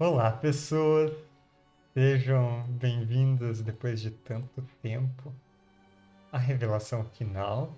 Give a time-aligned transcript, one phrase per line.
[0.00, 1.10] Olá, pessoas!
[1.92, 5.34] Sejam bem-vindos depois de tanto tempo
[6.30, 7.74] à revelação final.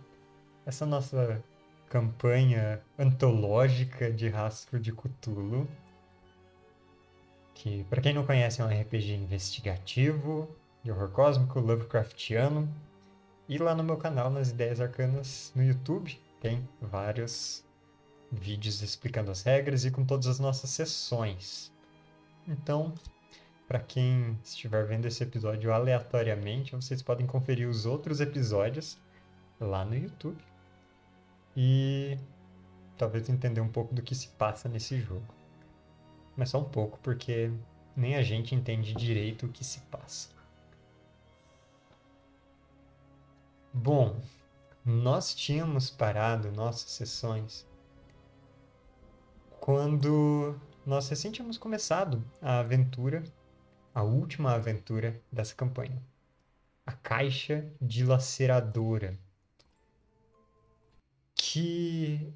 [0.66, 1.42] Essa nossa
[1.88, 5.66] campanha antológica de Rastro de Cthulhu,
[7.54, 10.46] que, para quem não conhece, é um RPG investigativo,
[10.82, 12.68] de horror cósmico, Lovecraftiano.
[13.48, 17.64] E lá no meu canal, nas Ideias Arcanas, no YouTube, tem vários
[18.30, 21.72] vídeos explicando as regras e com todas as nossas sessões.
[22.46, 22.94] Então,
[23.66, 28.98] para quem estiver vendo esse episódio aleatoriamente, vocês podem conferir os outros episódios
[29.60, 30.42] lá no YouTube
[31.56, 32.18] e
[32.96, 35.34] talvez entender um pouco do que se passa nesse jogo.
[36.36, 37.52] Mas só um pouco, porque
[37.96, 40.30] nem a gente entende direito o que se passa.
[43.72, 44.20] Bom,
[44.84, 47.68] nós tínhamos parado nossas sessões
[49.60, 50.58] quando
[50.90, 53.22] nós recém tínhamos começado a aventura,
[53.94, 56.02] a última aventura dessa campanha.
[56.84, 59.16] A Caixa Dilaceradora.
[61.32, 62.34] Que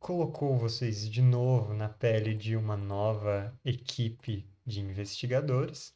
[0.00, 5.94] colocou vocês de novo na pele de uma nova equipe de investigadores.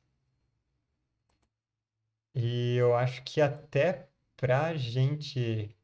[2.35, 5.75] E eu acho que até pra gente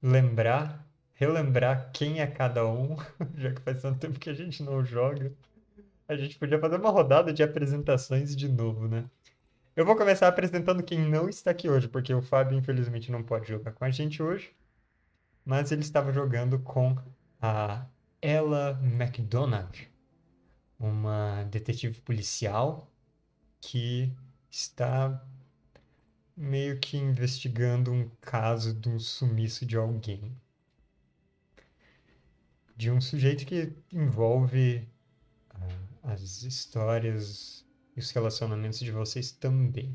[0.00, 0.88] lembrar
[1.20, 2.96] relembrar quem é cada um,
[3.36, 5.30] já que faz tanto tempo que a gente não joga.
[6.08, 9.04] A gente podia fazer uma rodada de apresentações de novo, né?
[9.76, 13.46] Eu vou começar apresentando quem não está aqui hoje, porque o Fábio, infelizmente, não pode
[13.48, 14.50] jogar com a gente hoje.
[15.44, 16.96] Mas ele estava jogando com
[17.40, 17.84] a
[18.22, 19.90] Ella McDonald,
[20.78, 22.90] uma detetive policial
[23.60, 24.10] que
[24.50, 25.22] está
[26.34, 30.34] meio que investigando um caso de um sumiço de alguém
[32.80, 34.88] de um sujeito que envolve
[35.54, 37.62] uh, as histórias
[37.94, 39.94] e os relacionamentos de vocês também.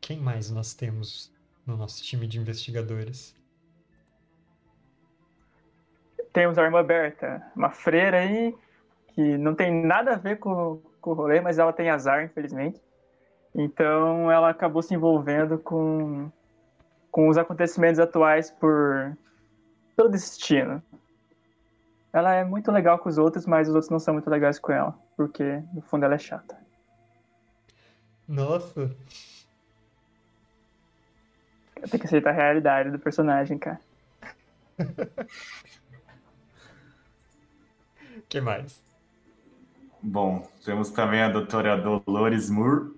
[0.00, 1.34] Quem mais nós temos
[1.66, 3.36] no nosso time de investigadores?
[6.32, 8.56] Temos a irmã Berta, uma freira aí
[9.08, 12.80] que não tem nada a ver com, com o rolê, mas ela tem azar, infelizmente.
[13.52, 16.30] Então ela acabou se envolvendo com,
[17.10, 19.16] com os acontecimentos atuais por
[19.94, 20.82] pelo destino.
[22.12, 24.70] Ela é muito legal com os outros, mas os outros não são muito legais com
[24.72, 26.56] ela, porque no fundo ela é chata.
[28.28, 28.94] Nossa.
[31.76, 33.80] Eu tenho que aceitar a realidade do personagem, cara.
[38.28, 38.80] que mais?
[40.00, 42.94] Bom, temos também a doutora Dolores Moore,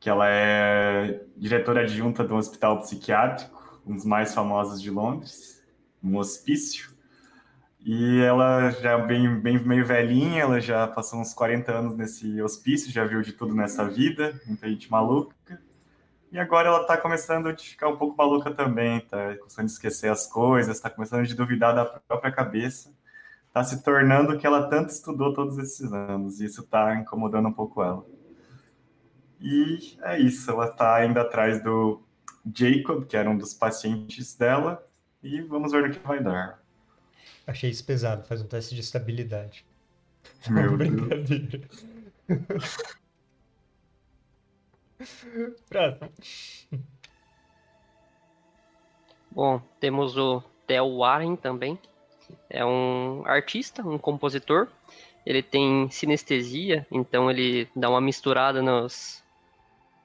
[0.00, 5.61] que ela é diretora adjunta do Hospital Psiquiátrico, um dos mais famosos de Londres
[6.02, 6.90] um hospício.
[7.84, 12.40] E ela já é bem, bem meio velhinha, ela já passou uns 40 anos nesse
[12.40, 15.60] hospício, já viu de tudo nessa vida, muita gente maluca.
[16.30, 20.10] E agora ela tá começando a ficar um pouco maluca também, tá começando a esquecer
[20.10, 22.94] as coisas, tá começando a duvidar da própria cabeça.
[23.52, 27.48] Tá se tornando o que ela tanto estudou todos esses anos, e isso tá incomodando
[27.48, 28.06] um pouco ela.
[29.40, 32.00] E é isso, ela tá indo atrás do
[32.46, 34.82] Jacob, que era um dos pacientes dela,
[35.22, 36.62] e vamos ver no que vai dar.
[37.46, 39.64] Achei isso pesado, faz um teste de estabilidade.
[40.48, 41.68] Meu Brincadeira.
[45.68, 46.12] Próximo.
[49.30, 51.78] Bom, temos o Theo Warren também.
[52.48, 54.68] É um artista, um compositor.
[55.24, 59.21] Ele tem sinestesia, então ele dá uma misturada nos,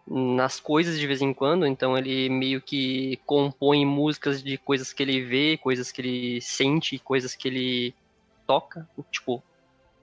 [0.09, 5.03] nas coisas de vez em quando, então ele meio que compõe músicas de coisas que
[5.03, 7.95] ele vê, coisas que ele sente, coisas que ele
[8.45, 9.43] toca, tipo,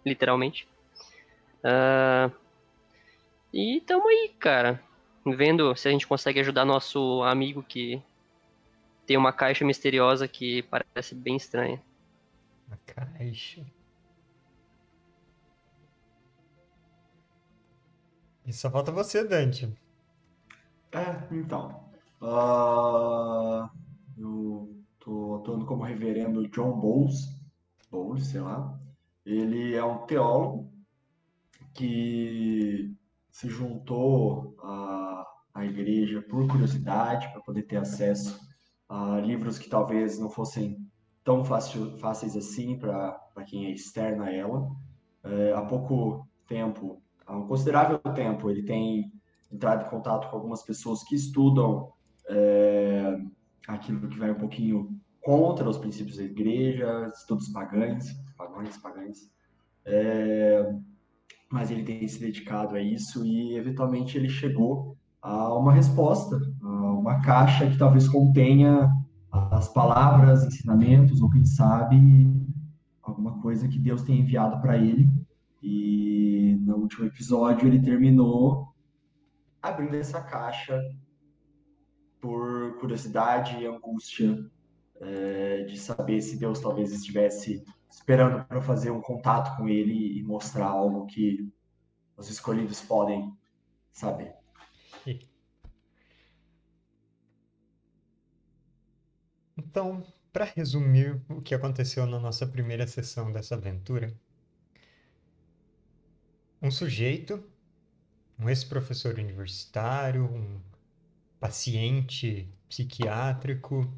[0.05, 0.69] literalmente.
[1.61, 2.31] Uh,
[3.51, 4.83] e tamo aí, cara,
[5.25, 8.03] vendo se a gente consegue ajudar nosso amigo que
[9.07, 11.83] tem uma caixa misteriosa que parece bem estranha.
[12.69, 13.65] Uma caixa.
[18.47, 19.73] E só falta você, Dante.
[20.95, 21.91] É, então.
[22.23, 23.69] Uh,
[24.17, 27.29] eu tô atuando como reverendo John Bowles,
[27.91, 28.79] Bowles, sei lá.
[29.27, 30.73] Ele é um teólogo
[31.75, 32.95] que
[33.31, 38.41] se juntou à, à igreja por curiosidade, para poder ter acesso
[38.89, 40.79] a livros que talvez não fossem
[41.25, 43.19] tão fácil, fáceis assim para
[43.49, 44.71] quem é externo a ela.
[45.25, 49.11] É, há pouco tempo, há um considerável tempo, ele tem
[49.55, 51.93] entrado em contato com algumas pessoas que estudam
[52.29, 53.19] é,
[53.69, 59.19] aquilo que vai um pouquinho contra os princípios da igreja, estudos pagães, pagães, pagães.
[59.87, 60.75] É,
[61.51, 66.93] mas ele tem se dedicado a isso e eventualmente ele chegou a uma resposta, a
[66.93, 68.91] uma caixa que talvez contenha
[69.33, 71.97] as palavras, ensinamentos ou quem sabe
[73.03, 75.09] alguma coisa que Deus tenha enviado para ele.
[75.63, 78.74] E no último episódio ele terminou
[79.65, 80.79] abrindo essa caixa
[82.21, 84.51] por curiosidade e angústia
[85.01, 90.23] é, de saber se Deus talvez estivesse esperando para fazer um contato com ele e
[90.23, 91.51] mostrar algo que
[92.15, 93.35] os escolhidos podem
[93.91, 94.35] saber.
[99.57, 104.13] Então, para resumir o que aconteceu na nossa primeira sessão dessa aventura,
[106.61, 107.45] um sujeito,
[108.39, 110.61] um ex-professor universitário, um
[111.39, 113.93] paciente psiquiátrico,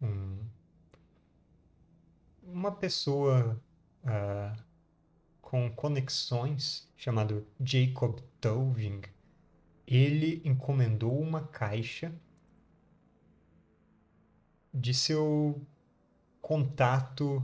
[0.00, 0.38] um,
[2.42, 3.60] uma pessoa
[4.04, 4.62] uh,
[5.40, 9.02] com conexões chamado Jacob Toving,
[9.86, 12.12] ele encomendou uma caixa
[14.72, 15.60] de seu
[16.40, 17.42] contato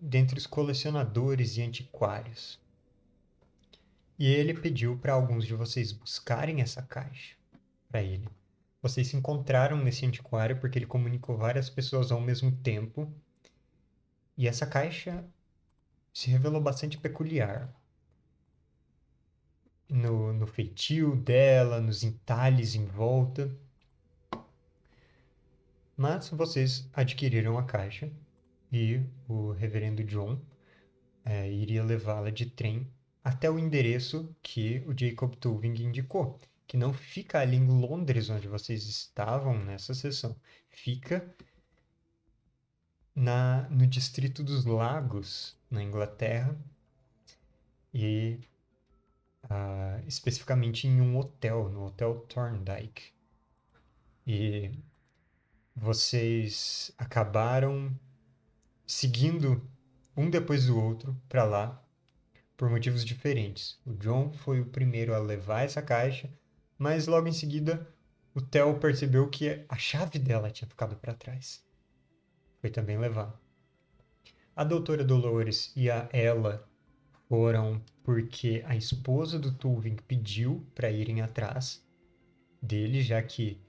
[0.00, 2.60] dentre os colecionadores e antiquários.
[4.18, 7.36] E ele pediu para alguns de vocês buscarem essa caixa
[7.88, 8.28] para ele.
[8.82, 13.12] Vocês se encontraram nesse antiquário porque ele comunicou várias pessoas ao mesmo tempo.
[14.36, 15.24] E essa caixa
[16.12, 17.72] se revelou bastante peculiar.
[19.88, 23.50] No, no feitio dela, nos entalhes em volta.
[25.96, 28.10] Mas vocês adquiriram a caixa
[28.70, 30.40] e o reverendo John
[31.24, 32.86] é, iria levá-la de trem
[33.28, 38.48] até o endereço que o Jacob Tuving indicou, que não fica ali em Londres, onde
[38.48, 40.34] vocês estavam nessa sessão.
[40.70, 41.36] Fica
[43.14, 46.58] na, no distrito dos Lagos, na Inglaterra,
[47.92, 48.40] e
[49.44, 53.12] uh, especificamente em um hotel, no Hotel Thorndyke.
[54.26, 54.72] E
[55.76, 57.94] vocês acabaram
[58.86, 59.62] seguindo
[60.16, 61.84] um depois do outro para lá
[62.58, 63.80] por motivos diferentes.
[63.86, 66.28] O John foi o primeiro a levar essa caixa,
[66.76, 67.88] mas logo em seguida
[68.34, 71.64] o Theo percebeu que a chave dela tinha ficado para trás.
[72.60, 73.40] Foi também levar.
[74.56, 76.68] A doutora Dolores e a ela
[77.28, 81.86] foram porque a esposa do Tulving pediu para irem atrás
[82.60, 83.60] dele, já que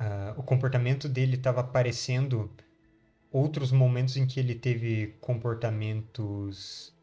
[0.00, 2.50] uh, o comportamento dele estava parecendo
[3.30, 6.93] outros momentos em que ele teve comportamentos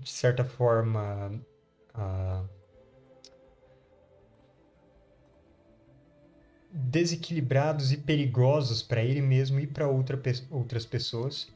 [0.00, 1.40] de certa forma
[1.94, 2.48] uh,
[6.70, 10.20] desequilibrados e perigosos para ele mesmo e para outra,
[10.50, 11.52] outras pessoas.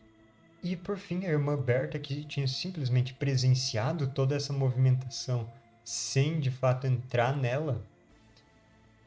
[0.62, 5.50] E por fim, a irmã Berta, que tinha simplesmente presenciado toda essa movimentação
[5.84, 7.84] sem de fato entrar nela,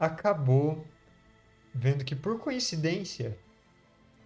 [0.00, 0.84] acabou
[1.74, 3.38] vendo que por coincidência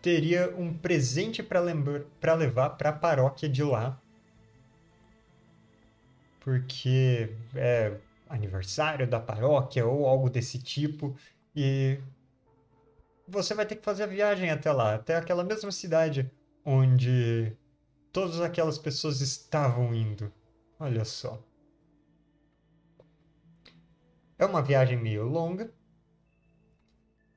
[0.00, 4.00] teria um presente para levar para a paróquia de lá.
[6.46, 7.98] Porque é
[8.28, 11.16] aniversário da paróquia ou algo desse tipo
[11.56, 11.98] e
[13.26, 16.30] você vai ter que fazer a viagem até lá, até aquela mesma cidade
[16.64, 17.52] onde
[18.12, 20.32] todas aquelas pessoas estavam indo.
[20.78, 21.42] Olha só.
[24.38, 25.74] É uma viagem meio longa,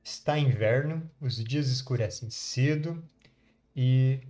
[0.04, 3.02] Está inverno, os dias escurecem cedo
[3.74, 4.20] e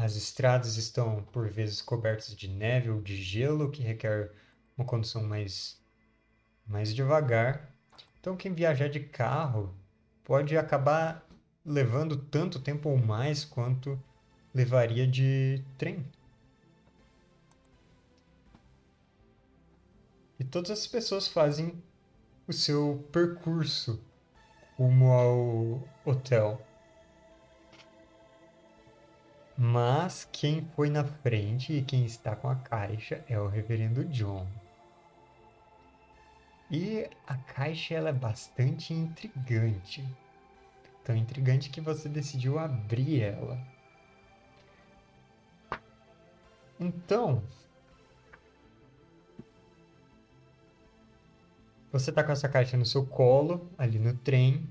[0.00, 4.30] as estradas estão por vezes cobertas de neve ou de gelo, que requer
[4.76, 5.76] uma condução mais,
[6.64, 7.68] mais devagar.
[8.20, 9.74] Então, quem viajar de carro
[10.22, 11.26] pode acabar
[11.64, 14.00] levando tanto tempo ou mais quanto
[14.54, 16.06] levaria de trem.
[20.38, 21.82] E todas as pessoas fazem
[22.46, 24.00] o seu percurso
[24.76, 26.67] rumo ao hotel.
[29.60, 34.46] Mas quem foi na frente e quem está com a caixa é o reverendo John.
[36.70, 40.06] E a caixa ela é bastante intrigante.
[41.02, 43.58] Tão intrigante que você decidiu abrir ela.
[46.78, 47.42] Então,
[51.90, 54.68] Você tá com essa caixa no seu colo, ali no trem,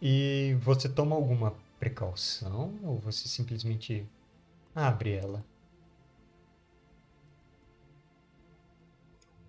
[0.00, 4.08] e você toma alguma precaução ou você simplesmente
[4.74, 5.44] abre ela?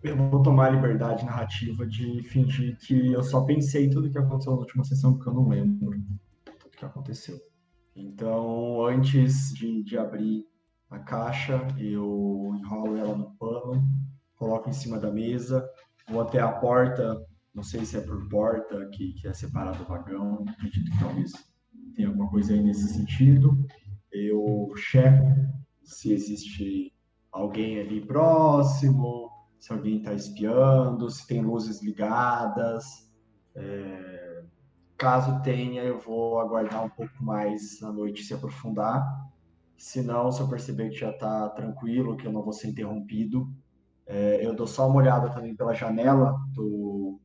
[0.03, 4.53] Eu vou tomar a liberdade narrativa de fingir que eu só pensei tudo que aconteceu
[4.53, 5.99] na última sessão, porque eu não lembro.
[6.77, 7.37] que aconteceu.
[7.95, 10.45] Então, antes de, de abrir
[10.89, 13.83] a caixa, eu enrolo ela no pano,
[14.35, 15.67] coloco em cima da mesa,
[16.07, 17.19] vou até a porta,
[17.53, 21.31] não sei se é por porta que, que é separado o vagão, acredito que talvez
[21.97, 23.57] tenha alguma coisa aí nesse sentido.
[24.11, 25.25] Eu checo
[25.83, 26.93] se existe
[27.31, 33.11] alguém ali próximo, se alguém está espiando, se tem luzes ligadas.
[33.55, 34.43] É...
[34.95, 39.03] Caso tenha, eu vou aguardar um pouco mais na noite se aprofundar.
[39.75, 43.47] Se não, se eu perceber que já está tranquilo, que eu não vou ser interrompido,
[44.07, 47.19] é, eu dou só uma olhada também pela janela do,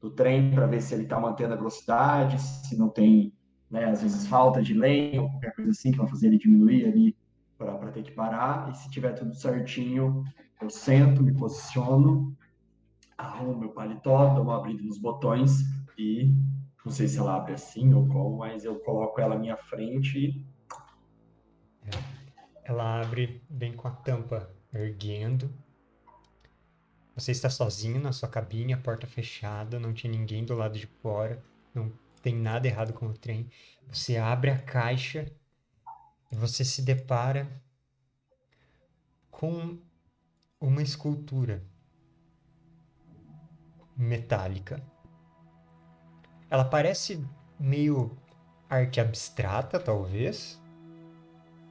[0.00, 3.32] do trem para ver se ele está mantendo a velocidade, se não tem,
[3.70, 6.86] né, às vezes, falta de lenha ou qualquer coisa assim que vai fazer ele diminuir
[6.86, 7.16] ali
[7.58, 8.70] para ter que parar.
[8.70, 10.24] E se tiver tudo certinho,
[10.60, 12.36] eu sento, me posiciono,
[13.16, 15.62] arrumo meu paletó, dou uma abrida nos botões
[15.98, 16.34] e
[16.84, 20.18] não sei se ela abre assim ou como, mas eu coloco ela à minha frente
[20.18, 20.46] e...
[22.64, 25.52] Ela abre bem com a tampa erguendo.
[27.14, 30.86] Você está sozinho na sua cabine, a porta fechada, não tinha ninguém do lado de
[30.86, 31.42] fora,
[31.74, 31.90] não
[32.26, 33.48] tem nada errado com o trem.
[33.86, 35.32] Você abre a caixa
[36.32, 37.48] e você se depara
[39.30, 39.78] com
[40.60, 41.64] uma escultura
[43.96, 44.82] metálica.
[46.50, 47.24] Ela parece
[47.60, 48.18] meio
[48.68, 50.60] arte abstrata, talvez.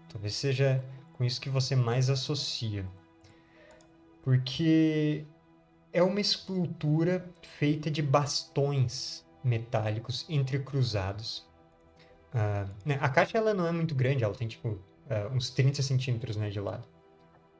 [0.07, 0.81] Talvez seja
[1.11, 2.87] com isso que você mais associa.
[4.21, 5.25] Porque
[5.91, 11.47] é uma escultura feita de bastões metálicos entrecruzados.
[12.33, 14.79] Uh, né, a caixa ela não é muito grande, ela tem tipo uh,
[15.33, 16.85] uns 30 centímetros né, de lado.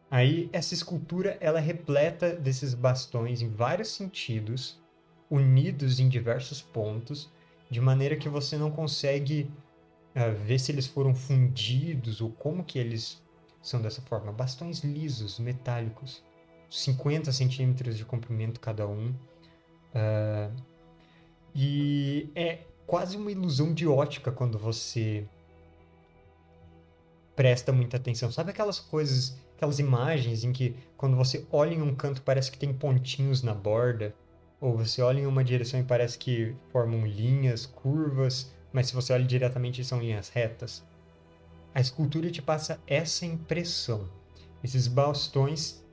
[0.10, 4.82] Aí essa escultura ela é repleta desses bastões em vários sentidos,
[5.30, 7.32] unidos em diversos pontos,
[7.70, 9.50] de maneira que você não consegue
[10.16, 13.24] uh, ver se eles foram fundidos ou como que eles
[13.62, 14.32] são dessa forma.
[14.32, 16.24] Bastões lisos, metálicos,
[16.70, 19.10] 50 centímetros de comprimento cada um.
[19.94, 20.75] Uh,
[21.56, 25.26] e é quase uma ilusão de ótica quando você
[27.36, 28.32] presta muita atenção.
[28.32, 32.58] Sabe aquelas coisas aquelas imagens em que quando você olha em um canto parece que
[32.58, 34.14] tem pontinhos na borda,
[34.60, 39.14] ou você olha em uma direção e parece que formam linhas, curvas, mas se você
[39.14, 40.84] olha diretamente são linhas retas.
[41.74, 44.10] A escultura te passa essa impressão.
[44.64, 45.85] Esses bastões,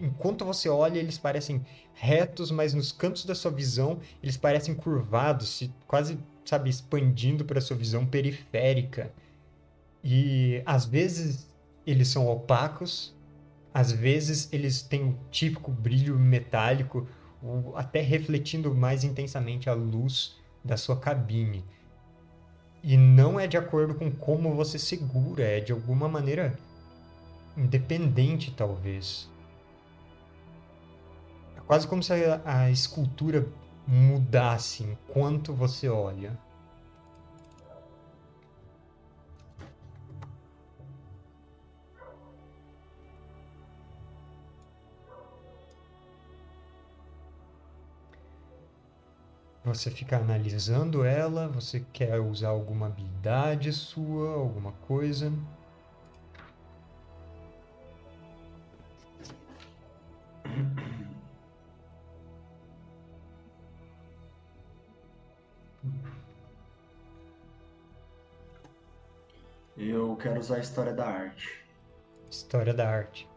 [0.00, 5.68] enquanto você olha, eles parecem retos, mas nos cantos da sua visão eles parecem curvados,
[5.86, 9.12] quase, sabe, expandindo para sua visão periférica.
[10.02, 11.48] E às vezes
[11.86, 13.14] eles são opacos,
[13.72, 17.08] às vezes eles têm o típico brilho metálico,
[17.74, 21.64] até refletindo mais intensamente a luz da sua cabine.
[22.82, 26.58] E não é de acordo com como você segura, é de alguma maneira
[27.56, 29.28] independente, talvez.
[31.66, 33.46] Quase como se a, a escultura
[33.86, 36.38] mudasse enquanto você olha.
[49.64, 55.32] Você fica analisando ela, você quer usar alguma habilidade sua, alguma coisa.
[69.76, 71.64] Eu quero usar a história da arte.
[72.30, 73.28] História da arte.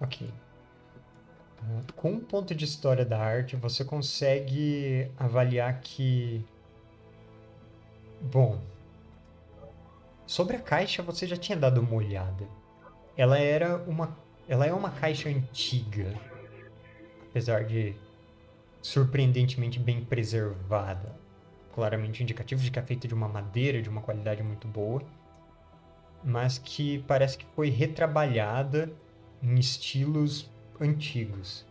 [0.00, 0.32] Ok.
[1.96, 6.44] Com um ponto de história da arte, você consegue avaliar que.
[8.20, 8.60] Bom.
[10.26, 12.46] Sobre a caixa, você já tinha dado uma olhada.
[13.16, 14.16] Ela era uma.
[14.48, 16.14] Ela é uma caixa antiga.
[17.30, 17.96] Apesar de
[18.82, 21.14] surpreendentemente bem preservada.
[21.74, 25.02] Claramente indicativo de que é feita de uma madeira de uma qualidade muito boa.
[26.24, 28.90] Mas que parece que foi retrabalhada
[29.42, 31.66] em estilos antigos.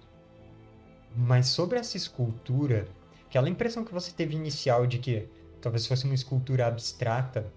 [1.16, 2.88] Mas sobre essa escultura,
[3.28, 5.28] aquela impressão que você teve inicial de que
[5.62, 7.52] talvez fosse uma escultura abstrata,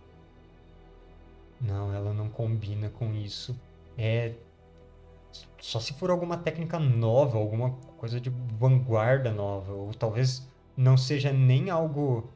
[1.60, 3.58] não, ela não combina com isso.
[3.96, 4.34] É
[5.60, 11.32] só se for alguma técnica nova, alguma coisa de vanguarda nova, ou talvez não seja
[11.32, 12.30] nem algo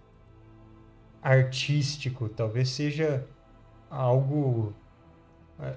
[1.23, 3.27] artístico, talvez seja
[3.89, 4.75] algo
[5.61, 5.77] é,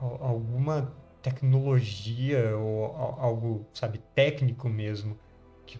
[0.00, 2.86] alguma tecnologia ou
[3.18, 5.18] algo, sabe, técnico mesmo
[5.64, 5.78] que,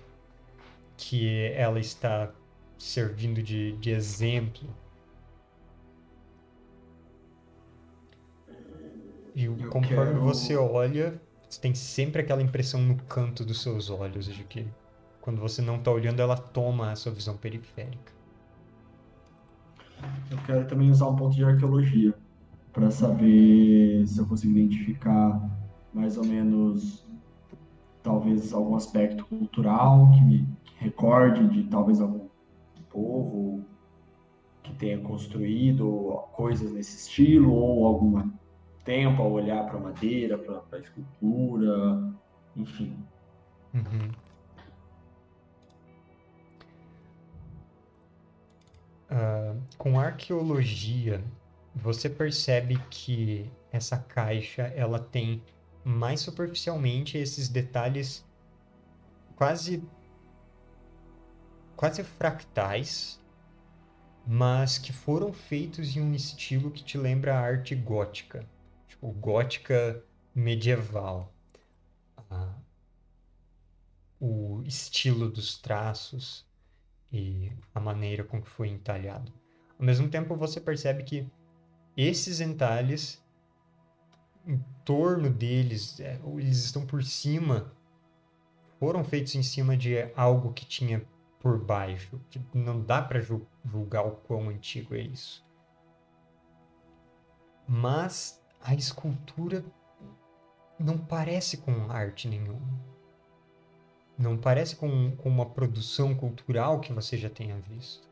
[0.97, 2.33] que ela está
[2.79, 4.69] servindo de, de exemplo.
[9.37, 13.91] E Eu conforme quero- você olha, você tem sempre aquela impressão no canto dos seus
[13.91, 14.67] olhos de que
[15.21, 18.13] quando você não está olhando, ela toma a sua visão periférica.
[20.31, 22.15] Eu quero também usar um ponto de arqueologia
[22.73, 25.39] para saber se eu consigo identificar
[25.93, 27.07] mais ou menos
[28.03, 32.29] talvez algum aspecto cultural que me que recorde de talvez algum
[32.91, 33.65] povo
[34.63, 38.31] que tenha construído coisas nesse estilo ou algum
[38.87, 42.01] tempo ao olhar para madeira, para a escultura,
[42.57, 42.97] enfim.
[43.75, 44.11] Uhum.
[49.11, 51.23] Ah, com arqueologia,
[51.75, 55.43] você percebe que essa caixa ela tem
[55.85, 58.25] mais superficialmente esses detalhes
[59.37, 59.83] quase
[61.77, 63.21] quase fractais,
[64.27, 68.47] mas que foram feitos em um estilo que te lembra a arte gótica,
[68.97, 70.03] tipo gótica
[70.35, 71.33] medieval.
[72.31, 72.55] Ah,
[74.19, 76.47] o estilo dos traços
[77.13, 79.33] e a maneira com que foi entalhado.
[79.79, 81.31] Ao mesmo tempo, você percebe que
[81.97, 83.23] esses entalhes,
[84.47, 87.73] em torno deles, é, eles estão por cima,
[88.81, 91.07] foram feitos em cima de algo que tinha
[91.39, 92.21] por baixo.
[92.31, 95.45] que Não dá para julgar o quão antigo é isso.
[97.69, 99.65] Mas a escultura
[100.77, 102.85] não parece com arte nenhuma.
[104.19, 108.09] Não parece com, com uma produção cultural que você já tenha visto.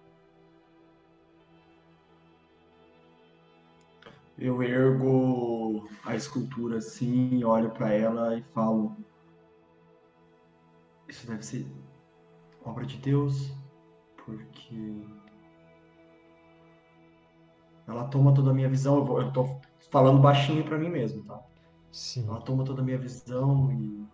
[4.38, 8.96] Eu ergo a escultura assim, olho para ela e falo:
[11.08, 11.66] Isso deve ser
[12.64, 13.52] obra de Deus,
[14.24, 15.02] porque
[17.88, 18.98] ela toma toda a minha visão.
[18.98, 21.40] Eu, vou, eu tô falando baixinho para mim mesmo, tá?
[21.92, 22.26] Sim.
[22.28, 24.04] Ela toma toda a minha visão e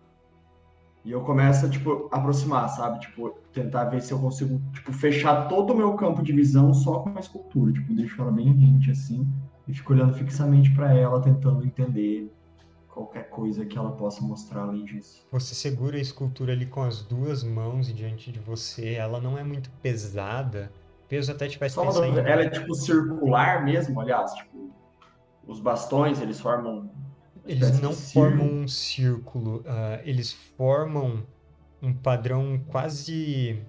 [1.03, 2.99] e eu começo a tipo aproximar, sabe?
[2.99, 6.99] Tipo, tentar ver se eu consigo tipo fechar todo o meu campo de visão só
[6.99, 9.27] com a escultura, tipo, deixo ela bem rente assim
[9.67, 12.31] e fico olhando fixamente para ela, tentando entender
[12.87, 15.25] qualquer coisa que ela possa mostrar além disso.
[15.31, 18.93] Você segura a escultura ali com as duas mãos diante de você.
[18.93, 20.71] Ela não é muito pesada.
[21.05, 21.93] O peso até te faz Só em...
[21.93, 24.50] dúvida, ela é tipo circular mesmo, aliás, tipo,
[25.45, 26.89] os bastões, eles formam
[27.45, 31.25] Eles não formam um círculo, ah, eles formam
[31.81, 33.63] um padrão quase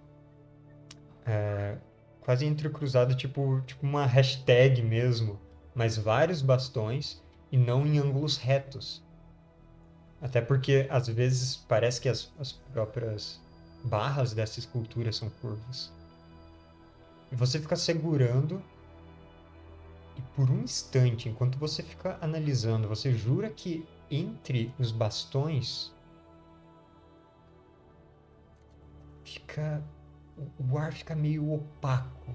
[1.24, 1.78] é,
[2.20, 5.40] quase entrecruzado, tipo, tipo uma hashtag mesmo,
[5.74, 9.04] mas vários bastões e não em ângulos retos.
[10.20, 13.40] Até porque às vezes parece que as, as próprias
[13.84, 15.92] barras dessa escultura são curvas.
[17.30, 18.62] E você fica segurando
[20.16, 25.92] e por um instante, enquanto você fica analisando, você jura que entre os bastões
[29.24, 29.82] fica
[30.58, 32.34] o ar fica meio opaco.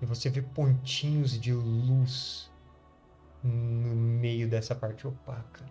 [0.00, 2.50] E você vê pontinhos de luz
[3.42, 5.64] no meio dessa parte opaca.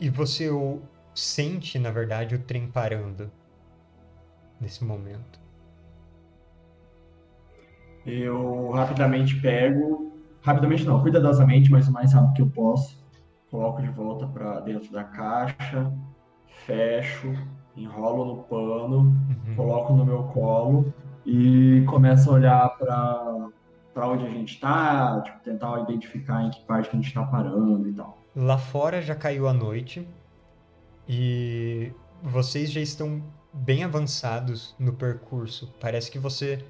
[0.00, 0.50] E você
[1.14, 3.30] sente, na verdade, o trem parando
[4.60, 5.40] nesse momento.
[8.06, 13.02] Eu rapidamente pego, rapidamente não, cuidadosamente, mas o mais rápido que eu posso,
[13.50, 15.90] coloco de volta para dentro da caixa,
[16.66, 17.32] fecho,
[17.76, 19.56] enrolo no pano, Uhum.
[19.56, 20.92] coloco no meu colo
[21.24, 23.48] e começo a olhar para
[23.94, 27.22] para onde a gente está, tipo, tentar identificar em que parte que a gente está
[27.24, 28.18] parando e tal.
[28.34, 30.04] Lá fora já caiu a noite
[31.08, 35.72] e vocês já estão bem avançados no percurso.
[35.80, 36.64] Parece que você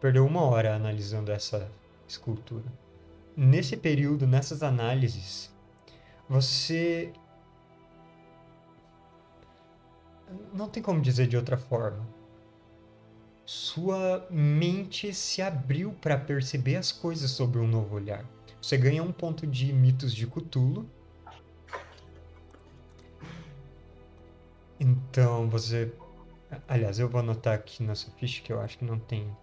[0.00, 1.70] perdeu uma hora analisando essa
[2.06, 2.64] escultura.
[3.36, 5.50] Nesse período, nessas análises,
[6.28, 7.12] você.
[10.52, 12.06] Não tem como dizer de outra forma.
[13.44, 18.24] Sua mente se abriu para perceber as coisas sob um novo olhar.
[18.60, 20.90] Você ganha um ponto de mitos de Cthulhu.
[24.80, 25.92] Então você.
[26.68, 29.36] Aliás, eu vou anotar aqui na sua ficha que eu acho que não tem.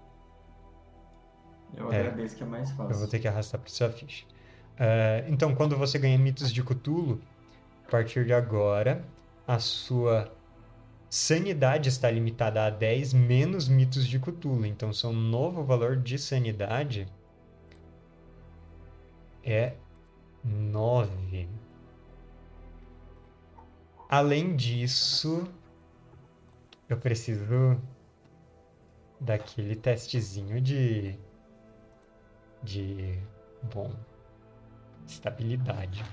[1.76, 2.00] Eu É.
[2.00, 2.94] agradeço que é mais fácil.
[2.94, 4.26] Eu vou ter que arrastar para sua ficha.
[4.80, 7.22] Eh, então, quando você ganha mitos de Cthulhu,
[7.88, 9.04] a partir de agora,
[9.48, 10.32] a sua
[11.10, 14.66] Sanidade está limitada a 10 menos mitos de Cthulhu.
[14.66, 17.08] Então, seu novo valor de sanidade
[19.44, 19.74] é
[20.44, 21.48] 9.
[24.16, 25.52] Além disso,
[26.88, 27.82] eu preciso
[29.20, 31.18] daquele testezinho de
[32.62, 33.18] de
[33.74, 33.92] bom
[35.08, 36.06] estabilidade.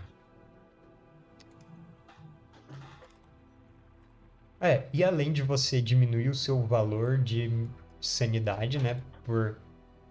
[4.59, 7.69] É, e além de você diminuir o seu valor de
[8.01, 9.61] sanidade, né, por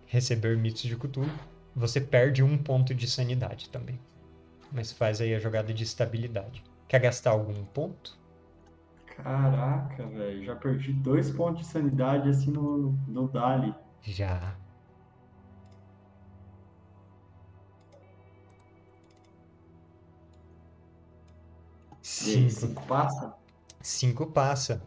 [0.05, 1.27] receber mitos de Cthulhu,
[1.75, 3.99] você perde um ponto de sanidade também.
[4.71, 6.68] Mas faz aí a jogada de estabilidade.
[6.89, 8.19] Quer gastar algum ponto?
[9.05, 13.75] Caraca, velho, já perdi dois pontos de sanidade assim no, no Dali.
[14.01, 14.59] Já.
[22.21, 22.49] Aí, Cinco.
[22.49, 23.33] cinco passa?
[23.81, 24.81] 5 passa.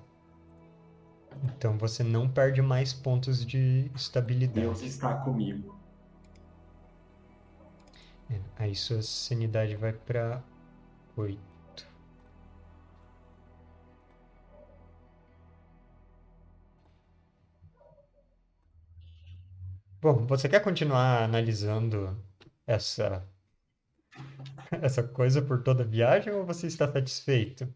[1.45, 4.55] Então você não perde mais pontos de estabilidade.
[4.61, 5.75] Deus está comigo.
[8.31, 10.43] É, Aí sua sanidade vai pra
[11.17, 11.52] 8.
[20.03, 22.21] Bom, você quer continuar analisando
[22.67, 23.25] essa
[24.83, 27.73] essa coisa por toda a viagem ou você está satisfeito?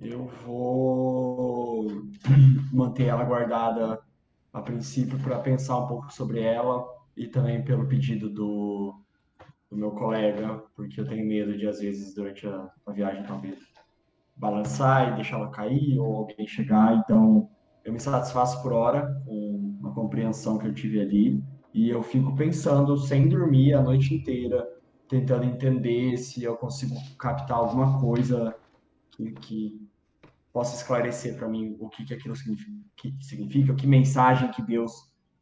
[0.00, 1.86] Eu vou
[2.72, 4.00] manter ela guardada
[4.50, 6.82] a princípio para pensar um pouco sobre ela
[7.14, 8.98] e também pelo pedido do,
[9.70, 13.58] do meu colega, porque eu tenho medo de, às vezes, durante a, a viagem, talvez
[14.34, 16.96] balançar e deixar ela cair ou alguém chegar.
[16.96, 17.50] Então,
[17.84, 19.45] eu me satisfaço por hora com
[19.96, 24.68] compreensão que eu tive ali e eu fico pensando sem dormir a noite inteira,
[25.08, 28.54] tentando entender se eu consigo captar alguma coisa
[29.10, 29.88] que, que
[30.52, 34.92] possa esclarecer para mim o que, que aquilo significa, que significa, que mensagem que Deus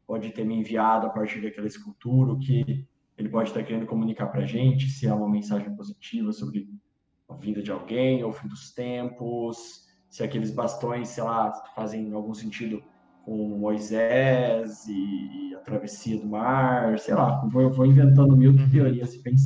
[0.07, 2.87] pode ter me enviado a partir daquela escultura, o que
[3.17, 6.69] ele pode estar querendo comunicar para a gente, se é uma mensagem positiva sobre
[7.27, 12.13] a vida de alguém, ou o fim dos tempos, se aqueles bastões, sei lá, fazem
[12.13, 12.81] algum sentido
[13.25, 18.69] com Moisés e a travessia do mar, sei lá, vou, vou inventando mil Uhum.
[18.71, 19.45] teorias e pensando.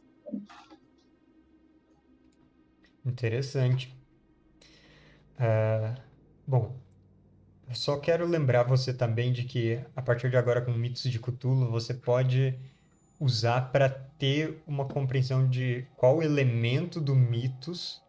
[3.06, 3.90] Interessante.
[5.38, 5.96] Ah,
[6.46, 6.80] bom,
[7.74, 11.70] só quero lembrar você também de que a partir de agora com mitos de Cthulhu
[11.72, 12.60] você pode
[13.20, 18.04] usar para ter uma compreensão de qual elemento do mitos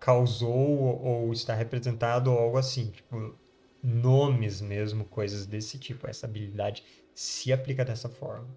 [0.00, 3.38] causou ou está representado ou algo assim, tipo
[3.82, 6.08] nomes mesmo, coisas desse tipo.
[6.08, 8.48] Essa habilidade se aplica dessa forma.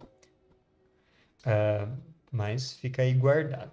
[1.46, 1.90] Ah,
[2.32, 3.72] mas fica aí guardado.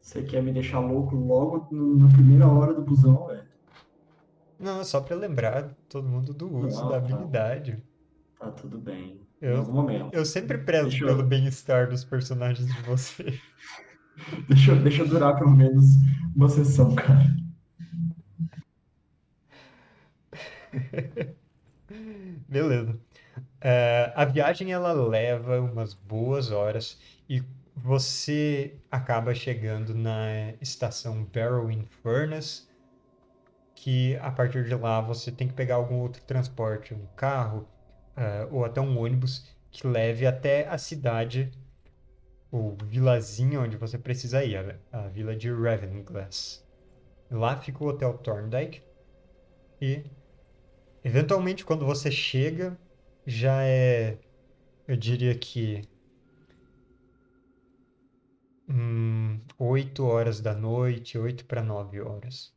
[0.00, 3.44] Você quer me deixar louco logo na primeira hora do busão, velho?
[4.58, 7.06] Não, é só para lembrar todo mundo do uso Não, da tá.
[7.06, 7.82] habilidade.
[8.38, 9.20] Tá tudo bem.
[9.42, 10.10] Em Eu-.
[10.12, 13.38] Eu sempre prezo Deixa eu- pelo bem-estar dos personagens de você.
[14.48, 15.84] Deixa, eu- deixa eu durar pelo menos
[16.34, 17.26] uma sessão, cara.
[22.48, 22.98] Beleza.
[23.60, 27.42] É, a viagem ela leva umas boas horas e
[27.74, 32.66] você acaba chegando na estação Barrowing Furnace,
[33.74, 37.68] que a partir de lá você tem que pegar algum outro transporte, um carro,
[38.16, 41.52] é, ou até um ônibus que leve até a cidade
[42.50, 46.64] ou vilazinha onde você precisa ir, a, a vila de Ravenglass.
[47.30, 48.82] Lá fica o Hotel Thorndike
[49.80, 50.04] e
[51.06, 52.76] Eventualmente, quando você chega,
[53.24, 54.18] já é,
[54.88, 55.82] eu diria que,
[58.68, 62.52] hum, 8 horas da noite, 8 para 9 horas.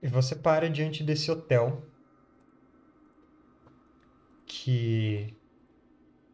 [0.00, 1.86] E você para diante desse hotel
[4.46, 5.36] que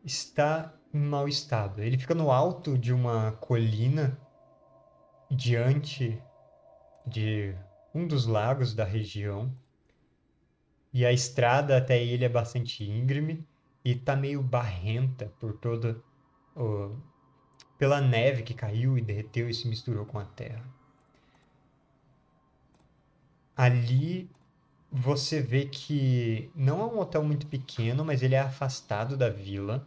[0.04, 1.82] está em mau estado.
[1.82, 4.16] Ele fica no alto de uma colina
[5.28, 6.22] diante
[7.06, 7.54] de
[7.94, 9.52] um dos lagos da região.
[10.92, 13.46] E a estrada até ele é bastante íngreme
[13.84, 16.02] e tá meio barrenta por toda
[16.56, 16.96] o-
[17.78, 20.64] pela neve que caiu e derreteu e se misturou com a terra.
[23.56, 24.30] Ali
[24.90, 29.86] você vê que não é um hotel muito pequeno, mas ele é afastado da vila.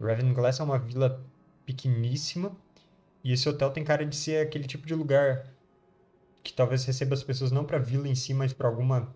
[0.00, 1.24] Ravenglass é uma vila
[1.66, 2.56] pequeníssima
[3.24, 5.46] e esse hotel tem cara de ser aquele tipo de lugar
[6.42, 9.14] que talvez receba as pessoas não para a vila em si, mas para alguma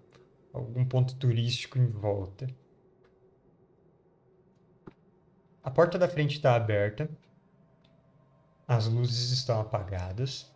[0.53, 2.47] algum ponto turístico em volta.
[5.63, 7.11] A porta da frente está aberta
[8.67, 10.51] as luzes estão apagadas.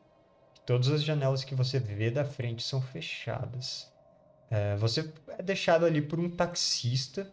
[0.66, 3.90] Todas as janelas que você vê da frente são fechadas.
[4.50, 7.30] É, você é deixado ali por um taxista.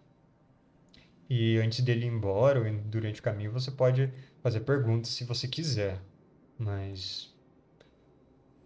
[1.30, 5.48] E antes dele ir embora, ou durante o caminho, você pode fazer perguntas se você
[5.48, 6.00] quiser.
[6.58, 7.34] Mas.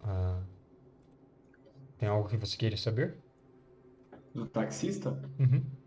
[0.02, 0.42] ah,
[2.00, 3.22] tem algo que você queira saber?
[4.34, 5.16] Do taxista?
[5.38, 5.78] Uhum,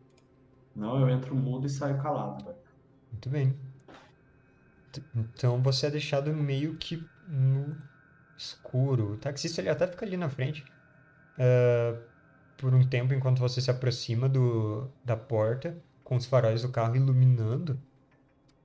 [0.76, 2.58] Não, eu entro mudo e saio calado, velho.
[3.12, 3.58] muito bem.
[4.92, 7.82] T- Então você é deixado meio que no
[8.38, 9.14] escuro.
[9.14, 10.66] O taxista ele até fica ali na frente.
[11.38, 12.04] é,
[12.58, 16.96] por um tempo enquanto você se aproxima do, da porta, com os faróis do carro
[16.96, 17.84] iluminando,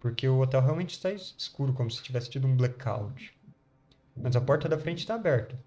[0.00, 3.34] porque o hotel realmente está es- escuro, como se tivesse tido um blackout.
[4.20, 5.64] Mas a porta da frente está aberta.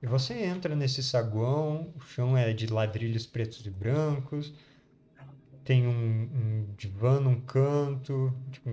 [0.00, 4.54] E você entra nesse saguão, o chão é de ladrilhos pretos e brancos,
[5.64, 8.70] tem um, um divã num canto, tipo,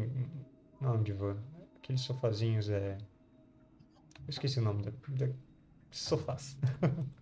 [0.79, 1.35] não é um divã,
[1.77, 2.97] aqueles sofazinhos é...
[4.19, 5.33] Eu esqueci o nome da, da
[5.91, 6.57] sofás.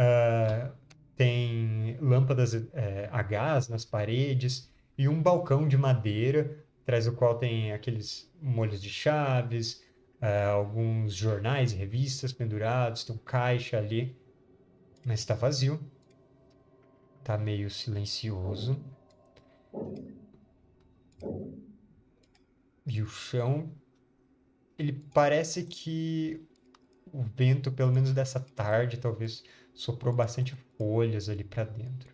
[0.00, 0.70] Ah,
[1.16, 7.36] tem lâmpadas é, a gás nas paredes e um balcão de madeira, atrás do qual
[7.36, 9.82] tem aqueles molhos de chaves,
[10.20, 14.16] ah, alguns jornais e revistas pendurados, tem um caixa ali,
[15.06, 15.80] mas está vazio.
[17.22, 18.82] Tá meio silencioso.
[22.86, 23.70] E o chão,
[24.78, 26.42] ele parece que
[27.12, 29.42] o vento, pelo menos dessa tarde, talvez
[29.74, 32.12] soprou bastante folhas ali pra dentro.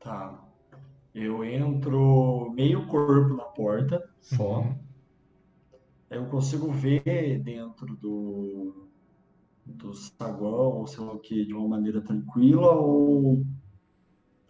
[0.00, 0.51] Tá.
[1.14, 4.60] Eu entro meio corpo na porta, só.
[4.60, 4.78] Uhum.
[6.08, 8.88] Eu consigo ver dentro do,
[9.64, 13.44] do saguão, ou sei lá o que, de uma maneira tranquila, ou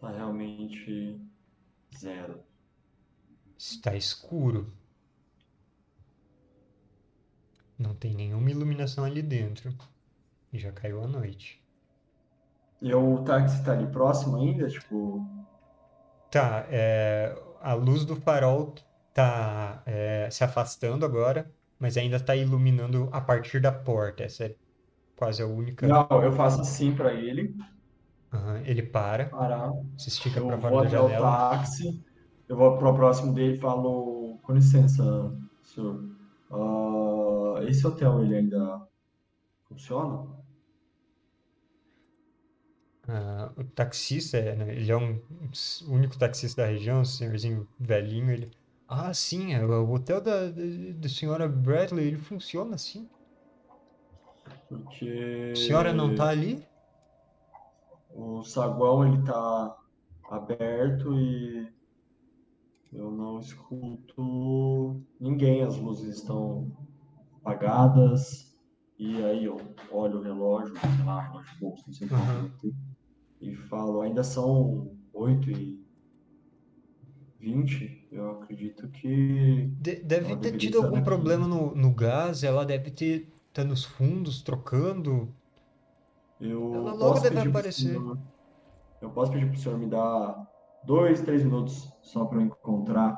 [0.00, 1.20] tá realmente
[1.96, 2.40] zero?
[3.58, 4.72] Está escuro.
[7.78, 9.74] Não tem nenhuma iluminação ali dentro.
[10.52, 11.62] Já caiu a noite.
[12.80, 14.68] E o táxi tá ali próximo ainda?
[14.68, 15.24] Tipo,
[16.32, 18.74] Tá, é, a luz do farol
[19.14, 24.24] tá é, se afastando agora, mas ainda tá iluminando a partir da porta.
[24.24, 24.56] Essa é
[25.16, 26.02] quase a única.
[26.10, 27.54] não, eu faço assim pra ele,
[28.32, 29.72] Aham, ele para, parar.
[29.96, 31.42] se estica Eu para vou fora da até o janela.
[31.50, 32.02] táxi,
[32.48, 35.02] eu vou pro próximo dele e falo, com licença,
[35.62, 36.02] senhor.
[36.50, 38.86] Ah, esse hotel ele ainda
[39.68, 40.28] funciona?
[43.14, 45.20] Ah, o taxista, é, né, ele é um
[45.52, 48.50] s- único taxista da região, um senhorzinho velhinho, ele...
[48.88, 50.62] Ah, sim, é, o hotel da, da,
[50.96, 53.08] da senhora Bradley, ele funciona assim.
[54.68, 55.12] Porque
[55.54, 56.68] A senhora não tá ali?
[58.14, 59.76] o saguão ele tá
[60.30, 61.68] aberto e
[62.92, 66.70] eu não escuto ninguém, as luzes estão
[67.40, 68.52] apagadas.
[68.98, 69.56] E aí eu
[69.90, 72.50] olho o relógio, sei lá, relógio bolso, não sei Aham.
[72.60, 72.74] que
[73.42, 75.84] e falo, ainda são 8 e
[77.38, 81.02] 20, eu acredito que De- deve ter tido algum aqui.
[81.02, 83.32] problema no, no gás, ela deve ter...
[83.52, 85.36] Tá nos fundos, trocando.
[86.40, 88.04] Eu Ela logo deve aparecer.
[88.04, 88.18] senhor,
[89.00, 90.46] eu posso pedir pro senhor me dar
[90.82, 93.16] dois, três minutos só para eu encontrar,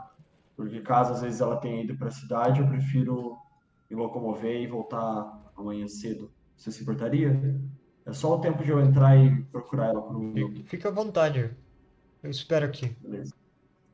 [0.56, 3.36] porque caso às vezes ela tenha ido para a cidade, eu prefiro
[3.90, 6.32] me locomover e voltar amanhã cedo.
[6.56, 7.60] Você se importaria?
[8.06, 10.86] É só o tempo de eu entrar e procurar ela por um minuto, Fique fique
[10.86, 11.50] à vontade.
[12.22, 12.94] Eu espero aqui.
[13.00, 13.32] beleza?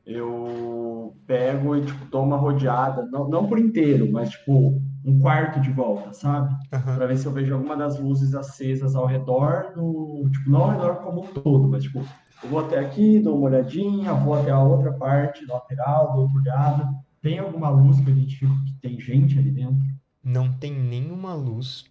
[0.05, 5.59] Eu pego e tipo dou uma rodeada, não, não por inteiro, mas tipo um quarto
[5.61, 6.53] de volta, sabe?
[6.73, 6.95] Aham.
[6.95, 10.71] Pra ver se eu vejo alguma das luzes acesas ao redor do, tipo, não ao
[10.71, 11.99] redor como um todo, mas tipo,
[12.43, 16.39] eu vou até aqui, dou uma olhadinha, vou até a outra parte lateral, dou outra
[16.39, 16.89] olhada.
[17.21, 19.85] Tem alguma luz que eu identifico que tem gente ali dentro?
[20.23, 21.85] Não tem nenhuma luz,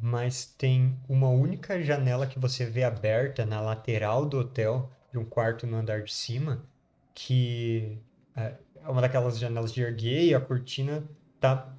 [0.00, 5.24] mas tem uma única janela que você vê aberta na lateral do hotel, de um
[5.24, 6.64] quarto no andar de cima,
[7.14, 7.98] que
[8.36, 8.54] é
[8.88, 11.04] é uma daquelas janelas de erguer e a cortina
[11.38, 11.70] tá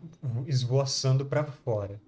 [0.46, 2.00] esvoaçando para fora.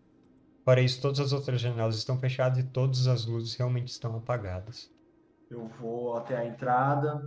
[0.64, 4.92] Fora isso, todas as outras janelas estão fechadas e todas as luzes realmente estão apagadas.
[5.50, 7.26] Eu vou até a entrada.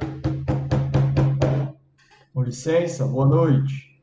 [2.32, 3.93] Com licença, boa noite.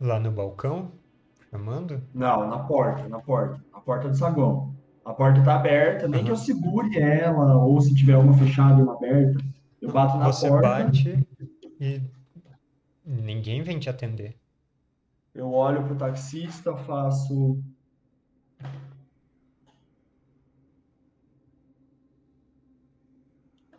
[0.00, 0.92] Lá no balcão,
[1.50, 4.74] chamando, Não, na porta, na porta, na porta do saguão.
[5.04, 8.82] A porta tá aberta, nem que eu segure ela, ou se tiver uma fechada e
[8.82, 9.38] uma aberta,
[9.80, 10.68] eu bato na você porta.
[10.68, 11.26] bate
[11.80, 12.02] e
[13.04, 14.36] ninguém vem te atender.
[15.34, 17.62] Eu olho pro taxista, faço.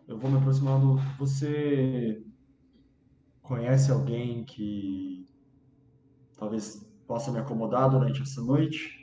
[0.10, 0.96] eu vou me aproximando.
[1.20, 2.24] Você
[3.44, 5.29] conhece alguém que
[6.40, 8.98] talvez possa me acomodar durante essa noite?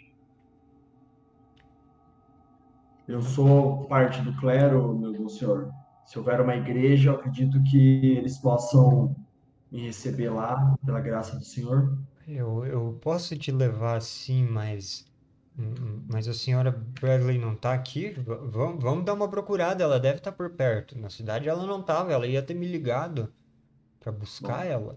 [3.06, 5.70] Eu sou parte do clero, meu bom senhor.
[6.04, 9.14] Se houver uma igreja, eu acredito que eles possam
[9.70, 11.96] me receber lá, pela graça do Senhor.
[12.26, 15.04] Eu, eu posso te levar sim, mas.
[16.08, 18.10] Mas a senhora Bradley não tá aqui?
[18.50, 20.98] Vamos, vamos dar uma procurada, ela deve estar por perto.
[20.98, 23.32] Na cidade ela não tava, ela ia ter me ligado
[23.98, 24.70] para buscar Bom.
[24.70, 24.94] ela.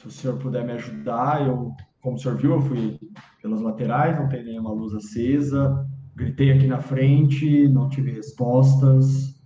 [0.00, 2.98] Se o senhor puder me ajudar, eu, como o senhor viu, eu fui
[3.42, 5.86] pelas laterais, não tem nenhuma luz acesa.
[6.16, 9.38] Gritei aqui na frente, não tive respostas.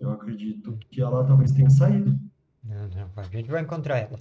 [0.00, 2.18] Eu acredito que ela talvez tenha saído.
[3.16, 4.18] A gente vai encontrar ela.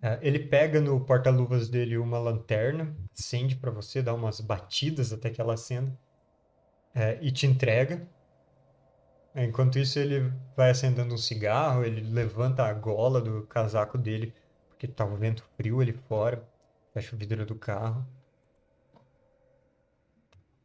[0.00, 5.28] Ah, ele pega no porta-luvas dele uma lanterna, acende para você, dá umas batidas até
[5.28, 5.98] que ela acenda,
[6.94, 8.08] eh, e te entrega.
[9.36, 14.32] Enquanto isso, ele vai acendendo um cigarro, ele levanta a gola do casaco dele,
[14.70, 16.42] porque tá o vento frio ali fora,
[16.94, 18.06] fecha o vidro do carro.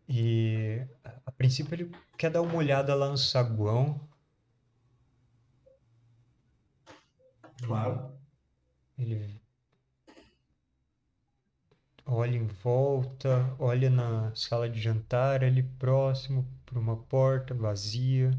[0.07, 3.99] E a a princípio ele quer dar uma olhada lá no saguão.
[7.63, 8.11] Claro.
[8.97, 9.41] Ele
[12.05, 18.31] olha em volta, olha na sala de jantar ali próximo por uma porta vazia.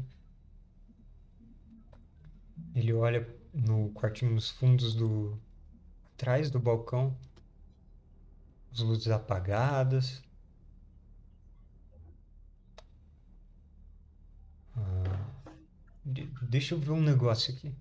[2.75, 5.39] Ele olha no quartinho nos fundos do
[6.15, 7.15] atrás do balcão,
[8.71, 10.21] as luzes apagadas.
[14.75, 15.25] Ah,
[16.05, 17.73] de- deixa eu ver um negócio aqui.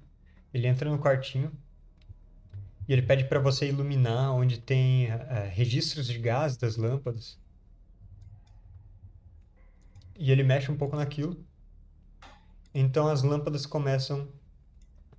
[0.54, 1.52] Ele entra no quartinho
[2.88, 7.38] e ele pede para você iluminar onde tem eh, registros de gás das lâmpadas.
[10.18, 11.44] E ele mexe um pouco naquilo.
[12.74, 14.28] Então as lâmpadas começam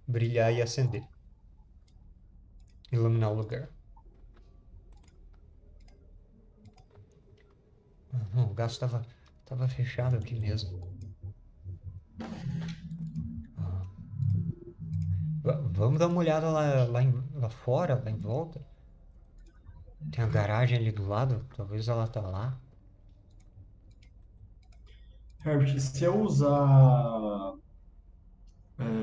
[0.08, 1.04] brilhar e acender.
[2.92, 3.70] Iluminar o lugar.
[8.14, 9.06] Ah, não, o gás estava
[9.46, 10.82] tava fechado aqui mesmo.
[13.58, 13.84] Ah.
[15.44, 18.62] Va- Vamos dar uma olhada lá, lá, em- lá fora, lá em volta.
[20.12, 22.58] Tem a garagem ali do lado, talvez ela tá lá.
[25.46, 27.54] Herbert, se eu usar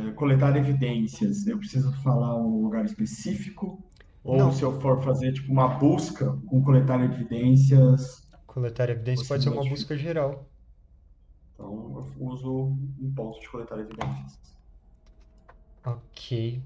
[0.08, 3.82] é, coletar evidências, eu preciso falar um lugar específico?
[4.22, 4.52] Ou Não.
[4.52, 9.64] se eu for fazer tipo uma busca com coletar evidências, Coletar evidências pode ser uma
[9.64, 10.50] busca geral.
[11.54, 11.66] então
[12.18, 14.38] eu uso um ponto de coletar evidências.
[15.84, 16.62] Ok.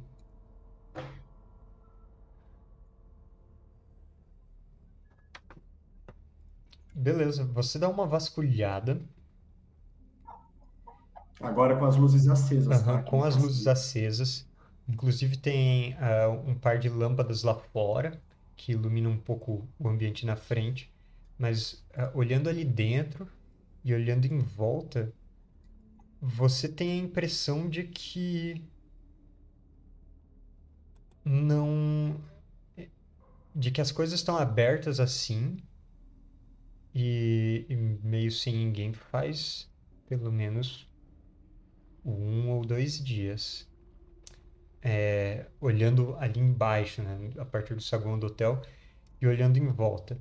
[6.95, 9.09] Beleza, você dá uma vasculhada,
[11.41, 13.03] Agora com as luzes acesas, aham, tá?
[13.03, 13.73] com as luzes facilita.
[13.73, 14.49] acesas.
[14.89, 18.21] Inclusive tem ah, um par de lâmpadas lá fora
[18.57, 20.93] que iluminam um pouco o ambiente na frente.
[21.39, 23.29] Mas ah, olhando ali dentro
[23.85, 25.13] e olhando em volta,
[26.21, 28.65] você tem a impressão de que
[31.25, 32.21] não,
[33.55, 35.57] de que as coisas estão abertas assim
[36.95, 39.71] e, e meio sem ninguém faz
[40.07, 40.89] pelo menos
[42.05, 43.69] um ou dois dias.
[44.83, 48.61] É, olhando ali embaixo, né, a partir do saguão do hotel
[49.21, 50.19] e olhando em volta.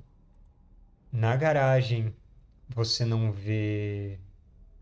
[1.12, 2.14] Na garagem
[2.68, 4.18] você não vê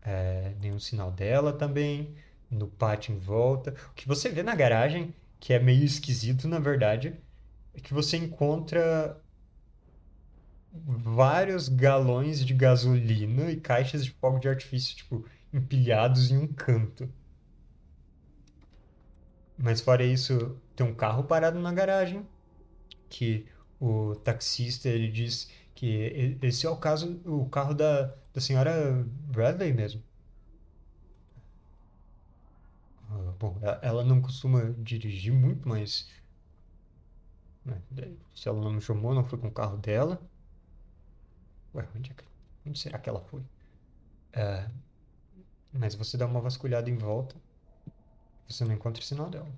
[0.01, 2.15] é, nenhum sinal dela também,
[2.49, 3.75] no pátio em volta.
[3.91, 7.13] O que você vê na garagem, que é meio esquisito na verdade,
[7.73, 9.19] é que você encontra
[10.71, 17.09] vários galões de gasolina e caixas de fogo de artifício, tipo, empilhados em um canto.
[19.57, 22.27] Mas fora isso, tem um carro parado na garagem,
[23.09, 23.47] que
[23.79, 29.73] o taxista ele diz que esse é o caso, o carro da, da senhora Bradley
[29.73, 30.03] mesmo.
[33.09, 36.07] Ah, Bom, ela não costuma dirigir muito, mas
[37.65, 37.81] né,
[38.33, 40.21] se ela não me chamou, não foi com o carro dela.
[41.75, 42.23] Ué, onde é que,
[42.65, 43.43] onde será que ela foi?
[44.33, 44.69] É,
[45.73, 47.41] mas você dá uma vasculhada em volta,
[48.47, 49.53] você não encontra sinal dela.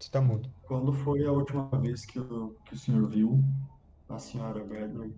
[0.00, 0.54] Você tá mudo.
[0.66, 3.42] Quando foi a última vez que o, que o senhor viu
[4.08, 5.14] a senhora Bradley?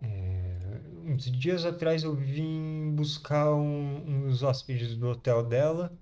[0.00, 0.58] É,
[1.04, 5.98] uns dias atrás eu vim buscar um, uns hóspedes do hotel dela.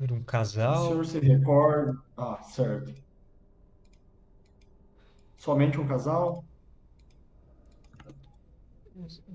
[0.00, 0.24] Era um
[0.66, 0.74] O casal.
[0.74, 1.92] senhor se recorda?
[2.16, 2.94] Ah, certo.
[5.40, 6.44] Somente um casal?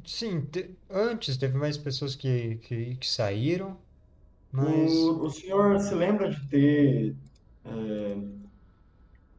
[0.05, 3.83] Sim, te- antes teve mais pessoas que, que, que saíram,
[4.51, 4.93] mas.
[4.97, 7.15] O, o senhor se lembra de ter
[7.65, 8.15] é,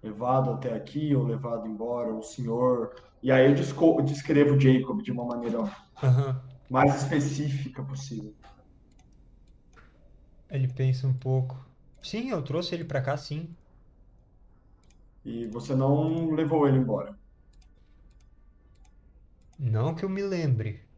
[0.03, 2.95] levado até aqui ou levado embora o senhor?
[3.23, 5.59] E aí eu desco- descrevo Jacob de uma maneira
[6.03, 6.43] Aham.
[6.71, 8.35] mais específica possível.
[10.51, 11.55] Ele pensa um pouco.
[12.03, 13.57] Sim, eu trouxe ele pra cá, sim.
[15.27, 17.19] E você não levou ele embora.
[19.59, 20.89] Não que eu me lembre.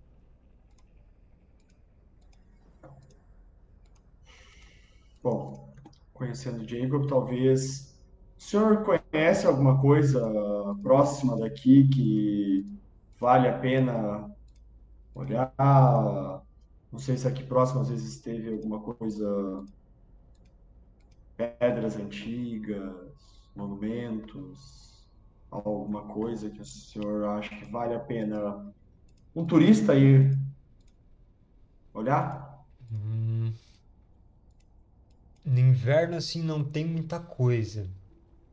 [5.23, 5.75] Bom,
[6.13, 7.99] conhecendo Jacob, talvez.
[8.39, 10.21] O senhor conhece alguma coisa
[10.83, 12.67] próxima daqui que
[13.19, 14.31] vale a pena
[15.15, 15.55] olhar?
[16.93, 19.65] Não sei se aqui próximo às vezes teve alguma coisa,
[21.37, 25.09] pedras antigas, monumentos,
[25.51, 28.75] alguma coisa que o senhor acha que vale a pena
[29.35, 30.39] um turista ir
[31.93, 32.65] olhar?
[32.91, 33.55] Hum,
[35.45, 37.91] no inverno, assim, não tem muita coisa.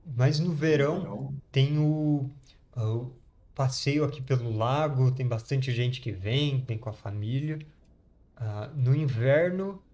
[0.06, 1.42] Mas no verão Não.
[1.52, 2.32] tem o,
[2.76, 3.12] o
[3.56, 7.60] passeio aqui pelo lago, tem bastante gente que vem, vem com a família.
[8.38, 9.85] Ah, no inverno,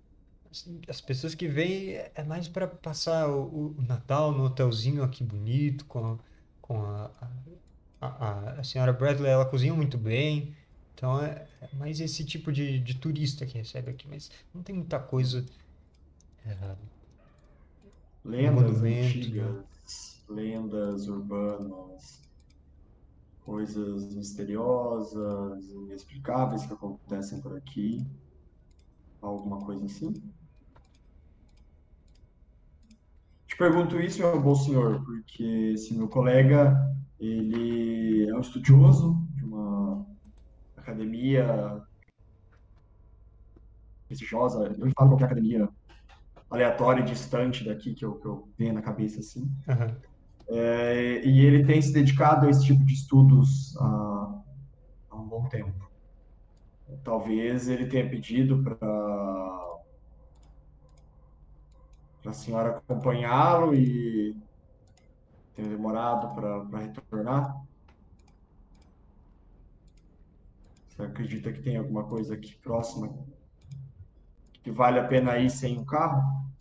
[0.88, 5.86] as pessoas que vêm é mais para passar o, o Natal no hotelzinho aqui bonito,
[5.86, 6.20] com a,
[6.62, 7.12] com a,
[8.02, 10.56] a, a, senhora Bradley, ela cozinha muito bem.
[10.94, 14.76] Então é, é mais esse tipo de, de turista que recebe aqui, mas não tem
[14.76, 15.46] muita coisa.
[16.46, 16.76] é,
[18.24, 22.22] Lendas antigas, lendas urbanas,
[23.44, 28.06] coisas misteriosas, inexplicáveis que acontecem por aqui.
[29.22, 30.14] Alguma coisa assim?
[33.48, 35.44] Te pergunto isso, meu bom senhor, porque
[35.76, 36.76] esse meu colega,
[37.20, 40.04] ele é um estudioso de uma
[40.76, 41.80] academia
[44.08, 44.76] prestigiosa.
[44.80, 45.70] Eu falo qualquer academia
[46.50, 49.48] aleatória e distante daqui que eu, que eu tenho na cabeça assim.
[49.70, 49.96] aham.
[50.50, 54.42] É, e ele tem se dedicado a esse tipo de estudos há,
[55.12, 55.88] há um bom tempo.
[57.04, 59.71] Talvez ele tenha pedido para
[62.30, 64.36] a senhora acompanhá-lo e
[65.56, 67.66] tenha demorado para retornar.
[70.90, 73.12] Você acredita que tem alguma coisa aqui próxima
[74.64, 76.52] que vale a pena ir sem um carro?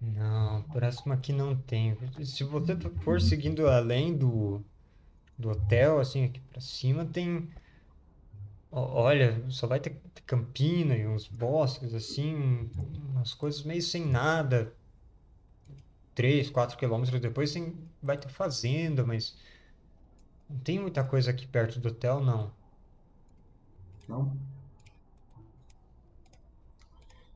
[0.00, 1.96] Não, próximo aqui não tem.
[2.24, 4.62] Se você for seguindo além do,
[5.38, 7.50] do hotel, assim, aqui pra cima, tem.
[8.70, 12.70] Olha, só vai ter ter campina e uns bosques, assim,
[13.10, 14.74] umas coisas meio sem nada.
[16.14, 17.52] 3, 4 quilômetros depois
[18.02, 19.36] vai ter fazenda, mas
[20.48, 22.52] não tem muita coisa aqui perto do hotel, não.
[24.08, 24.36] Não?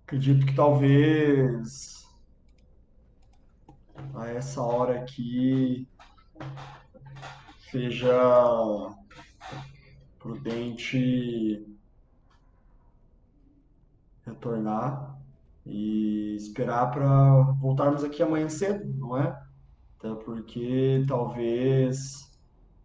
[0.04, 2.06] Acredito que talvez
[4.14, 5.86] a essa hora aqui
[7.70, 8.94] seja
[10.18, 11.67] prudente
[14.28, 15.18] retornar
[15.66, 19.38] e esperar para voltarmos aqui amanhã cedo, não é?
[19.98, 22.12] Até porque talvez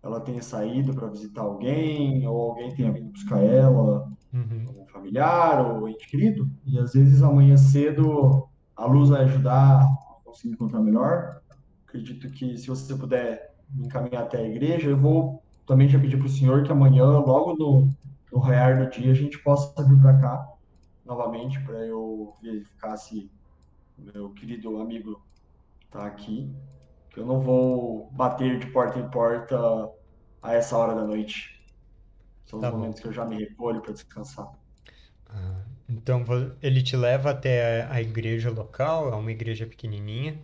[0.04, 4.66] ela tenha saído para visitar alguém ou alguém tenha vindo buscar ela Uhum.
[4.68, 9.96] algum familiar ou ente querido, e às vezes amanhã cedo a luz vai ajudar a
[10.24, 11.41] conseguir encontrar melhor.
[11.88, 16.18] Acredito que se você puder me encaminhar até a igreja, eu vou também já pedir
[16.18, 17.94] para o senhor que amanhã, logo no,
[18.32, 20.53] no raiar do dia, a gente possa vir para cá
[21.06, 23.32] novamente para eu verificar se
[23.97, 25.24] meu querido amigo
[25.86, 26.51] está aqui.
[27.12, 29.58] Que eu não vou bater de porta em porta
[30.41, 31.64] a essa hora da noite.
[32.45, 32.88] São os Tá bom.
[32.88, 34.51] momentos que eu já me recolho para descansar.
[35.28, 36.24] Ah, então
[36.62, 40.41] ele te leva até a a igreja local, é uma igreja pequenininha,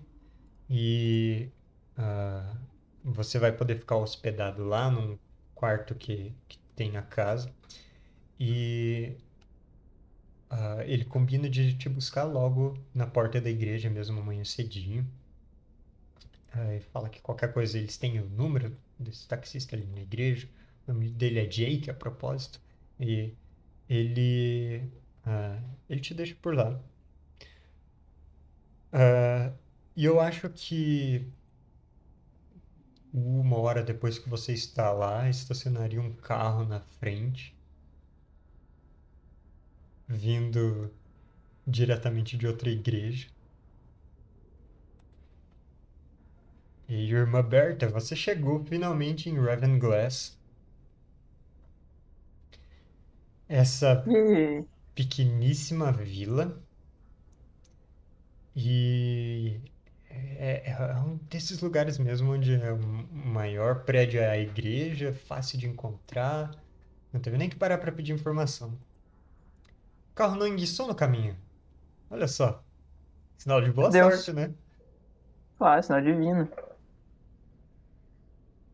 [0.69, 1.51] e
[1.97, 2.57] ah,
[3.03, 5.19] você vai poder ficar hospedado lá num
[5.55, 7.53] quarto que, que tem na casa.
[8.39, 9.17] E
[10.49, 15.07] ah, ele combina de te buscar logo na porta da igreja mesmo amanhã cedinho.
[16.51, 20.49] Ah, e fala que qualquer coisa eles têm o número desse taxista ali na igreja.
[20.87, 22.59] O nome dele é Jake, a propósito.
[22.99, 23.33] E
[23.89, 24.83] ele,
[25.25, 26.79] ah, ele te deixa por lá.
[29.95, 31.27] E eu acho que
[33.13, 37.55] uma hora depois que você está lá, estacionaria um carro na frente,
[40.09, 40.91] vindo
[41.67, 43.27] diretamente de outra igreja.
[46.87, 50.37] E irmã Berta, você chegou finalmente em Ravenglass.
[53.47, 56.59] Essa E pequeníssima vila.
[58.55, 59.61] E
[60.09, 65.59] é, é um desses lugares mesmo onde é o maior prédio é a igreja, fácil
[65.59, 66.51] de encontrar.
[67.13, 68.77] Não teve nem que parar para pedir informação.
[70.19, 71.33] Carro não enguiçou no caminho.
[72.09, 72.61] Olha só.
[73.37, 74.15] Sinal de boa Deus.
[74.15, 74.53] sorte, né?
[75.57, 76.45] claro, sinal divino.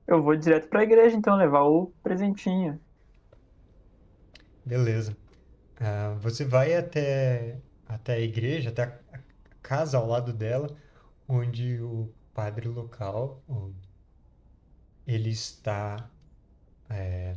[0.07, 2.81] Eu vou direto pra igreja, então, levar o presentinho.
[4.65, 5.15] Beleza.
[5.79, 9.19] Ah, você vai até, até a igreja, até a
[9.61, 10.75] casa ao lado dela,
[11.27, 13.43] onde o padre local,
[15.05, 16.09] ele está
[16.89, 17.35] é,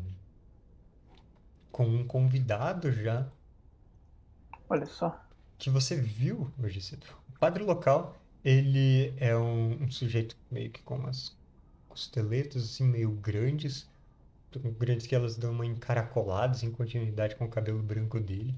[1.71, 3.31] com um convidado já
[4.69, 5.29] Olha só.
[5.59, 7.07] que você viu hoje cedo.
[7.29, 11.37] O padre local, ele é um, um sujeito meio que com umas
[11.89, 13.89] costeletas assim meio grandes,
[14.79, 18.57] grandes que elas dão uma encaracolada em continuidade com o cabelo branco dele.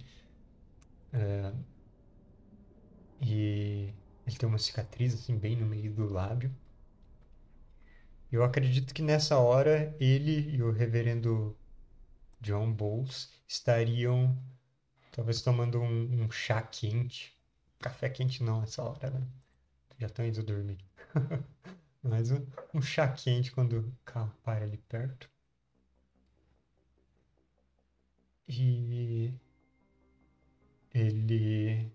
[1.13, 1.53] É,
[3.21, 3.95] e
[4.27, 6.55] ele tem uma cicatriz assim bem no meio do lábio.
[8.31, 11.57] Eu acredito que nessa hora ele e o reverendo
[12.41, 14.37] John Bowles estariam
[15.11, 17.37] talvez tomando um, um chá quente.
[17.79, 19.27] Café quente não nessa hora, né?
[19.99, 20.79] Já estão indo dormir.
[22.03, 25.31] Mas um, um chá quente quando o carro para ali perto.
[28.49, 29.33] E
[30.93, 31.91] ele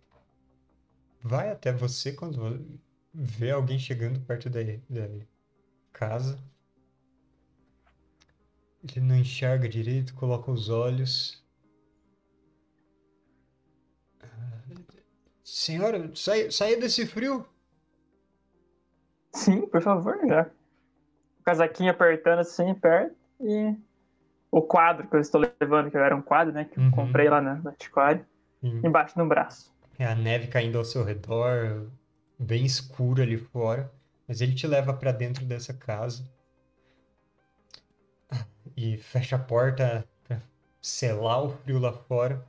[1.22, 2.80] vai até você quando
[3.14, 5.26] vê alguém chegando perto da, da
[5.92, 6.40] casa.
[8.84, 11.44] Ele não enxerga direito, coloca os olhos.
[15.44, 17.46] Senhora, sai, saia desse frio.
[19.34, 20.44] Sim, por favor, já.
[21.40, 23.16] O casaquinho apertando assim, perto.
[23.42, 23.76] E
[24.52, 26.66] o quadro que eu estou levando, que era um quadro, né?
[26.66, 26.92] Que eu Uhum.
[26.92, 28.26] comprei lá na, antiquário,
[28.64, 29.74] embaixo no braço.
[30.00, 31.90] É a neve caindo ao seu redor,
[32.40, 33.92] bem escuro ali fora,
[34.28, 36.24] mas ele te leva para dentro dessa casa
[38.76, 40.42] e fecha a porta para
[40.82, 42.46] selar o frio lá fora.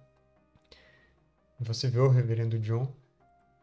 [1.61, 2.92] Você vê o reverendo John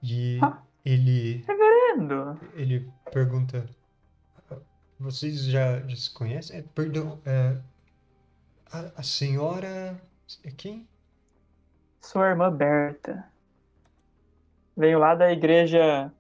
[0.02, 0.62] e Ah.
[0.84, 2.40] ele Vendo?
[2.56, 3.66] ele pergunta:
[5.00, 6.58] Vocês já, já se conhecem?
[6.60, 7.58] É, perdão, é,
[8.72, 10.00] a, a senhora
[10.44, 10.88] é quem?
[12.02, 13.26] Sua irmã Berta.
[14.76, 16.12] Venho lá da igreja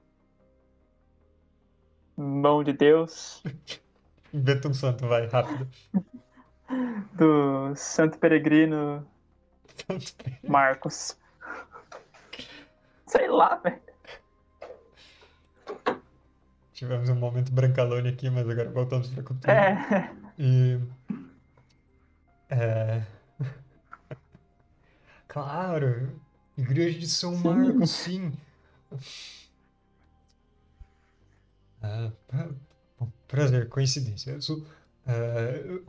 [2.15, 3.41] Mão de Deus,
[4.31, 5.67] Inventa um santo, vai, rápido.
[7.17, 9.05] do Santo Peregrino
[10.47, 11.17] Marcos.
[13.13, 13.79] Sei lá, velho.
[16.73, 19.53] Tivemos um momento brancalone aqui, mas agora voltamos para a cultura.
[19.53, 20.09] É.
[20.39, 20.79] E.
[22.49, 23.03] É.
[25.27, 26.19] Claro!
[26.57, 27.43] Igreja de São Sim.
[27.47, 28.33] Marcos, sim!
[31.81, 32.49] Ah, pra-
[32.99, 34.31] bom, prazer, coincidência.
[34.31, 34.63] Eu sou,
[35.07, 35.11] ah,
[35.65, 35.83] eu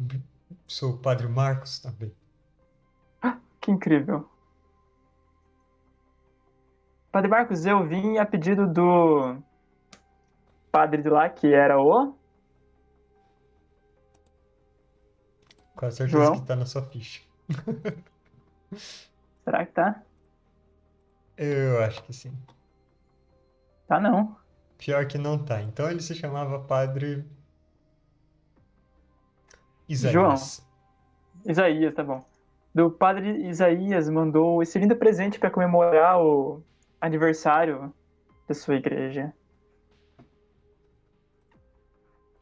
[0.66, 2.12] sou o Padre Marcos também.
[3.60, 4.28] Que incrível.
[7.14, 9.36] Padre Marcos, eu vim a pedido do
[10.72, 12.12] padre de lá, que era o.
[15.76, 16.40] Com a certeza João?
[16.40, 17.22] que tá na sua ficha.
[19.44, 20.02] Será que tá?
[21.36, 22.36] Eu acho que sim.
[23.86, 24.36] Tá não.
[24.76, 25.62] Pior que não tá.
[25.62, 27.24] Então ele se chamava Padre
[29.88, 30.66] Isaías.
[31.46, 32.24] Isaías, tá bom.
[32.74, 36.60] Do padre Isaías mandou esse lindo presente para comemorar o
[37.04, 37.92] aniversário
[38.48, 39.32] da sua igreja.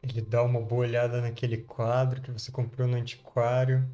[0.01, 3.87] Ele dá uma boa olhada naquele quadro que você comprou no antiquário.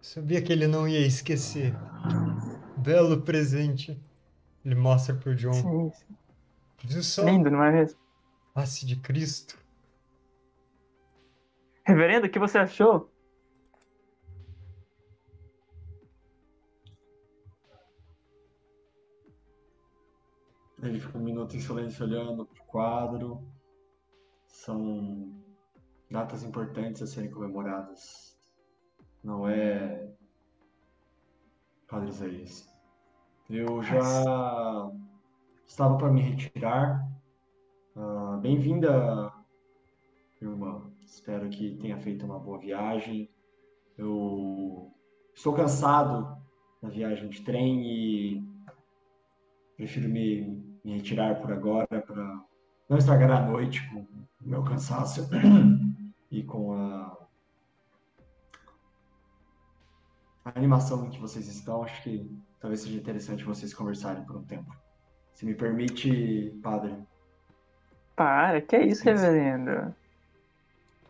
[0.00, 1.74] Sabia que ele não ia esquecer.
[2.76, 4.00] Belo presente.
[4.64, 5.52] Ele mostra pro John.
[5.52, 6.16] Sim, sim.
[6.84, 7.24] Viu só?
[7.24, 7.98] Lindo, não é mesmo?
[8.54, 9.58] Face de Cristo.
[11.84, 13.11] Reverendo, o que você achou?
[20.82, 23.46] Ele fica um minuto em silêncio olhando pro quadro.
[24.46, 25.32] São
[26.10, 28.36] datas importantes a serem comemoradas.
[29.22, 30.12] Não é,
[31.86, 32.68] Padre Isaías.
[33.48, 34.90] Eu já
[35.66, 37.08] estava para me retirar.
[37.94, 39.32] Ah, Bem-vinda,
[40.40, 40.90] irmã.
[41.04, 43.30] Espero que tenha feito uma boa viagem.
[43.96, 44.92] Eu
[45.34, 46.36] estou cansado
[46.82, 48.52] da viagem de trem e
[49.76, 52.40] prefiro me, me retirar por agora para
[52.88, 54.06] não estragar a noite com o
[54.40, 55.28] meu cansaço
[56.30, 57.16] e com a,
[60.44, 62.30] a animação em que vocês estão, acho que
[62.60, 64.74] talvez seja interessante vocês conversarem por um tempo.
[65.34, 66.96] Se me permite, padre.
[68.14, 69.94] Para, que é isso, reverendo?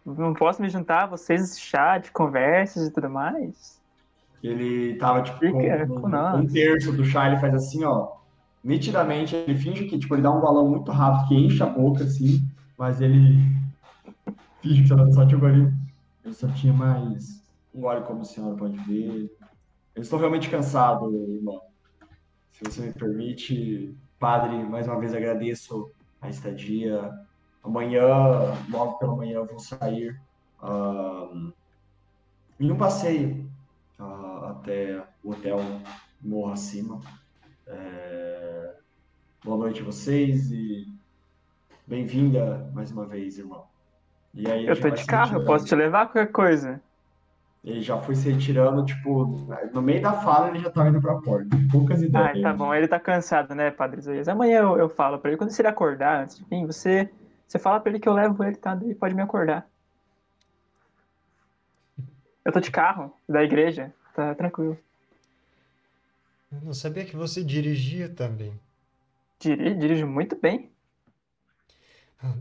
[0.05, 3.81] Não posso me juntar a vocês, chat, conversas e tudo mais?
[4.43, 8.22] Ele tava, tipo, Fica com, com um, um terço do chá, ele faz assim, ó.
[8.65, 12.05] Nitidamente, ele finge que, tipo, ele dá um balão muito rápido, que enche a boca,
[12.05, 12.41] assim,
[12.79, 13.39] mas ele
[14.63, 15.73] finge que só, tinha um golinho.
[16.25, 17.43] Eu só tinha mais
[17.75, 19.31] um gole, como a senhora pode ver.
[19.95, 21.61] Eu estou realmente cansado, irmão.
[22.53, 25.91] Se você me permite, padre, mais uma vez agradeço
[26.21, 27.11] a estadia.
[27.65, 28.07] Amanhã,
[28.71, 30.17] logo pela manhã, eu vou sair
[30.63, 31.53] ahn,
[32.61, 33.51] em um passeio
[33.99, 35.59] ah, até o hotel
[36.21, 37.01] Morro Acima.
[37.67, 38.22] É,
[39.45, 40.86] Boa noite a vocês e
[41.84, 43.64] bem-vinda mais uma vez, irmão.
[44.32, 46.80] E aí Eu tô de carro, eu posso te levar qualquer coisa.
[47.64, 49.26] Ele já foi se retirando, tipo,
[49.72, 51.49] no meio da fala ele já tava indo pra porta.
[51.70, 52.40] Poucas Ah, ideias.
[52.40, 52.72] tá bom.
[52.74, 54.28] Ele tá cansado, né, Padre Isaías?
[54.28, 55.38] Amanhã eu, eu falo pra ele.
[55.38, 57.11] Quando você ele acordar, antes de vir, você,
[57.47, 58.78] você fala pra ele que eu levo ele, tá?
[58.80, 59.68] Ele pode me acordar.
[62.45, 63.93] Eu tô de carro, da igreja.
[64.14, 64.78] Tá tranquilo.
[66.53, 68.53] Eu não sabia que você dirigia também.
[69.43, 70.72] Dirijo, dirijo muito bem.
[72.18, 72.34] Ah,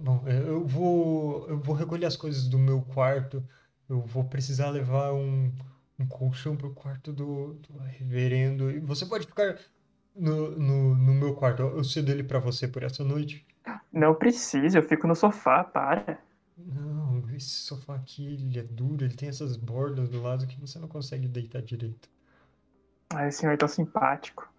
[0.00, 3.46] Bom, eu vou, eu vou recolher as coisas do meu quarto.
[3.88, 5.52] Eu vou precisar levar um,
[5.98, 8.70] um colchão pro quarto do, do reverendo.
[8.70, 9.58] E você pode ficar
[10.14, 11.62] no, no, no meu quarto.
[11.62, 13.46] Eu cedo ele pra você por essa noite.
[13.92, 16.18] Não precisa, eu fico no sofá, para.
[16.56, 20.78] Não, esse sofá aqui, ele é duro, ele tem essas bordas do lado que você
[20.78, 22.08] não consegue deitar direito.
[23.14, 24.51] Ai, o senhor é tão simpático.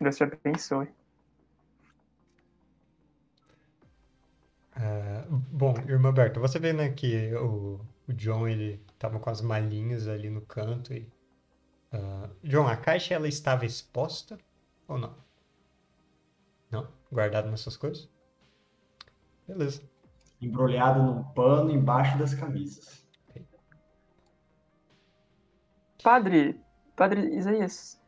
[0.00, 0.88] Deus te abençoe.
[4.74, 9.42] Ah, bom, irmã Berta, você vê, né, que o, o John, ele tava com as
[9.42, 11.06] malinhas ali no canto e...
[11.92, 14.38] ah, John, a caixa, ela estava exposta
[14.88, 15.14] ou não?
[16.70, 16.88] Não?
[17.12, 18.08] Guardado nessas coisas?
[19.46, 19.82] Beleza.
[20.40, 23.06] Embrulhado num pano embaixo das camisas.
[26.02, 26.58] Padre,
[26.96, 27.99] Padre Isaías,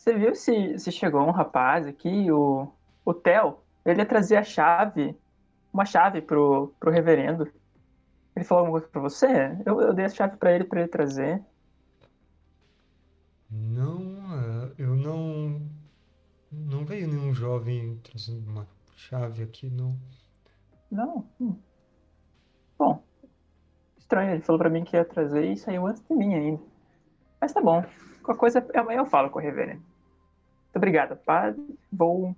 [0.00, 2.72] você viu se, se chegou um rapaz aqui, o,
[3.04, 3.58] o Theo?
[3.84, 5.14] Ele ia trazer a chave,
[5.70, 7.46] uma chave pro, pro reverendo.
[8.34, 9.58] Ele falou alguma coisa pra você?
[9.66, 11.44] Eu, eu dei a chave pra ele, pra ele trazer.
[13.50, 15.60] Não, ah, eu não...
[16.50, 19.98] Não veio nenhum jovem trazendo uma chave aqui, não.
[20.90, 21.28] Não.
[21.38, 21.60] Hum.
[22.78, 23.04] Bom,
[23.98, 26.62] estranho, ele falou pra mim que ia trazer e saiu antes de mim ainda.
[27.38, 27.84] Mas tá bom.
[28.22, 29.89] Qualquer coisa, amanhã eu falo com o reverendo.
[30.80, 31.78] Obrigado, padre.
[31.92, 32.34] Vou,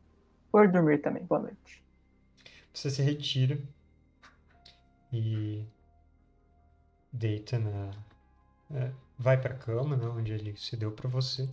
[0.51, 1.25] vou dormir também.
[1.25, 1.81] Boa noite.
[2.75, 3.57] Você se retira
[5.13, 5.65] e
[7.13, 7.93] deita na.
[8.75, 11.49] é, vai pra cama, né, onde ele se deu pra você.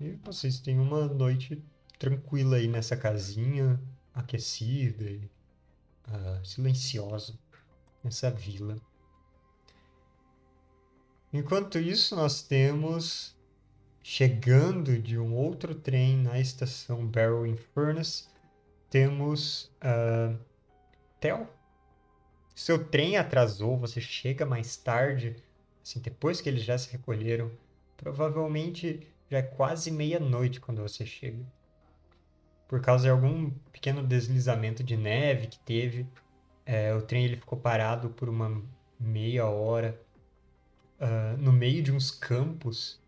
[0.00, 1.62] E vocês têm uma noite
[1.98, 3.78] tranquila aí nessa casinha,
[4.14, 5.30] aquecida e
[6.06, 7.38] ah, silenciosa,
[8.02, 8.80] nessa vila.
[11.30, 13.35] Enquanto isso, nós temos
[14.08, 17.44] chegando de um outro trem na estação Barrow
[17.74, 18.28] Furnace
[18.88, 20.38] temos uh,
[21.18, 21.48] Theo.
[22.54, 25.34] Seu trem atrasou, você chega mais tarde,
[25.82, 27.50] assim, depois que eles já se recolheram.
[27.96, 31.44] Provavelmente já é quase meia-noite quando você chega.
[32.68, 36.06] Por causa de algum pequeno deslizamento de neve que teve,
[36.64, 38.62] é, o trem ele ficou parado por uma
[39.00, 40.00] meia hora
[41.00, 43.04] uh, no meio de uns campos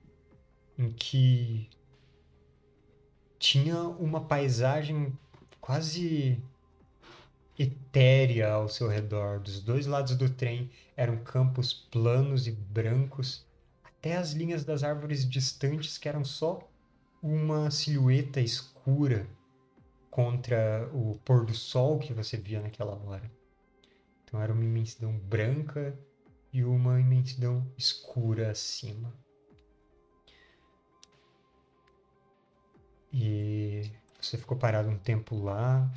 [0.79, 1.69] em que
[3.39, 5.13] tinha uma paisagem
[5.61, 6.43] quase
[7.59, 9.41] etérea ao seu redor.
[9.41, 13.45] Dos dois lados do trem eram campos planos e brancos,
[13.85, 16.69] até as linhas das árvores distantes que eram só
[17.21, 19.29] uma silhueta escura
[20.11, 23.31] contra o pôr do sol que você via naquela hora.
[24.25, 25.99] Então era uma imensidão branca
[26.53, 29.13] e uma imensidão escura acima.
[33.13, 33.91] E
[34.21, 35.91] você ficou parado um tempo lá.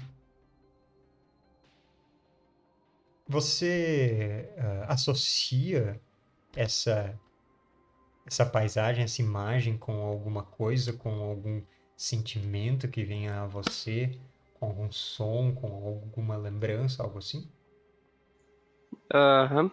[3.28, 6.01] Você ah, associa
[6.55, 7.18] essa
[8.26, 11.62] essa paisagem, essa imagem com alguma coisa, com algum
[11.97, 14.18] sentimento que venha a você,
[14.53, 17.49] com algum som, com alguma lembrança, algo assim?
[19.14, 19.72] Aham.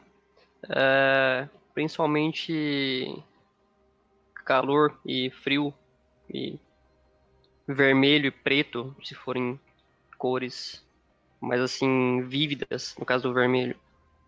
[0.68, 3.22] É, principalmente
[4.44, 5.72] calor e frio
[6.28, 6.58] e
[7.68, 9.60] vermelho e preto, se forem
[10.16, 10.82] cores
[11.40, 13.76] mais assim vívidas, no caso do vermelho.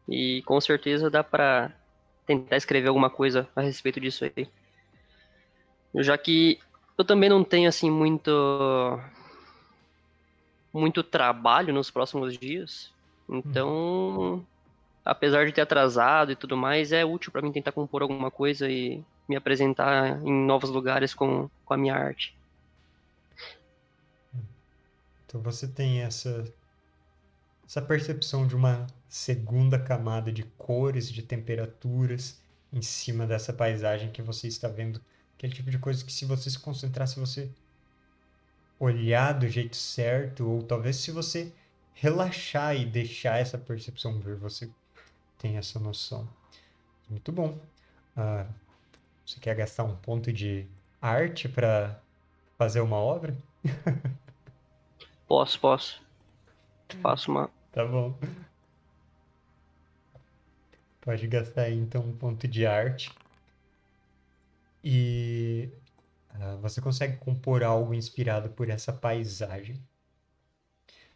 [0.07, 1.73] E com certeza dá para
[2.27, 4.47] tentar escrever alguma coisa a respeito disso aí.
[5.97, 6.61] Já que
[6.97, 9.01] eu também não tenho assim muito
[10.73, 12.93] muito trabalho nos próximos dias.
[13.29, 14.45] Então,
[15.05, 18.71] apesar de ter atrasado e tudo mais, é útil para mim tentar compor alguma coisa
[18.71, 22.37] e me apresentar em novos lugares com, com a minha arte.
[25.31, 26.45] Então você tem essa
[27.65, 32.41] essa percepção de uma segunda camada de cores, de temperaturas
[32.73, 35.01] em cima dessa paisagem que você está vendo,
[35.37, 37.49] aquele tipo de coisa que se você se concentrar, se você
[38.77, 41.53] olhar do jeito certo, ou talvez se você
[41.95, 44.69] relaxar e deixar essa percepção vir, você
[45.39, 46.29] tem essa noção.
[47.09, 47.57] Muito bom.
[48.17, 48.53] Uh,
[49.25, 50.67] você quer gastar um ponto de
[51.01, 52.03] arte para
[52.59, 53.37] fazer uma obra?
[55.31, 56.03] posso, posso.
[57.01, 57.49] Faço uma.
[57.71, 58.19] Tá bom.
[61.01, 63.13] Pode gastar aí então um ponto de arte.
[64.83, 65.71] E
[66.35, 69.81] uh, você consegue compor algo inspirado por essa paisagem.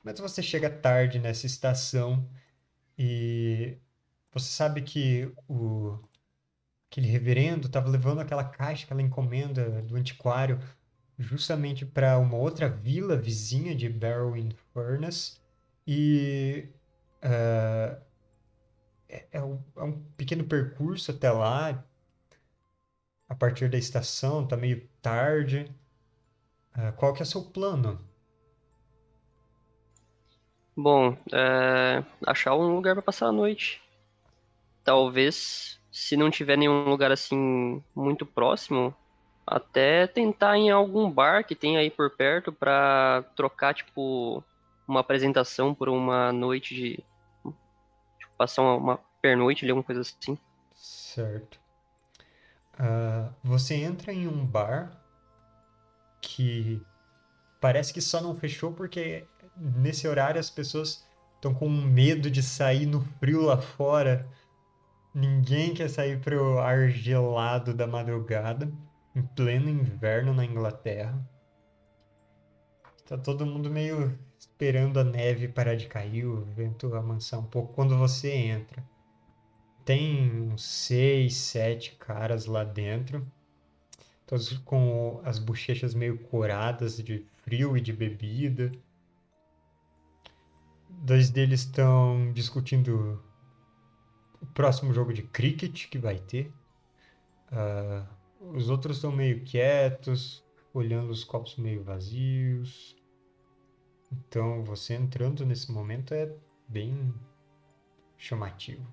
[0.04, 2.24] Mas você chega tarde nessa estação
[2.96, 3.76] e
[4.32, 5.98] você sabe que o
[6.88, 10.60] aquele reverendo estava levando aquela caixa, aquela encomenda do antiquário
[11.18, 15.38] justamente para uma outra vila vizinha de Barrowing Furnace
[15.86, 16.68] e
[17.22, 18.00] uh,
[19.08, 21.84] é, é, um, é, um, pequeno percurso até lá
[23.28, 25.70] a partir da estação, tá meio tarde.
[26.76, 28.00] Uh, qual que é o seu plano?
[30.76, 33.80] Bom, é, achar um lugar para passar a noite.
[34.82, 38.94] Talvez, se não tiver nenhum lugar assim muito próximo,
[39.46, 44.42] até tentar em algum bar que tem aí por perto para trocar tipo
[44.86, 47.04] uma apresentação por uma noite de
[48.18, 50.38] tipo, passar uma, uma pernoite ali, alguma coisa assim.
[50.74, 51.58] Certo.
[52.74, 54.90] Uh, você entra em um bar
[56.20, 56.82] que
[57.60, 59.26] parece que só não fechou porque
[59.56, 64.28] nesse horário as pessoas estão com medo de sair no frio lá fora.
[65.14, 68.72] Ninguém quer sair pro ar gelado da madrugada,
[69.14, 71.18] em pleno inverno na Inglaterra.
[73.06, 77.74] Tá todo mundo meio esperando a neve parar de cair, o vento amansar um pouco
[77.74, 78.84] quando você entra.
[79.84, 83.26] Tem uns seis, sete caras lá dentro,
[84.26, 88.72] todos com as bochechas meio coradas de frio e de bebida
[91.04, 93.22] dois deles estão discutindo
[94.40, 96.52] o próximo jogo de cricket que vai ter.
[97.52, 98.06] Uh,
[98.52, 102.96] os outros estão meio quietos, olhando os copos meio vazios.
[104.12, 106.32] Então, você entrando nesse momento é
[106.68, 107.14] bem
[108.16, 108.86] chamativo.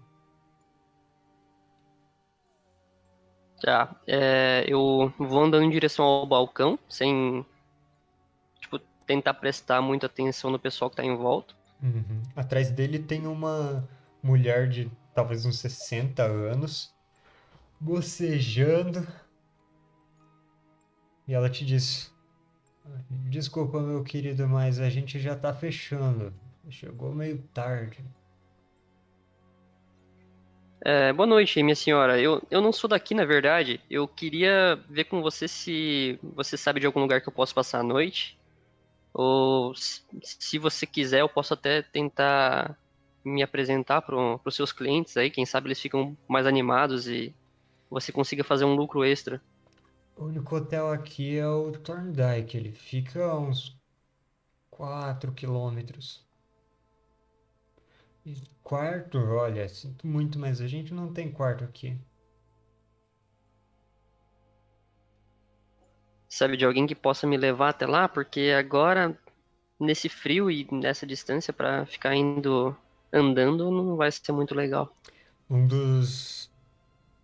[3.62, 7.46] Tá, é, eu vou andando em direção ao balcão, sem
[8.60, 11.54] tipo, tentar prestar muita atenção no pessoal que está em volta.
[11.82, 12.24] Uhum.
[12.36, 13.88] Atrás dele tem uma
[14.22, 16.94] mulher de talvez uns 60 anos,
[17.80, 19.08] bocejando.
[21.32, 22.14] E ela te diz:
[23.30, 26.34] Desculpa, meu querido, mas a gente já tá fechando.
[26.70, 28.04] Chegou meio tarde.
[30.84, 32.20] É, boa noite, minha senhora.
[32.20, 33.80] Eu, eu não sou daqui, na verdade.
[33.90, 37.80] Eu queria ver com você se você sabe de algum lugar que eu posso passar
[37.80, 38.38] a noite.
[39.14, 42.78] Ou se você quiser, eu posso até tentar
[43.24, 47.34] me apresentar para os seus clientes aí, quem sabe eles ficam mais animados e
[47.90, 49.42] você consiga fazer um lucro extra.
[50.16, 53.78] O único hotel aqui é o Thorndike, ele fica a uns
[54.70, 56.26] 4 quilômetros.
[58.64, 62.00] quarto, olha, sinto muito, mas a gente não tem quarto aqui.
[66.32, 69.16] sabe, de alguém que possa me levar até lá, porque agora,
[69.80, 72.76] nesse frio e nessa distância, para ficar indo
[73.14, 74.92] andando, não vai ser muito legal.
[75.50, 76.50] Um dos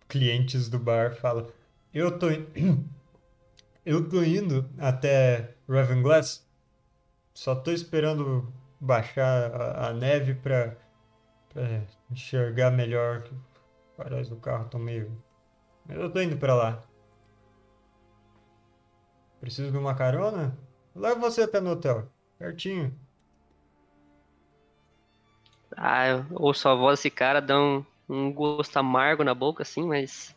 [0.08, 1.52] clientes do bar fala:
[1.92, 2.28] Eu tô,
[3.84, 6.46] eu tô indo até Ravenglass,
[7.34, 10.76] só tô esperando baixar a, a neve para
[12.10, 13.22] enxergar melhor.
[13.22, 15.10] Os faróis do carro estão meio.
[15.88, 16.84] Eu tô indo para lá.
[19.40, 20.58] Precisa de uma carona?
[20.94, 22.08] Leva você até no hotel.
[22.38, 22.94] Pertinho.
[25.76, 29.86] Ah, eu ouço a voz desse cara, dá um, um gosto amargo na boca, assim,
[29.86, 30.34] mas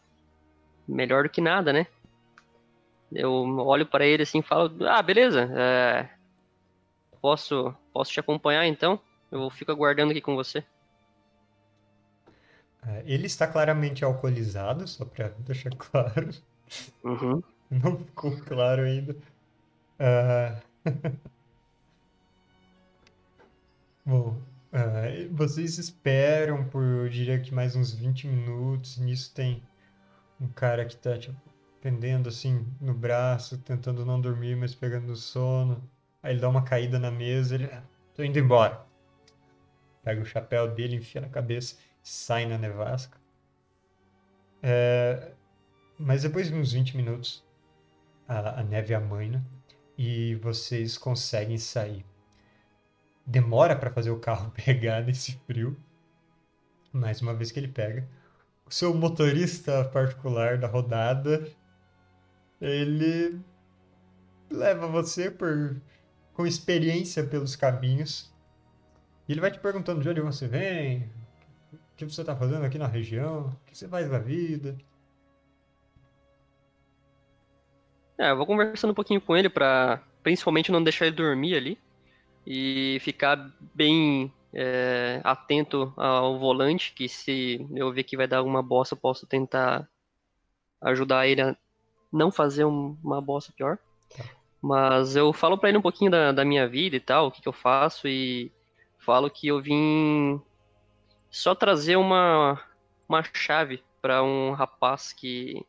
[0.87, 1.87] melhor do que nada, né?
[3.11, 6.09] Eu olho para ele assim e falo: Ah, beleza, é...
[7.21, 8.99] posso, posso te acompanhar então?
[9.31, 10.63] Eu fico aguardando aqui com você.
[12.87, 16.29] É, ele está claramente alcoolizado, só para deixar claro.
[17.03, 17.43] Uhum.
[17.69, 19.15] Não ficou claro ainda.
[19.99, 20.61] Uh...
[24.03, 24.41] Bom,
[24.73, 28.97] uh, vocês esperam por, eu diria que mais uns 20 minutos.
[28.97, 29.61] Nisso tem
[30.41, 31.35] um cara que tá, tipo,
[31.79, 35.87] pendendo assim no braço, tentando não dormir, mas pegando sono.
[36.21, 37.83] Aí ele dá uma caída na mesa, ele, ah,
[38.15, 38.85] tô indo embora.
[40.03, 43.19] Pega o chapéu dele, enfia na cabeça, sai na nevasca.
[44.63, 45.31] É,
[45.97, 47.43] mas depois de uns 20 minutos,
[48.27, 49.45] a, a neve amaina
[49.97, 52.05] e vocês conseguem sair.
[53.25, 55.77] Demora para fazer o carro pegar nesse frio,
[56.91, 58.07] mas uma vez que ele pega,
[58.73, 61.47] seu motorista particular da rodada,
[62.59, 63.39] ele
[64.49, 65.81] leva você por
[66.33, 68.31] com experiência pelos caminhos.
[69.27, 71.09] E ele vai te perguntando de onde você vem,
[71.73, 74.77] o que você está fazendo aqui na região, o que você faz da vida.
[78.17, 81.77] É, eu vou conversando um pouquinho com ele para principalmente não deixar ele dormir ali
[82.45, 88.61] e ficar bem é, atento ao volante, que se eu ver que vai dar alguma
[88.61, 89.87] bosta, eu posso tentar
[90.81, 91.55] ajudar ele a
[92.11, 93.77] não fazer uma bosta pior.
[94.15, 94.23] Tá.
[94.61, 97.41] Mas eu falo para ele um pouquinho da, da minha vida e tal, o que,
[97.41, 98.51] que eu faço, e
[98.99, 100.39] falo que eu vim
[101.29, 102.61] só trazer uma,
[103.09, 105.65] uma chave para um rapaz que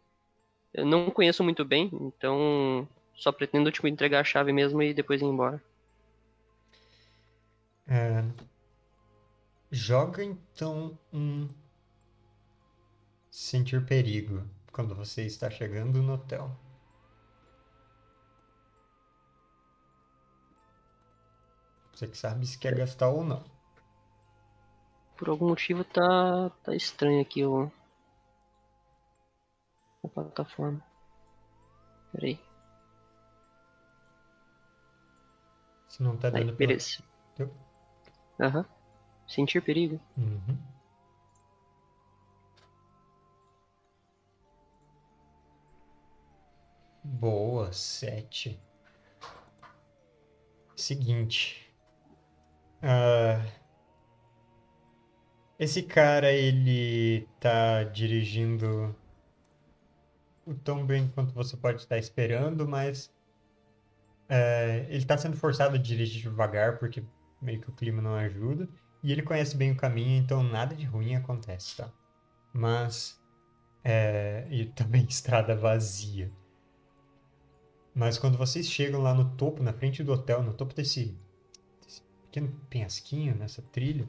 [0.75, 5.21] eu não conheço muito bem, então só pretendo tipo, entregar a chave mesmo e depois
[5.23, 5.63] ir embora.
[7.87, 8.25] É...
[9.75, 11.49] Joga então um
[13.31, 16.55] sentir perigo quando você está chegando no hotel.
[21.95, 23.43] Você que sabe se quer gastar ou não.
[25.17, 27.73] Por algum motivo tá, tá estranho aqui o,
[30.05, 30.85] a plataforma.
[32.13, 32.39] Peraí.
[35.89, 37.03] Se não tá dando Aí, beleza.
[38.39, 38.59] Aham.
[38.59, 38.82] Uhum.
[39.27, 40.01] Sentir perigo.
[40.17, 40.59] Uhum.
[47.05, 48.61] Boa, sete.
[50.77, 51.73] Seguinte.
[52.83, 53.47] Uh,
[55.59, 58.95] esse cara, ele tá dirigindo
[60.65, 63.13] tão bem quanto você pode estar esperando, mas
[64.29, 67.05] é, ele está sendo forçado a dirigir devagar porque
[67.41, 68.69] meio que o clima não ajuda.
[69.03, 71.91] E ele conhece bem o caminho, então nada de ruim acontece, tá?
[72.53, 73.21] Mas.
[73.85, 76.33] É, e também estrada vazia.
[77.95, 81.19] Mas quando vocês chegam lá no topo, na frente do hotel, no topo desse,
[81.85, 84.09] desse pequeno penhasquinho, nessa trilha,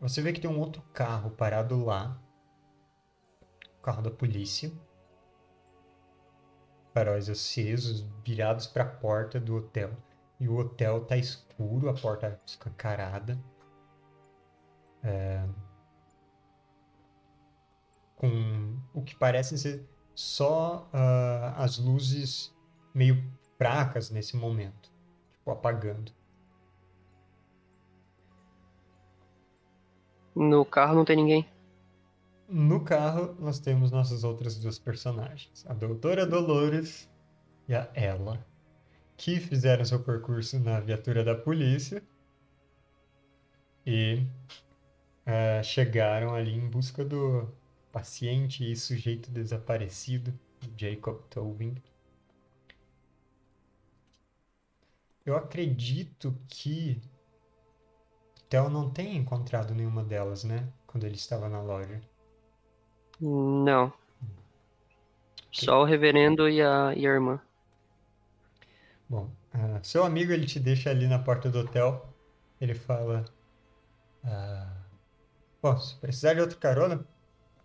[0.00, 2.20] você vê que tem um outro carro parado lá.
[3.78, 4.70] O carro da polícia
[6.92, 9.90] faróis acesos, virados para a porta do hotel.
[10.38, 13.38] E o hotel tá escuro, a porta escancarada.
[15.02, 15.46] É...
[18.16, 22.54] Com o que parece ser só uh, as luzes
[22.94, 23.24] meio
[23.56, 24.90] fracas nesse momento,
[25.32, 26.12] tipo apagando.
[30.34, 31.48] No carro não tem ninguém.
[32.48, 37.08] No carro, nós temos nossas outras duas personagens, a Doutora Dolores
[37.68, 38.44] e a Ela,
[39.16, 42.02] que fizeram seu percurso na viatura da polícia
[43.86, 44.26] e
[45.26, 47.48] uh, chegaram ali em busca do
[47.92, 50.32] paciente e sujeito desaparecido,
[50.76, 51.74] Jacob Tobin.
[55.24, 57.00] Eu acredito que
[58.48, 60.68] Theo não tenha encontrado nenhuma delas, né?
[60.86, 62.00] Quando ele estava na loja.
[63.20, 63.92] Não.
[65.52, 67.40] Só o reverendo e a, e a irmã.
[69.08, 72.08] Bom, uh, seu amigo ele te deixa ali na porta do hotel.
[72.60, 73.24] Ele fala:
[74.24, 74.79] uh,
[75.62, 77.06] Bom, se precisar de outra carona,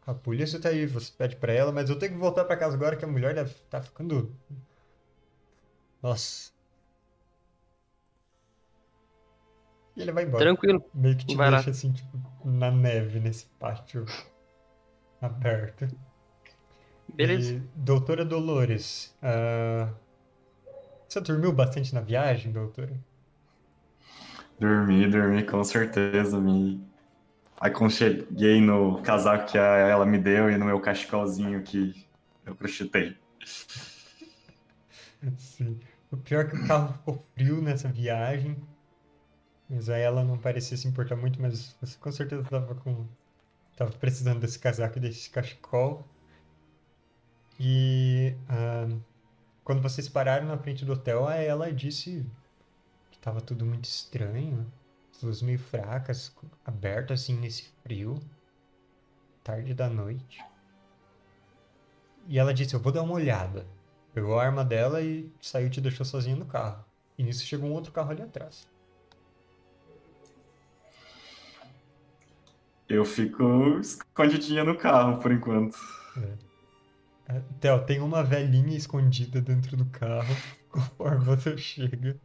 [0.05, 0.85] a polícia tá aí.
[0.85, 3.33] Você pede pra ela, mas eu tenho que voltar pra casa agora que a mulher
[3.33, 4.35] deve tá ficando.
[6.01, 6.53] Nossa.
[9.95, 10.43] E ele vai embora.
[10.43, 10.83] Tranquilo.
[10.93, 11.71] Meio que te vai deixa lá.
[11.71, 14.05] assim, tipo, na neve nesse pátio
[15.21, 15.87] aberta.
[17.13, 17.53] Beleza.
[17.53, 19.93] E, doutora Dolores, uh,
[21.07, 22.99] você dormiu bastante na viagem, doutora?
[24.59, 26.39] Dormi, dormi, com certeza.
[26.39, 26.81] Me
[27.59, 32.05] aconcheguei no casaco que ela me deu e no meu cachecolzinho que
[32.45, 33.17] eu crochetei.
[35.37, 35.79] Sim.
[36.11, 38.55] O pior é que o carro ficou frio nessa viagem.
[39.69, 43.05] Mas aí ela não parecia se importar muito, mas você com certeza estava com.
[43.75, 46.07] Tava precisando desse casaco e desse cachecol.
[47.59, 48.87] E ah,
[49.63, 52.25] quando vocês pararam na frente do hotel, ela disse
[53.11, 54.71] que estava tudo muito estranho.
[55.15, 56.35] As luzes meio fracas,
[56.65, 58.19] abertas assim nesse frio.
[59.43, 60.43] Tarde da noite.
[62.27, 63.65] E ela disse, eu vou dar uma olhada.
[64.13, 66.83] Pegou a arma dela e saiu e te deixou sozinha no carro.
[67.17, 68.67] E nisso chegou um outro carro ali atrás.
[72.89, 75.77] Eu fico escondidinha no carro por enquanto.
[76.17, 77.41] É.
[77.59, 80.35] Theo, tem uma velhinha escondida dentro do carro
[80.69, 82.19] conforme você chega.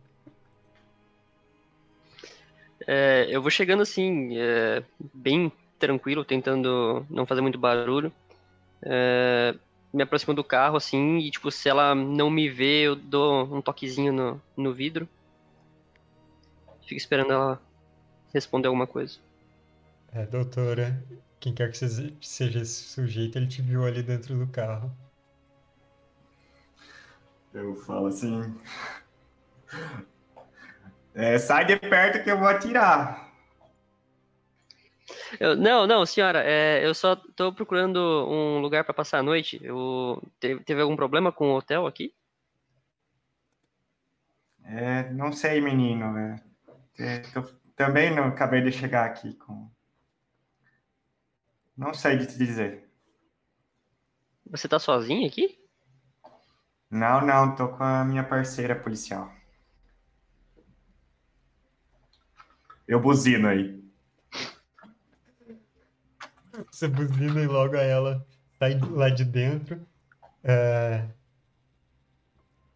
[2.86, 4.82] É, eu vou chegando assim, é,
[5.14, 8.12] bem tranquilo, tentando não fazer muito barulho.
[8.82, 9.54] É,
[9.92, 13.60] me aproximo do carro, assim, e, tipo, se ela não me vê, eu dou um
[13.60, 15.08] toquezinho no, no vidro.
[16.86, 17.62] Fico esperando ela
[18.32, 19.18] responder alguma coisa.
[20.12, 21.02] É, doutora,
[21.38, 24.90] quem quer que seja esse sujeito, ele te viu ali dentro do carro.
[27.52, 28.54] Eu falo assim.
[31.14, 33.30] É, sai de perto que eu vou atirar.
[35.38, 39.60] Eu, não, não, senhora, é, eu só tô procurando um lugar para passar a noite.
[39.62, 42.14] Eu, teve, teve, algum problema com o hotel aqui?
[44.64, 46.16] É, não sei, menino.
[46.16, 46.36] É,
[46.98, 47.42] é tô,
[47.74, 49.70] também não acabei de chegar aqui com.
[51.76, 52.88] Não sei de te dizer.
[54.46, 55.58] Você tá sozinho aqui?
[56.90, 59.32] Não, não, tô com a minha parceira policial.
[62.90, 63.80] Eu buzino aí.
[66.72, 68.26] Você buzina e logo ela
[68.58, 69.80] sai lá de dentro.
[70.42, 71.06] É...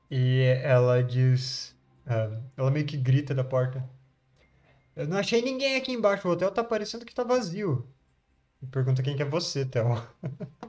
[0.09, 1.77] E ela diz.
[2.07, 2.31] É...
[2.57, 3.85] Ela meio que grita da porta.
[4.95, 6.29] Eu não achei ninguém aqui embaixo.
[6.29, 7.85] O hotel tá parecendo que tá vazio.
[8.63, 10.01] E pergunta quem que é você, Théo.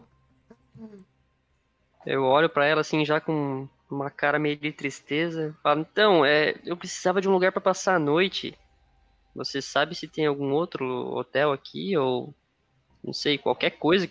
[2.03, 5.55] Eu olho para ela assim, já com uma cara meio de tristeza.
[5.61, 8.55] Falo, então, é, eu precisava de um lugar para passar a noite.
[9.35, 12.33] Você sabe se tem algum outro hotel aqui ou
[13.03, 14.09] não sei, qualquer coisa,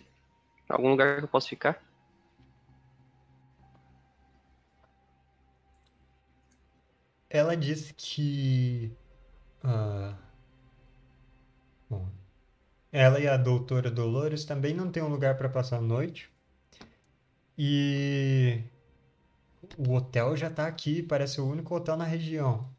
[0.68, 1.82] algum lugar que eu possa ficar.
[7.28, 8.96] Ela disse que.
[9.62, 10.16] Ah,
[11.90, 12.08] bom,
[12.92, 16.30] ela e a doutora Dolores também não têm um lugar para passar a noite.
[17.58, 18.62] E
[19.78, 22.73] o hotel já está aqui, parece o único hotel na região.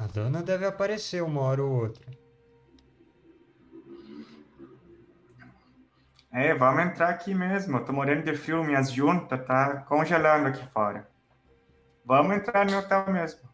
[0.00, 2.06] A dona deve aparecer uma hora ou outra.
[6.32, 7.76] É, vamos entrar aqui mesmo.
[7.76, 11.06] Eu tô morrendo de frio, minhas juntas tá congelando aqui fora.
[12.02, 13.46] Vamos entrar no hotel mesmo.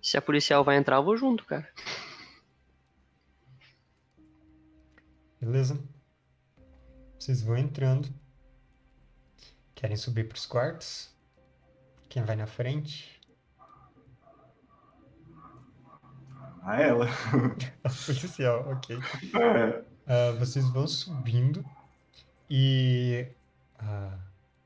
[0.00, 1.70] Se a policial vai entrar, eu vou junto, cara.
[5.38, 5.78] Beleza.
[7.18, 8.08] Vocês vão entrando.
[9.74, 11.14] Querem subir para os quartos?
[12.08, 13.21] Quem vai na frente?
[16.64, 17.06] Ah, ela.
[17.82, 18.96] a policial, ok.
[18.96, 19.80] É.
[20.06, 21.64] Uh, vocês vão subindo
[22.48, 23.26] e.
[23.80, 24.18] Uh,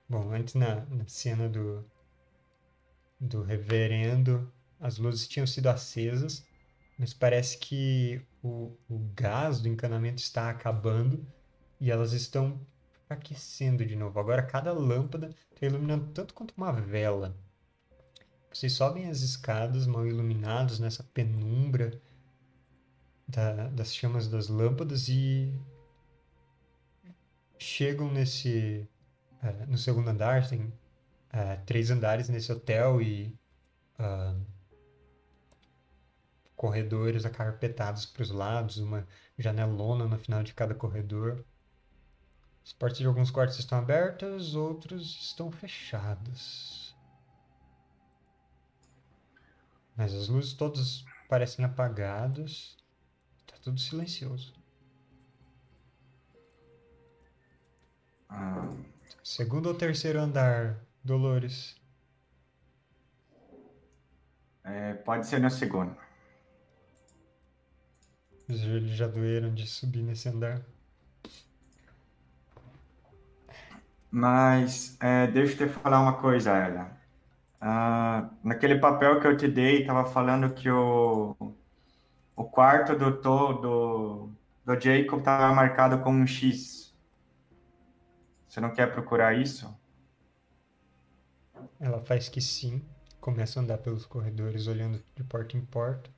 [0.06, 1.84] bom, antes na, na cena do,
[3.18, 6.44] do reverendo, as luzes tinham sido acesas,
[6.98, 11.26] mas parece que o, o gás do encanamento está acabando
[11.80, 12.60] e elas estão
[13.08, 14.20] aquecendo de novo.
[14.20, 17.34] Agora cada lâmpada está iluminando tanto quanto uma vela.
[18.56, 22.00] Vocês sobem as escadas mal iluminados nessa penumbra
[23.28, 25.52] da, das chamas das lâmpadas e
[27.58, 28.88] chegam nesse
[29.42, 33.38] uh, no segundo andar tem uh, três andares nesse hotel e
[34.00, 34.42] uh,
[36.56, 41.44] corredores acarpetados para os lados uma janelona no final de cada corredor.
[42.64, 46.85] As portas de alguns quartos estão abertas outros estão fechadas
[49.96, 52.76] mas as luzes todas parecem apagadas
[53.66, 54.54] tudo silencioso.
[58.28, 58.70] Ah.
[59.24, 61.74] Segundo ou terceiro andar, Dolores?
[64.62, 65.96] É, pode ser no segundo.
[68.48, 70.64] Os joelhos já doeram de subir nesse andar.
[74.08, 76.96] Mas é, deixa eu te falar uma coisa, Ela.
[77.60, 81.36] Ah, naquele papel que eu te dei, estava falando que o,
[82.36, 84.30] o quarto do, do,
[84.64, 86.94] do Jacob estava marcado com um X.
[88.46, 89.74] Você não quer procurar isso?
[91.80, 92.82] Ela faz que sim.
[93.20, 96.10] Começa a andar pelos corredores, olhando de porta em porta.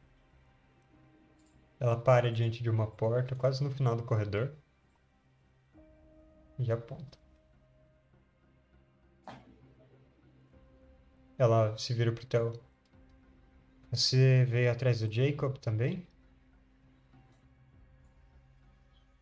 [1.81, 4.53] Ela para diante de uma porta, quase no final do corredor.
[6.59, 7.19] E aponta.
[11.39, 12.61] Ela se vira pro Theo.
[13.93, 16.07] Você veio atrás do Jacob também?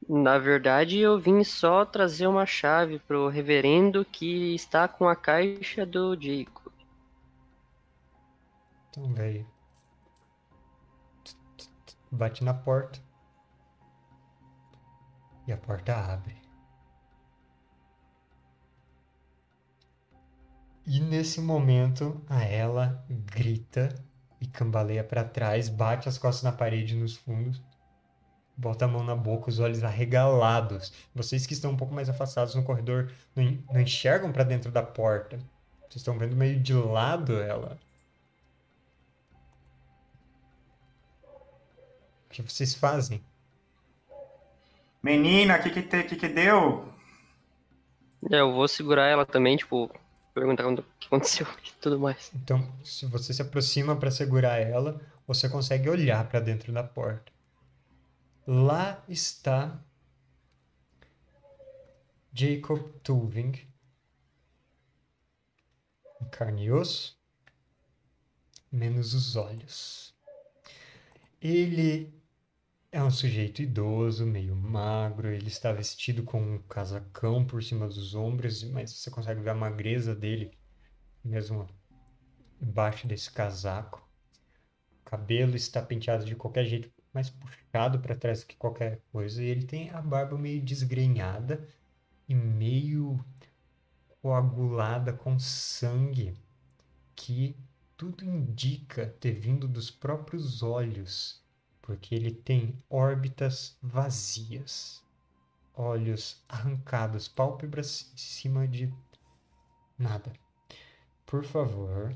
[0.09, 5.85] Na verdade, eu vim só trazer uma chave pro reverendo que está com a caixa
[5.85, 6.73] do Jacob.
[8.89, 9.47] Então veio.
[12.11, 13.01] Bate na porta.
[15.47, 16.46] E a porta abre.
[20.87, 23.89] E nesse momento, a ela grita
[24.41, 27.61] e cambaleia para trás, bate as costas na parede nos fundos,
[28.57, 30.93] bota a mão na boca, os olhos arregalados.
[31.15, 34.71] Vocês que estão um pouco mais afastados no corredor não, en- não enxergam para dentro
[34.71, 35.39] da porta.
[35.81, 37.79] Vocês estão vendo meio de lado ela.
[42.27, 43.23] O que vocês fazem?
[45.03, 46.93] Menina, o que que, te- que que deu?
[48.31, 49.91] É, eu vou segurar ela também, tipo,
[50.37, 52.31] perguntar o que aconteceu e tudo mais.
[52.35, 57.33] Então, se você se aproxima para segurar ela, você consegue olhar para dentro da porta.
[58.47, 59.83] Lá está
[62.33, 63.67] Jacob Tuving,
[66.21, 67.19] em carne e osso,
[68.71, 70.15] menos os olhos.
[71.41, 72.16] Ele
[72.97, 78.15] é um sujeito idoso, meio magro, ele está vestido com um casacão por cima dos
[78.15, 80.57] ombros, mas você consegue ver a magreza dele
[81.23, 81.69] mesmo
[82.59, 84.09] embaixo desse casaco.
[85.03, 89.43] O cabelo está penteado de qualquer jeito, mais puxado para trás do que qualquer coisa.
[89.43, 91.69] E ele tem a barba meio desgrenhada
[92.27, 93.23] e meio
[94.23, 96.33] coagulada com sangue,
[97.15, 97.59] que
[97.95, 101.46] tudo indica ter vindo dos próprios olhos,
[101.87, 105.05] porque ele tem órbitas vazias,
[105.73, 108.93] olhos arrancados, pálpebras em cima de
[109.97, 110.33] nada.
[111.25, 112.13] Por favor,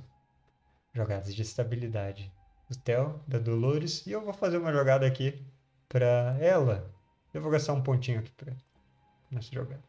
[0.93, 2.33] jogadas de estabilidade.
[2.68, 5.41] O Theo, da Dolores, e eu vou fazer uma jogada aqui
[5.89, 6.93] pra ela.
[7.33, 8.53] Eu vou gastar um pontinho aqui pra
[9.31, 9.83] nessa jogada.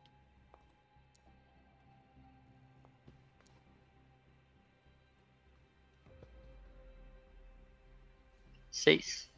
[8.70, 9.31] Seis.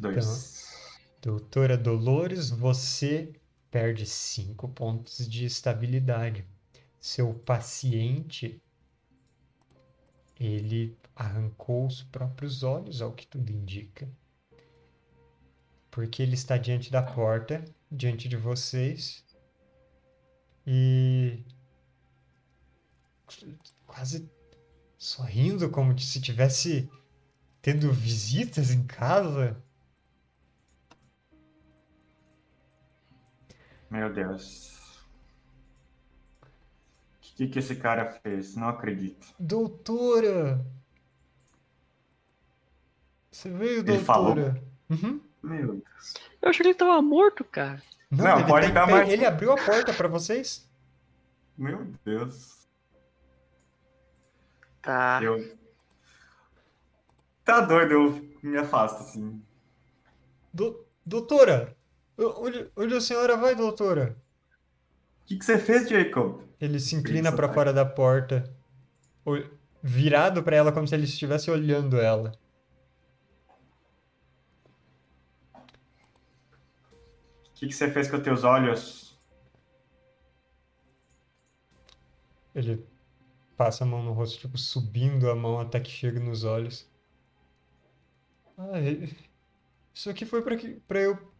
[0.00, 0.64] Dois.
[1.20, 3.32] Doutora Dolores, você
[3.70, 6.46] perde 5 pontos de estabilidade.
[7.00, 8.60] Seu paciente,
[10.38, 14.08] ele arrancou os próprios olhos, ao que tudo indica.
[15.90, 19.24] Porque ele está diante da porta, diante de vocês,
[20.66, 21.42] e
[23.86, 24.28] quase
[24.98, 26.90] sorrindo, como se tivesse
[27.62, 29.60] tendo visitas em casa.
[33.90, 34.74] Meu Deus.
[36.42, 38.56] O que, que esse cara fez?
[38.56, 39.34] Não acredito.
[39.38, 40.64] Doutora!
[43.30, 44.34] Você veio, Ele falou?
[44.34, 44.62] doutora?
[44.88, 45.20] Uhum.
[45.42, 46.14] Meu Deus.
[46.40, 47.82] Eu achei que ele tava morto, cara.
[48.10, 50.66] Não, ele pode dar mais- Ele abriu a porta pra vocês?
[51.58, 52.66] Meu Deus.
[54.80, 55.20] Tá.
[55.22, 55.56] Eu.
[57.44, 59.42] Tá doido, eu me afasto assim.
[60.52, 61.75] Do- doutora!
[62.18, 64.16] Onde, onde a senhora vai, doutora?
[65.22, 66.40] O que, que você fez, Jacob?
[66.60, 67.52] Ele se inclina pai.
[67.52, 68.50] fora da porta,
[69.82, 72.32] virado pra ela como se ele estivesse olhando ela.
[77.44, 79.18] O que, que você fez com os teus olhos?
[82.54, 82.86] Ele
[83.56, 86.88] passa a mão no rosto, tipo, subindo a mão até que chega nos olhos.
[88.56, 88.80] Ah,
[89.94, 91.35] isso aqui foi para que para eu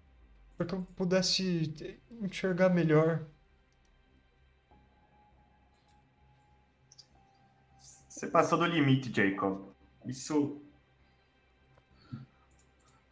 [0.56, 1.74] para que eu pudesse
[2.22, 3.24] enxergar melhor.
[8.08, 9.68] Você passou do limite, Jacob.
[10.06, 10.60] Isso.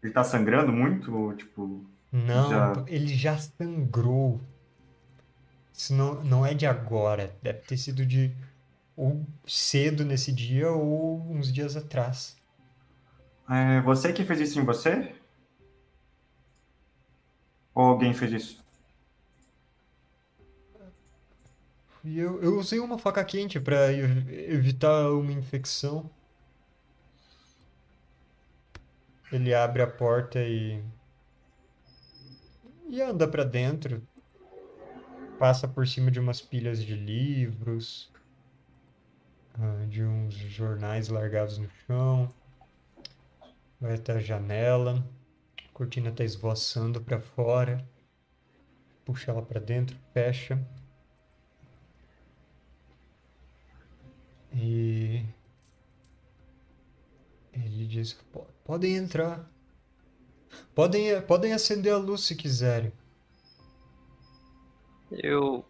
[0.02, 1.14] Ele tá sangrando muito?
[1.14, 1.84] Ou, tipo.
[2.10, 2.84] Não, Já.
[2.86, 4.40] ele já sangrou.
[5.72, 7.36] Isso não, não é de agora.
[7.42, 8.34] Deve ter sido de
[8.96, 12.36] ou cedo nesse dia ou uns dias atrás.
[13.50, 15.14] É você que fez isso em você?
[17.74, 18.64] Ou alguém fez isso?
[22.04, 26.08] E eu, eu usei uma faca quente para evitar uma infecção.
[29.30, 30.82] Ele abre a porta e
[32.88, 34.02] e anda para dentro.
[35.38, 38.12] Passa por cima de umas pilhas de livros.
[39.58, 42.32] ah, de uns jornais largados no chão.
[43.80, 45.04] Vai até a janela.
[45.74, 47.84] Cortina está esvoaçando para fora.
[49.04, 50.56] Puxa ela para dentro, fecha.
[54.52, 55.26] E
[57.52, 58.16] ele diz:
[58.64, 59.50] podem entrar.
[60.72, 62.92] Podem, podem acender a luz se quiserem.
[65.10, 65.64] Eu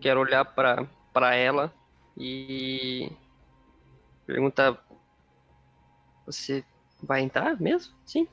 [0.00, 1.72] quero olhar para para ela
[2.16, 3.08] e
[4.26, 4.84] perguntar:
[6.26, 6.64] Você
[7.00, 7.94] vai entrar mesmo?
[8.04, 8.26] Sim.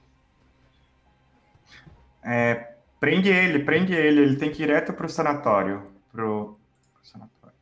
[2.23, 4.21] É, prende ele, prende ele.
[4.21, 5.91] Ele tem que ir direto pro sanatório.
[6.11, 6.57] Pro,
[6.93, 7.55] pro sanatório.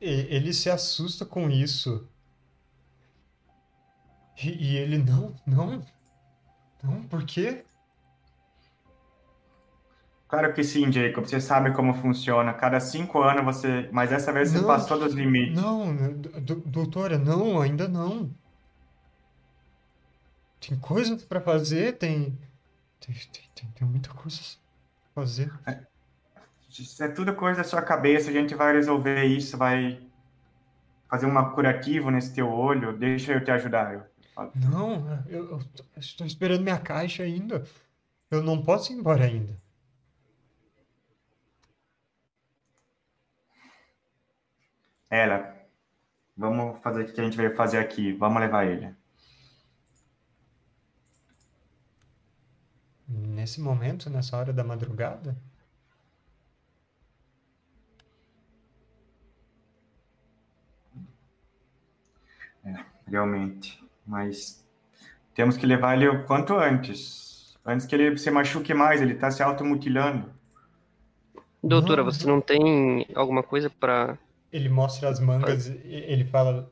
[0.00, 2.08] Ele se assusta com isso.
[4.42, 5.82] E, e ele não, não,
[6.82, 7.62] não, por quê?
[10.26, 11.26] Claro que sim, Jacob.
[11.26, 12.54] Você sabe como funciona.
[12.54, 13.88] Cada cinco anos você.
[13.92, 15.60] Mas dessa vez você Não, passou dos limites.
[15.60, 18.30] Não, do- doutora, não, ainda não.
[20.60, 22.38] Tem coisas pra fazer, tem,
[23.00, 24.38] tem, tem, tem, tem muita coisa
[25.14, 25.52] pra fazer.
[26.68, 28.30] Isso é tudo coisa da sua cabeça.
[28.30, 30.00] A gente vai resolver isso, vai
[31.08, 32.96] fazer uma curativo nesse teu olho.
[32.96, 33.94] Deixa eu te ajudar.
[33.94, 34.10] Eu.
[34.54, 35.60] Não, eu, eu
[35.96, 37.64] estou esperando minha caixa ainda.
[38.30, 39.60] Eu não posso ir embora ainda.
[45.10, 45.56] Ela,
[46.36, 48.12] vamos fazer o que a gente veio fazer aqui.
[48.12, 48.94] Vamos levar ele.
[53.40, 55.34] Nesse momento, nessa hora da madrugada?
[63.06, 63.82] Realmente.
[64.06, 64.62] Mas
[65.34, 67.56] temos que levar ele o quanto antes.
[67.64, 70.30] Antes que ele se machuque mais, ele está se automutilando.
[71.64, 74.18] Doutora, Não, você não tem alguma coisa para
[74.52, 76.68] Ele mostra as mangas, ele fala: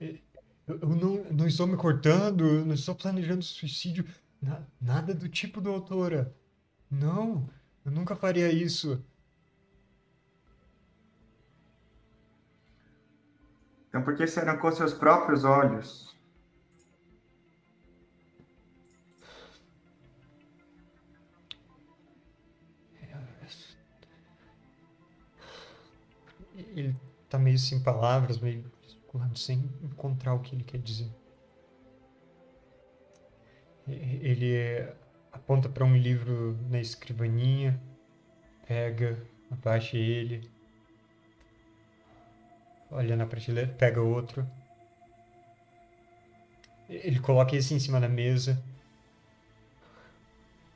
[0.66, 4.04] Eu não, não estou me cortando, eu não estou planejando suicídio,
[4.42, 6.36] na- nada do tipo, doutora.
[6.90, 7.48] Não,
[7.85, 9.02] eu nunca faria isso.
[13.89, 16.16] Então por que você arrancou seus próprios olhos?
[26.55, 26.94] Ele
[27.28, 28.65] tá meio sem palavras, meio
[29.35, 31.10] sem encontrar o que ele quer dizer.
[33.86, 34.94] Ele eh,
[35.39, 37.81] aponta para um livro na escrivaninha,
[38.66, 39.16] pega,
[39.51, 40.51] abaixa ele,
[42.90, 44.47] olha na prateleira, pega outro.
[46.89, 48.62] Ele coloca esse em cima da mesa.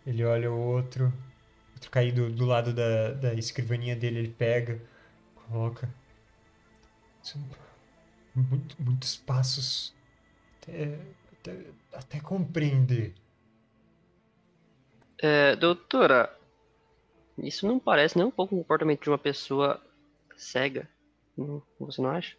[0.06, 1.12] Ele olha o outro,
[1.74, 4.80] outro caído do lado da, da escrivaninha dele, ele pega,
[5.34, 5.88] coloca.
[8.34, 9.94] Muito, muitos passos
[10.60, 10.98] até,
[11.32, 13.14] até, até compreender.
[15.22, 16.36] É, doutora,
[17.38, 19.80] isso não parece nem um pouco o comportamento de uma pessoa
[20.36, 20.88] cega.
[21.36, 22.36] Não- Você não acha?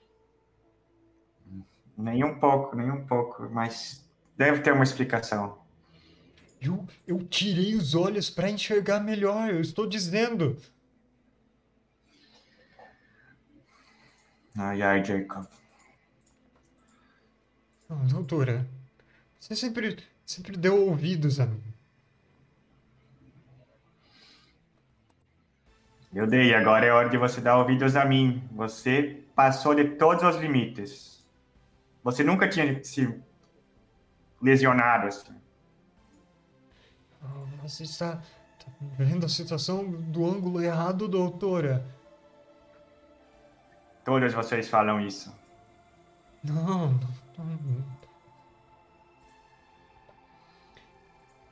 [1.97, 3.49] Nem um pouco, nem um pouco.
[3.49, 4.05] Mas
[4.35, 5.57] deve ter uma explicação.
[6.61, 10.57] Eu, eu tirei os olhos para enxergar melhor, eu estou dizendo.
[14.57, 15.47] Ai, ai, Jacob.
[17.89, 18.67] Ah, doutora,
[19.39, 21.72] você sempre, sempre deu ouvidos a mim.
[26.13, 28.47] Eu dei, agora é hora de você dar ouvidos a mim.
[28.51, 31.25] Você passou de todos os limites.
[32.03, 33.19] Você nunca tinha se
[34.41, 35.33] lesionado assim.
[37.23, 37.27] Ah,
[37.63, 38.21] Você está,
[38.59, 41.83] está vendo a situação do ângulo errado, doutora.
[44.05, 45.33] Todos vocês falam isso.
[46.43, 48.03] Não, não, não.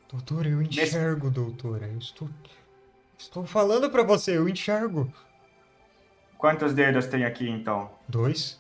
[0.09, 1.87] Doutora, eu enxergo, doutora.
[1.87, 2.29] Eu estou,
[3.21, 5.11] estou falando para você, eu enxergo.
[6.37, 7.91] Quantos dedos tem aqui, então?
[8.07, 8.59] Dois.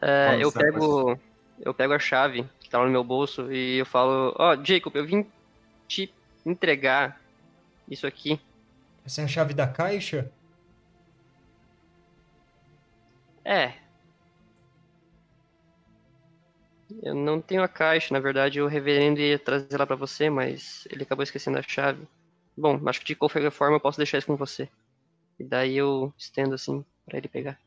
[0.00, 1.18] É, eu pego,
[1.60, 4.94] eu pego a chave que tá lá no meu bolso e eu falo, ó, Jacob,
[4.94, 5.26] eu vim
[5.88, 6.12] te
[6.46, 7.20] entregar
[7.88, 8.40] isso aqui.
[9.04, 10.30] Essa é a chave da caixa?
[13.44, 13.72] É.
[17.02, 20.86] Eu não tenho a caixa, na verdade o reverendo ia trazer ela pra você, mas
[20.90, 22.06] ele acabou esquecendo a chave.
[22.56, 24.68] Bom, acho que de qualquer forma eu posso deixar isso com você.
[25.38, 27.58] E daí eu estendo assim pra ele pegar.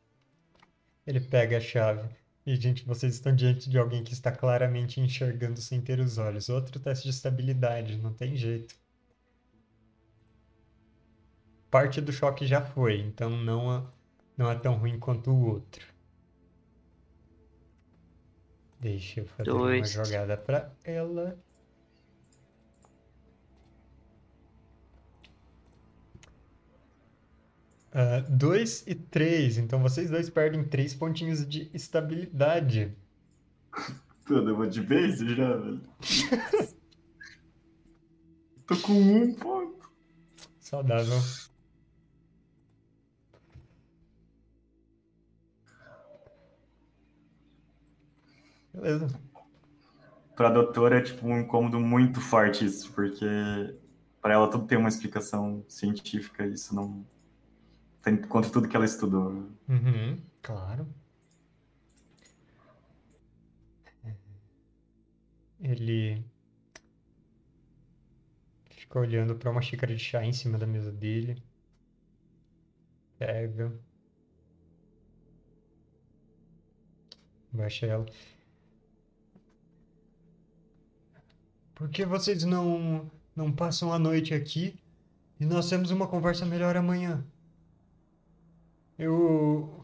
[1.06, 2.10] Ele pega a chave.
[2.46, 6.50] E, gente, vocês estão diante de alguém que está claramente enxergando sem ter os olhos.
[6.50, 8.76] Outro teste de estabilidade, não tem jeito.
[11.70, 13.90] Parte do choque já foi, então não,
[14.36, 15.91] não é tão ruim quanto o outro.
[18.82, 19.96] Deixa eu fazer Dois.
[19.96, 21.38] uma jogada pra ela.
[28.28, 29.60] Dois e três.
[29.60, 32.98] Então vocês dois perdem três pontinhos de estabilidade.
[34.26, 35.82] Tudo, eu vou de base já, velho.
[38.66, 39.92] Tô com um ponto.
[40.60, 41.20] Saudável.
[48.74, 49.08] Beleza.
[50.36, 53.26] Pra doutora é tipo um incômodo muito forte isso, porque
[54.22, 57.06] pra ela tudo tem uma explicação científica, isso não
[58.02, 59.50] tem contra tudo que ela estudou.
[59.68, 60.88] Uhum, claro.
[65.60, 66.26] Ele
[68.72, 71.42] fica olhando para uma xícara de chá em cima da mesa dele.
[73.20, 73.72] Pega.
[77.54, 78.06] Baixa ela.
[81.82, 84.80] Por que vocês não não passam a noite aqui
[85.40, 87.26] e nós temos uma conversa melhor amanhã?
[89.00, 89.84] Eu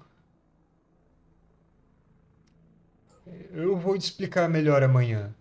[3.51, 5.33] eu vou te explicar melhor amanhã.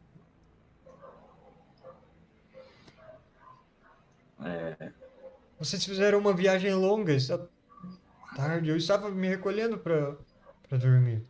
[4.41, 4.93] É,
[5.59, 7.51] Vocês fizeram uma viagem longa esta
[8.35, 8.71] tarde.
[8.71, 10.17] Eu estava me recolhendo para
[10.67, 11.23] para dormir.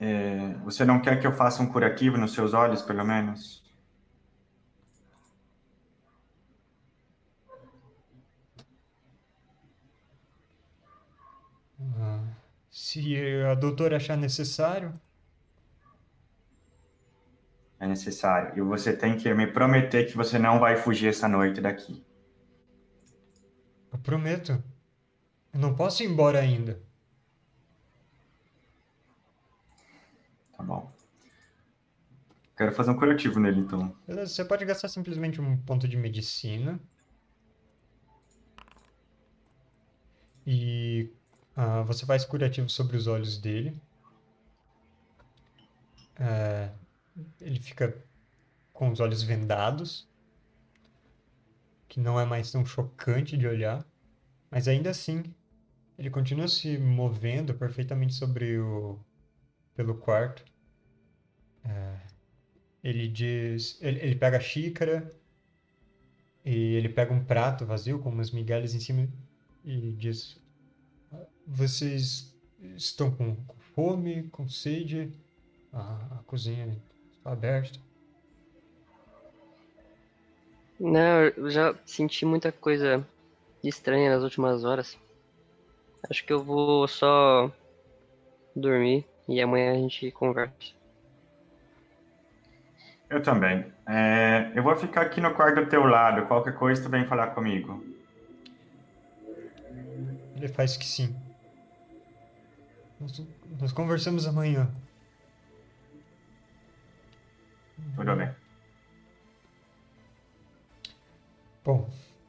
[0.00, 3.62] É, você não quer que eu faça um curativo nos seus olhos, pelo menos?
[11.98, 12.22] Ah,
[12.70, 13.16] se
[13.50, 14.98] a doutora achar necessário,
[17.78, 18.56] É necessário.
[18.58, 22.04] E você tem que me prometer que você não vai fugir essa noite daqui.
[23.92, 24.62] eu prometo.
[25.52, 26.82] Eu não posso ir embora ainda.
[30.53, 30.90] Tá bom.
[32.56, 33.94] Quero fazer um curativo nele, então.
[34.06, 36.78] Beleza, Você pode gastar simplesmente um ponto de medicina.
[40.46, 41.10] E
[41.56, 43.80] ah, você faz curativo sobre os olhos dele.
[46.16, 46.70] Ah,
[47.40, 47.96] ele fica
[48.72, 50.08] com os olhos vendados,
[51.88, 53.86] que não é mais tão chocante de olhar,
[54.50, 55.22] mas ainda assim
[55.96, 58.98] ele continua se movendo perfeitamente sobre o
[59.74, 60.44] pelo quarto.
[61.64, 61.98] Ah,
[62.82, 65.10] ele diz, ele, ele pega a xícara
[66.44, 69.08] e ele pega um prato vazio com umas migalhas em cima
[69.64, 70.40] e diz:
[71.46, 72.34] Vocês
[72.76, 75.10] estão com, com fome, com sede?
[75.72, 76.76] A, a cozinha
[77.16, 77.78] está aberta.
[80.78, 83.06] Não, eu já senti muita coisa
[83.62, 84.98] estranha nas últimas horas.
[86.10, 87.50] Acho que eu vou só
[88.54, 90.74] dormir e amanhã a gente conversa.
[93.08, 93.72] Eu também.
[93.86, 96.26] É, eu vou ficar aqui no quarto do teu lado.
[96.26, 97.84] Qualquer coisa, tu vem falar comigo.
[100.36, 101.14] Ele faz que sim.
[103.00, 103.22] Nós,
[103.60, 104.70] nós conversamos amanhã.
[107.94, 108.30] Tudo bem.
[111.64, 111.88] Bom,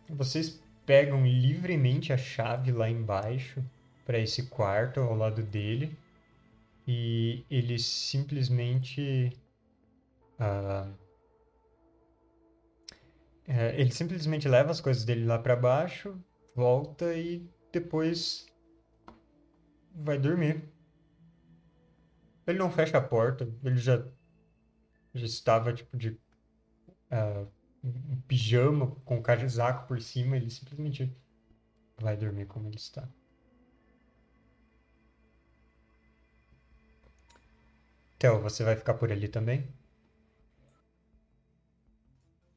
[0.10, 3.64] vocês pegam livremente a chave lá embaixo
[4.06, 5.98] para esse quarto ao lado dele
[6.88, 9.36] e ele simplesmente
[10.40, 10.92] ah,
[13.48, 16.20] é, ele simplesmente leva as coisas dele lá para baixo,
[16.56, 18.48] volta e depois
[19.94, 20.64] vai dormir.
[22.48, 24.06] Ele não fecha a porta, ele já
[25.14, 26.20] já estava tipo de
[27.10, 27.46] ah,
[27.84, 31.16] um pijama com casaco por cima, ele simplesmente
[31.98, 33.08] vai dormir como ele está.
[38.20, 39.68] Theo, você vai ficar por ali também?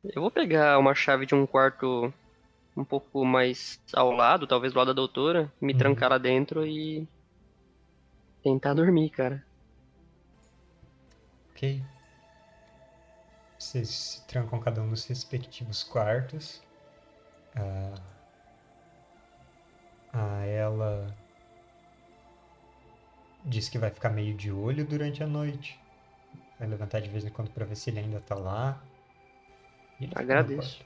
[0.02, 2.12] Eu vou pegar uma chave de um quarto
[2.76, 5.74] um pouco mais ao lado, talvez do lado da doutora, me Uhum.
[5.74, 7.08] trancar lá dentro e
[8.42, 9.44] tentar dormir, cara.
[11.54, 11.62] Ok.
[13.56, 16.60] Vocês se trancam cada um nos respectivos quartos.
[17.56, 17.94] Ah,
[20.12, 21.16] ah, ela
[23.44, 25.84] diz que vai ficar meio de olho durante a noite.
[26.58, 28.88] Vai levantar de vez em quando para ver se ele ainda tá lá.
[30.14, 30.84] Agradeço.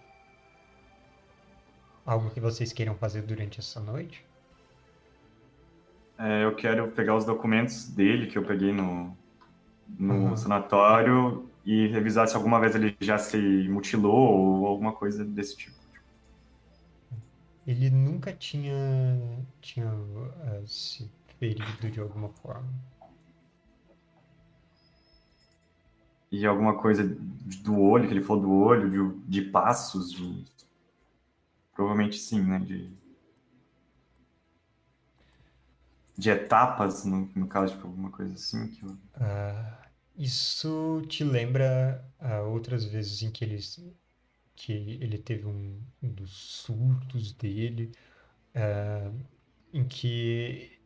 [2.05, 4.25] Algo que vocês queiram fazer durante essa noite?
[6.19, 9.17] É, eu quero pegar os documentos dele que eu peguei no,
[9.99, 10.37] no Aham.
[10.37, 13.37] sanatório e revisar se alguma vez ele já se
[13.69, 15.77] mutilou ou alguma coisa desse tipo.
[17.67, 18.75] ele nunca tinha,
[19.61, 22.69] tinha uh, se ferido de alguma forma.
[26.33, 30.45] E alguma coisa do olho, que ele falou do olho, de, de passos, de...
[31.75, 32.59] Provavelmente sim, né?
[32.59, 32.91] De,
[36.17, 38.67] de etapas, no, no caso, tipo, alguma coisa assim.
[38.69, 38.91] Que eu...
[38.93, 39.77] uh,
[40.17, 43.59] isso te lembra uh, outras vezes em que ele,
[44.57, 47.93] que ele teve um, um dos surtos dele,
[48.57, 49.15] uh,
[49.73, 50.82] em que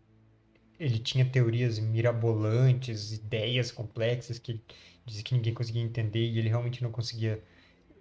[0.78, 4.60] ele tinha teorias mirabolantes, ideias complexas que
[5.04, 7.42] dizia que ninguém conseguia entender e ele realmente não conseguia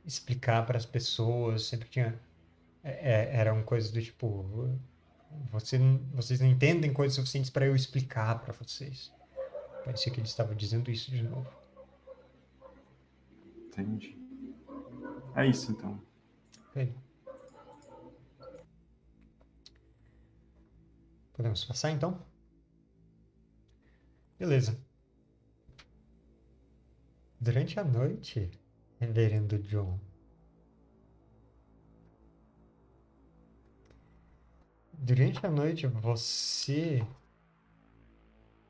[0.06, 1.64] explicar para as pessoas.
[1.66, 2.20] Sempre tinha.
[2.84, 4.70] É, é eram coisas do tipo.
[5.52, 5.78] Você,
[6.14, 9.12] vocês não entendem coisas suficientes para eu explicar para vocês.
[9.84, 11.48] Parecia que ele estava dizendo isso de novo.
[13.68, 14.18] Entendi.
[15.36, 16.02] É isso então.
[16.74, 16.96] Bem.
[21.34, 22.35] Podemos passar então?
[24.38, 24.78] Beleza.
[27.40, 28.52] Durante a noite,
[29.00, 30.00] Reverendo John,
[34.94, 37.06] durante a noite você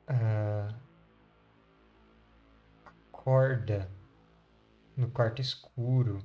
[0.08, 0.74] uh,
[3.10, 3.90] acorda
[4.96, 6.18] no quarto escuro,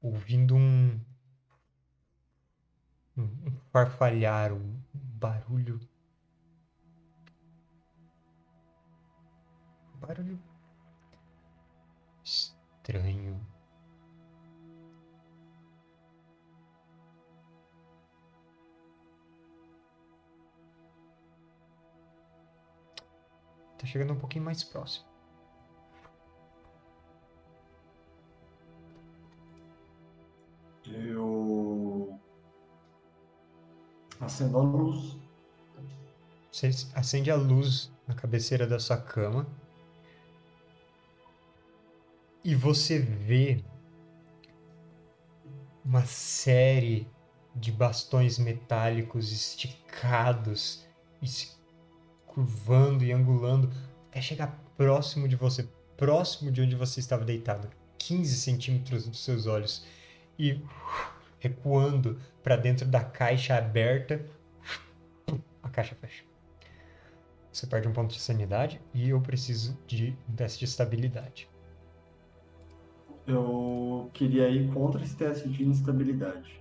[0.00, 1.00] ouvindo um,
[3.16, 5.78] um, farfalhar, um barulho
[10.06, 10.38] barulho
[12.24, 13.40] estranho.
[23.78, 25.06] Tá chegando um pouquinho mais próximo.
[30.84, 32.20] Eu
[34.20, 35.16] acendo a luz.
[36.50, 39.46] Você acende a luz na cabeceira da sua cama
[42.44, 43.62] e você vê
[45.84, 47.06] uma série
[47.54, 50.86] de bastões metálicos esticados
[51.20, 51.52] e se
[52.26, 53.70] curvando e angulando
[54.08, 59.46] até chegar próximo de você, próximo de onde você estava deitado, 15 centímetros dos seus
[59.46, 59.84] olhos,
[60.38, 60.60] e
[61.38, 64.24] recuando para dentro da caixa aberta,
[65.62, 66.24] a caixa fecha.
[67.52, 71.51] Você perde um ponto de sanidade e eu preciso de um teste de estabilidade
[73.26, 76.60] eu queria ir contra esse teste de instabilidade.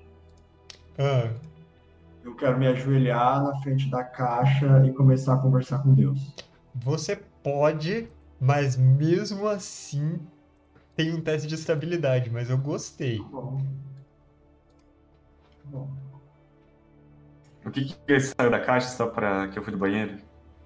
[0.98, 1.34] Ah.
[2.24, 6.36] Eu quero me ajoelhar na frente da caixa e começar a conversar com Deus.
[6.76, 8.08] Você pode,
[8.40, 10.20] mas mesmo assim
[10.96, 13.18] tem um teste de estabilidade, mas eu gostei.
[13.18, 13.58] Tá bom.
[15.64, 15.90] Tá bom.
[17.66, 20.18] O que que saiu da caixa só para que eu fui do banheiro?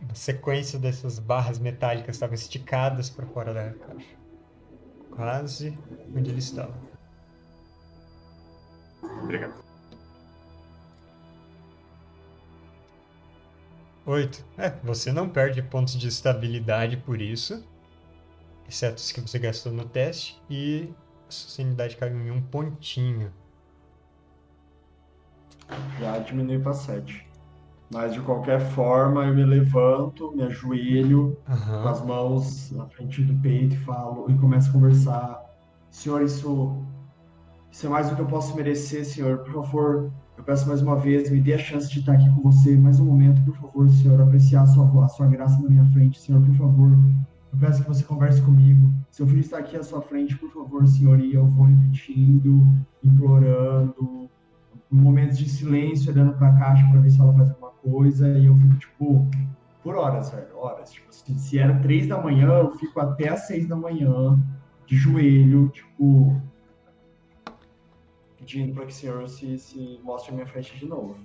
[0.01, 4.24] Uma sequência dessas barras metálicas estavam esticadas para fora da caixa
[5.15, 5.77] quase
[6.15, 6.73] onde ele estava.
[9.23, 9.63] Obrigado.
[14.05, 14.45] Oito.
[14.57, 17.65] É, você não perde pontos de estabilidade por isso,
[18.67, 20.93] exceto os que você gastou no teste, e
[21.27, 23.33] a sua sanidade caiu em um pontinho.
[25.99, 27.24] Já diminui para sete.
[27.91, 31.81] Mas de qualquer forma, eu me levanto, me ajoelho uhum.
[31.83, 35.45] com as mãos na frente do peito e falo e começo a conversar.
[35.91, 36.75] Senhor, isso,
[37.71, 39.37] isso é mais do que eu posso merecer, Senhor.
[39.39, 42.41] Por favor, eu peço mais uma vez, me dê a chance de estar aqui com
[42.41, 44.19] você mais um momento, por favor, Senhor.
[44.19, 46.91] Apreciar a sua, a sua graça na minha frente, Senhor, por favor.
[47.53, 48.91] Eu peço que você converse comigo.
[49.11, 51.19] Seu filho está aqui à sua frente, por favor, Senhor.
[51.19, 52.67] E eu vou repetindo,
[53.01, 54.29] implorando,
[54.89, 58.45] momentos de silêncio, olhando para a caixa para ver se ela faz alguma coisa, e
[58.45, 59.29] eu fico, tipo,
[59.83, 60.91] por horas, velho, horas.
[60.91, 64.39] Tipo, se, se era três da manhã, eu fico até às seis da manhã,
[64.85, 66.41] de joelho, tipo,
[68.37, 71.17] pedindo para que o Senhor se, se mostre à minha frente de novo.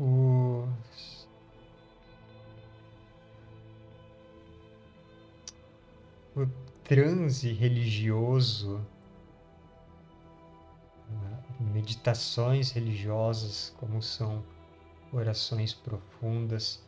[0.00, 0.64] O...
[6.36, 8.84] o transe religioso
[11.60, 14.42] meditações religiosas, como são
[15.12, 16.82] orações profundas,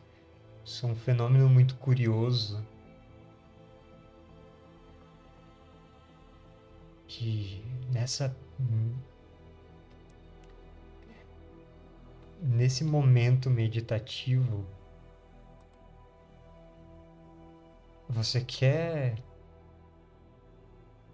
[0.65, 2.65] são um fenômeno muito curioso
[7.07, 8.35] que nessa
[12.41, 14.65] nesse momento meditativo
[18.09, 19.15] você quer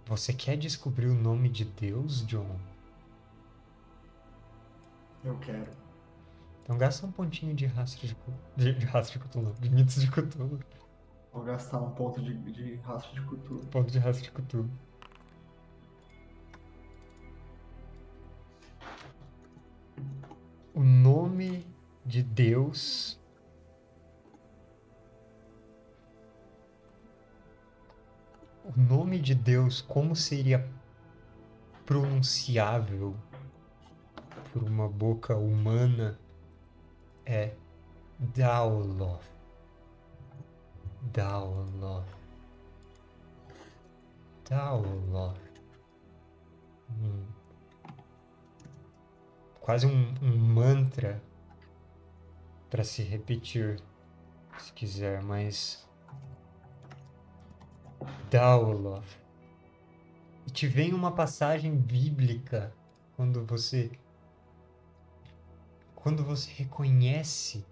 [0.07, 2.57] Você quer descobrir o nome de Deus, John?
[5.21, 5.69] Eu quero.
[6.63, 8.07] Então gasta um pontinho de rastro
[8.55, 10.59] de, de, rastro de Cthulhu, de mitos de Cthulhu.
[11.33, 13.65] Vou gastar um ponto de, de rastro de cultura.
[13.65, 14.69] Ponto de rastro de Cthulhu.
[20.73, 21.65] O nome
[22.05, 23.19] de Deus
[28.67, 30.69] O nome de Deus, como seria
[31.85, 33.15] pronunciável
[34.51, 36.19] por uma boca humana,
[37.25, 37.53] é
[38.19, 39.23] Dauloth.
[41.13, 42.09] Dauloth.
[44.49, 45.39] Dauloth.
[46.91, 47.25] Hum.
[49.61, 51.23] Quase um, um mantra
[52.69, 53.81] para se repetir,
[54.57, 55.86] se quiser, mas
[58.29, 59.05] Dauloth.
[60.45, 62.73] E te vem uma passagem bíblica
[63.15, 63.91] quando você
[65.95, 67.65] quando você reconhece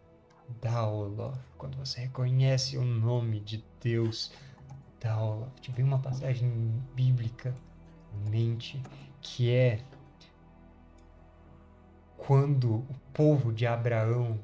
[0.62, 4.32] Dauloth, quando você reconhece o nome de Deus
[5.00, 6.50] Dauloth, te vem uma passagem
[6.94, 7.54] bíblica
[8.14, 8.82] em mente
[9.22, 9.84] que é
[12.18, 14.40] quando o povo de Abraão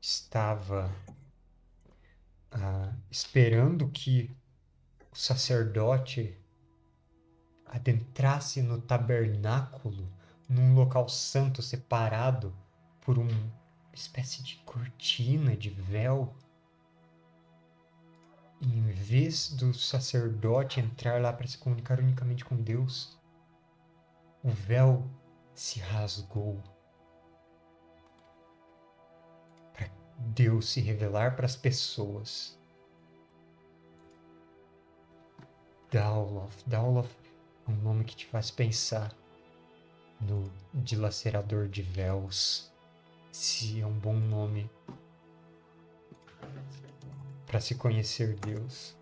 [0.00, 0.90] estava
[2.52, 4.30] ah, esperando que
[5.10, 6.38] o sacerdote
[7.66, 10.12] adentrasse no tabernáculo,
[10.48, 12.54] num local santo separado
[13.00, 13.52] por uma
[13.92, 16.34] espécie de cortina, de véu.
[18.60, 23.18] E em vez do sacerdote entrar lá para se comunicar unicamente com Deus,
[24.42, 25.10] o véu
[25.54, 26.62] se rasgou
[30.28, 32.58] Deus se revelar para as pessoas.
[35.90, 36.64] Dauloth.
[36.66, 37.10] Dauloth
[37.66, 39.14] é um nome que te faz pensar
[40.20, 42.72] no dilacerador de véus.
[43.30, 44.70] Se é um bom nome
[47.46, 48.96] para se conhecer Deus.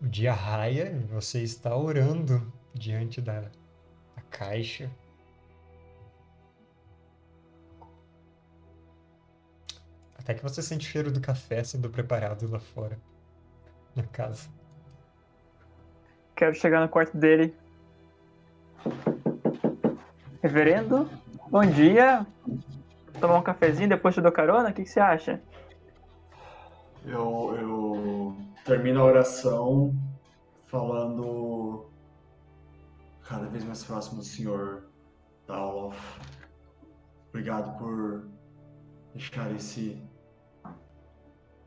[0.00, 3.50] O dia raia você está orando diante da
[4.30, 4.90] caixa.
[10.18, 12.98] Até que você sente o cheiro do café sendo preparado lá fora,
[13.96, 14.48] na casa.
[16.36, 17.54] Quero chegar no quarto dele.
[20.42, 21.10] Reverendo,
[21.50, 22.26] bom dia.
[23.20, 24.70] Tomar um cafezinho, depois te dou carona?
[24.70, 25.42] O que, que você acha?
[27.04, 29.94] Eu, eu termino a oração
[30.66, 31.89] falando
[33.30, 34.82] cada vez mais próximo do Senhor
[35.46, 35.96] Daulof.
[37.28, 38.28] Obrigado por
[39.14, 40.02] deixar esse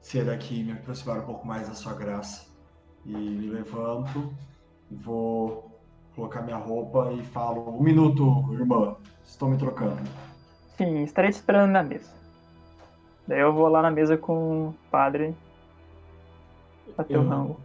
[0.02, 2.52] ser aqui me aproximar um pouco mais da sua graça.
[3.06, 4.34] E me levanto,
[4.92, 5.82] vou
[6.14, 10.02] colocar minha roupa e falo: Um minuto, irmã, estou me trocando.
[10.78, 12.12] Sim, estarei te esperando na mesa.
[13.26, 15.34] Daí eu vou lá na mesa com o padre.
[16.98, 17.60] Bater o rango.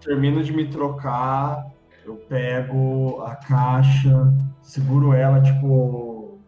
[0.00, 1.68] termino de me trocar,
[2.10, 4.32] eu pego a caixa,
[4.62, 6.38] seguro ela, tipo,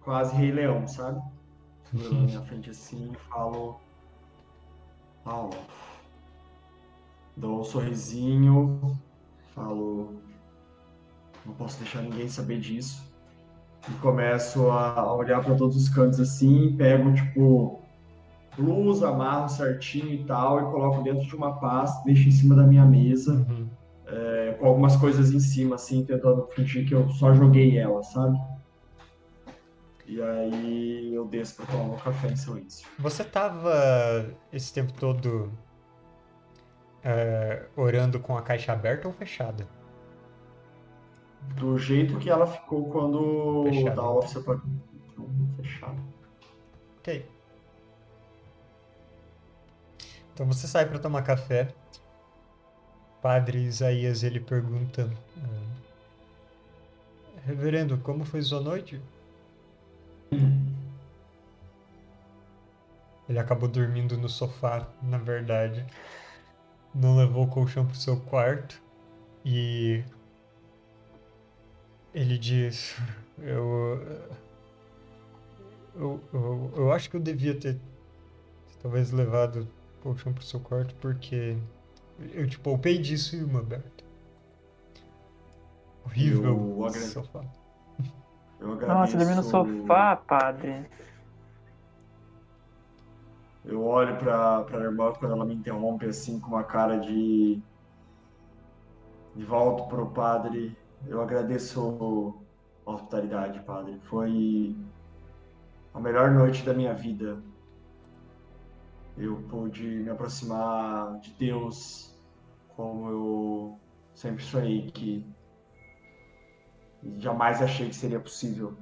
[0.00, 1.22] quase Rei Leão, sabe?
[1.84, 3.80] Seguro ela na minha frente assim e falo.
[5.24, 5.54] Paulo.
[7.36, 8.98] Dou um sorrisinho,
[9.54, 10.20] falo.
[11.46, 13.02] Não posso deixar ninguém saber disso.
[13.88, 17.80] E começo a olhar para todos os cantos assim, pego, tipo,
[18.56, 22.64] blusa, amarro certinho e tal, e coloco dentro de uma pasta, deixo em cima da
[22.64, 23.61] minha mesa, Uhum.
[24.52, 28.38] É, com algumas coisas em cima, assim, tentando fingir que eu só joguei ela, sabe?
[30.06, 32.86] E aí eu desço pra tomar um café em silêncio.
[32.98, 35.50] Você tava esse tempo todo
[37.02, 39.66] é, orando com a caixa aberta ou fechada?
[41.56, 43.92] Do jeito que ela ficou quando Fechado.
[43.92, 44.62] o Daoff separou.
[45.56, 46.02] Fechado.
[46.98, 47.28] Ok.
[50.32, 51.68] Então você sai para tomar café.
[53.22, 55.08] Padre Isaías ele pergunta:
[55.38, 55.62] ah,
[57.46, 59.00] Reverendo, como foi sua noite?
[63.28, 65.86] Ele acabou dormindo no sofá, na verdade.
[66.94, 68.82] Não levou o colchão pro seu quarto.
[69.44, 70.04] E
[72.12, 72.96] ele diz:
[73.38, 74.02] Eu.
[75.94, 77.78] Eu, eu, eu acho que eu devia ter
[78.82, 79.68] talvez levado
[79.98, 81.56] o colchão pro seu quarto porque
[82.32, 84.04] eu te poupei disso, irmã Berta.
[86.04, 87.44] Horrível Eu sofá.
[88.60, 90.86] Eu Nossa, dormir no agradeço- sofá, padre.
[93.64, 97.60] Eu olho para a irmã quando ela me interrompe assim com uma cara de
[99.34, 100.76] de volta para o padre.
[101.06, 102.34] Eu agradeço
[102.84, 103.98] a hospitalidade, padre.
[104.04, 104.76] Foi
[105.94, 107.38] a melhor noite da minha vida.
[109.16, 112.11] Eu pude me aproximar de Deus
[112.76, 113.80] como eu
[114.14, 115.26] sempre sonhei que
[117.18, 118.76] jamais achei que seria possível.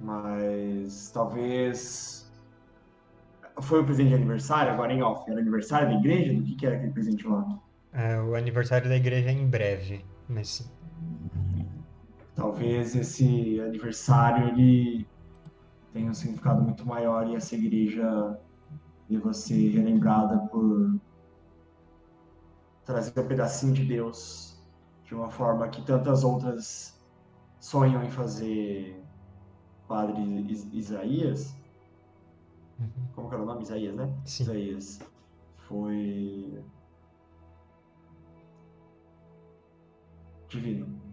[0.00, 2.30] Mas talvez
[3.62, 6.32] foi o presente de aniversário, agora em off, era aniversário da igreja?
[6.34, 7.60] Do que, que era aquele presente lá?
[7.92, 10.70] É, o aniversário da igreja é em breve, mas sim.
[12.34, 15.06] Talvez esse aniversário ele
[15.92, 18.36] tenha um significado muito maior e essa igreja
[19.08, 20.98] deva ser relembrada por
[22.84, 24.58] trazer um pedacinho de Deus
[25.04, 27.00] de uma forma que tantas outras
[27.60, 29.02] sonham em fazer
[29.88, 30.22] Padre
[30.72, 31.54] Isaías.
[32.78, 32.88] Uhum.
[33.14, 33.62] Como que era o nome?
[33.62, 34.12] Isaías, né?
[34.24, 34.42] Sim.
[34.44, 35.00] Isaías.
[35.56, 36.62] Foi
[40.48, 41.03] divino.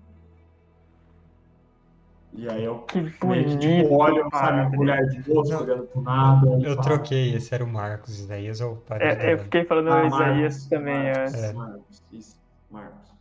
[2.33, 6.47] E aí eu que meio que tipo, olho, sabe, mulher de moço, olhando pro nada.
[6.63, 10.05] Eu troquei, esse era o Marcos, Isaías ou o Padre é, Eu fiquei falando ah,
[10.05, 11.11] Isaías também.
[11.11, 11.53] Marcos, é.
[11.53, 12.39] Marcos, isso,
[12.69, 13.11] Marcos.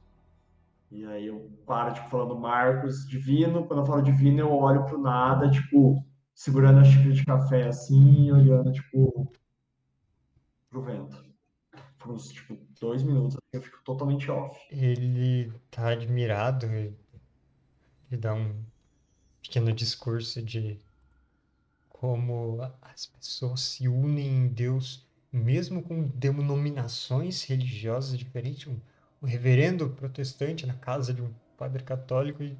[0.92, 4.98] E aí eu paro, tipo, falando Marcos, divino, quando eu falo divino eu olho pro
[4.98, 6.04] nada, tipo,
[6.34, 9.30] segurando a xícara de café assim, olhando, tipo,
[10.68, 11.24] pro vento.
[11.98, 14.56] Por uns, tipo, dois minutos, assim, eu fico totalmente off.
[14.70, 16.66] Ele tá admirado
[18.10, 18.54] e dá um
[19.42, 20.78] pequeno discurso de
[21.88, 28.66] como as pessoas se unem em Deus, mesmo com denominações religiosas diferentes.
[28.66, 28.80] Um,
[29.22, 32.56] um reverendo protestante na casa de um padre católico e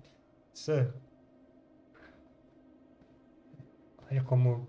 [4.10, 4.68] olha como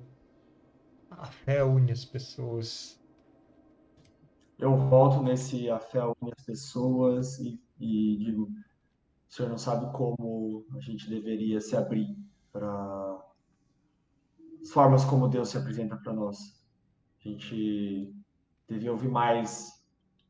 [1.09, 2.97] a fé une as pessoas.
[4.57, 8.49] Eu volto nesse a fé une as pessoas e, e digo
[9.31, 12.17] o senhor não sabe como a gente deveria se abrir
[12.51, 13.17] para
[14.61, 16.61] as formas como Deus se apresenta para nós.
[17.17, 18.13] A gente
[18.67, 19.81] devia ouvir mais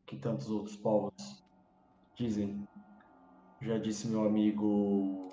[0.06, 1.44] que tantos outros povos
[2.16, 2.68] dizem.
[3.60, 5.30] Já disse meu amigo.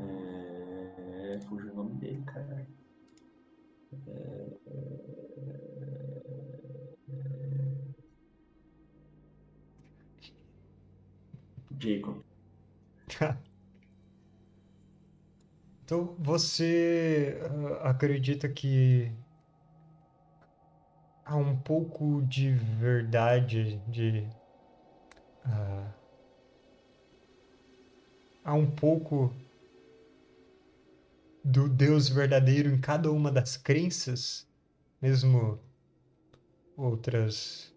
[0.00, 1.38] É...
[1.48, 2.66] Fugiu o nome dele, cara.
[4.08, 4.58] É...
[11.78, 12.23] Jacob.
[15.84, 19.12] Então, você uh, acredita que
[21.24, 24.26] há um pouco de verdade, de.
[25.44, 25.92] Uh,
[28.42, 29.30] há um pouco
[31.44, 34.48] do Deus verdadeiro em cada uma das crenças,
[35.02, 35.60] mesmo
[36.78, 37.74] outras.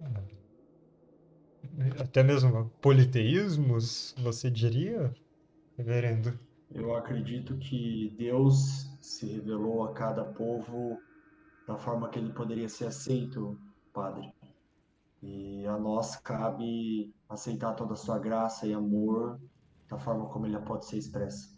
[0.00, 0.37] Uh,
[1.98, 5.14] até mesmo politeísmos, você diria,
[5.76, 6.38] reverendo?
[6.70, 11.00] Eu acredito que Deus se revelou a cada povo
[11.66, 13.58] da forma que ele poderia ser aceito,
[13.92, 14.32] Padre.
[15.22, 19.40] E a nós cabe aceitar toda a sua graça e amor
[19.88, 21.56] da forma como ele pode ser expressa.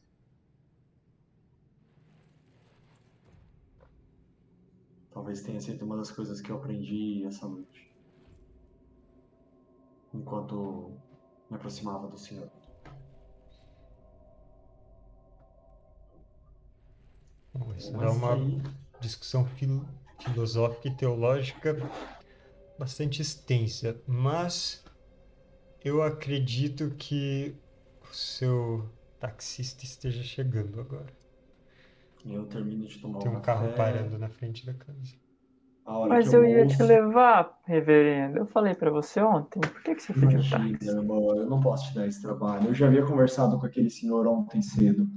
[5.10, 7.89] Talvez tenha sido uma das coisas que eu aprendi essa noite
[10.12, 10.92] enquanto
[11.48, 12.50] me aproximava do Senhor.
[17.52, 18.62] Bom, isso é uma aí...
[19.00, 19.84] discussão fil
[20.20, 21.76] filosófica e teológica
[22.78, 24.84] bastante extensa, mas
[25.82, 27.56] eu acredito que
[28.02, 28.88] o seu
[29.18, 31.12] taxista esteja chegando agora.
[32.24, 35.14] Eu termino de tomar Tem um carro parando na frente da casa.
[35.86, 36.76] Mas eu, eu ia ouço...
[36.76, 38.38] te levar, reverendo.
[38.38, 39.60] Eu falei para você ontem.
[39.60, 42.68] Por que, que você Imagina, irmão, eu não posso te dar esse trabalho.
[42.68, 45.08] Eu já havia conversado com aquele senhor ontem cedo.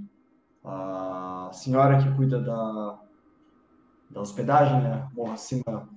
[0.63, 2.99] A senhora que cuida da,
[4.09, 5.07] da hospedagem, né?
[5.13, 5.89] Bom, acima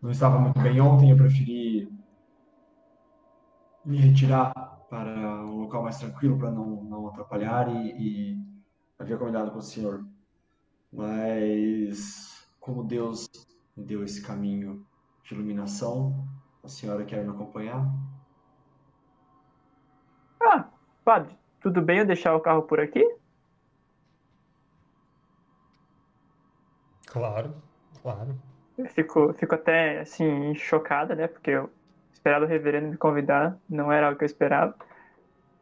[0.00, 1.10] não estava muito bem ontem.
[1.10, 1.92] Eu preferi
[3.84, 4.52] me retirar
[4.88, 8.38] para um local mais tranquilo para não, não atrapalhar e, e
[8.98, 10.04] havia combinado com o senhor.
[10.92, 13.28] Mas como Deus
[13.76, 14.86] deu esse caminho
[15.24, 16.26] de iluminação.
[16.62, 17.84] A senhora quer me acompanhar?
[20.42, 20.68] Ah,
[21.04, 23.04] padre, tudo bem eu deixar o carro por aqui?
[27.06, 27.54] Claro,
[28.02, 28.34] claro.
[28.76, 31.28] Eu fico, fico até, assim, chocada, né?
[31.28, 31.70] Porque eu
[32.12, 34.74] esperava o reverendo me convidar, não era o que eu esperava.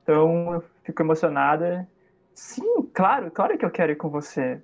[0.02, 1.88] Então, eu fico emocionada.
[2.34, 4.62] Sim, claro, claro que eu quero ir com você.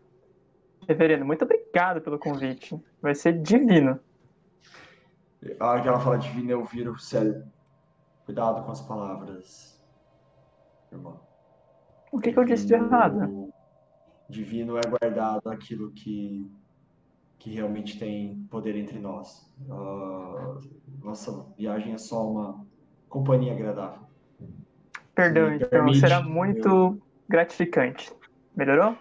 [0.89, 2.75] Reverendo, muito obrigado pelo convite.
[3.03, 4.01] Vai ser divino.
[5.61, 7.45] A hora que ela fala divino, eu viro sério.
[8.25, 9.79] Cuidado com as palavras,
[10.91, 11.21] irmão.
[12.11, 13.53] O que, que eu disse de errado?
[14.31, 16.51] Divino é guardado aquilo que,
[17.39, 19.51] que realmente tem poder entre nós.
[19.69, 20.59] Uh,
[21.05, 22.67] nossa viagem é só uma
[23.11, 24.01] companhia agradável.
[25.15, 25.93] Perdão, então.
[25.95, 26.99] Será muito
[27.29, 28.11] gratificante.
[28.57, 28.97] Melhorou?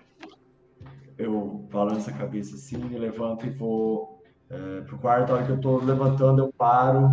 [1.17, 5.31] Eu balanço a cabeça assim, me levanto e vou é, pro quarto.
[5.31, 7.09] A hora que eu tô levantando, eu paro.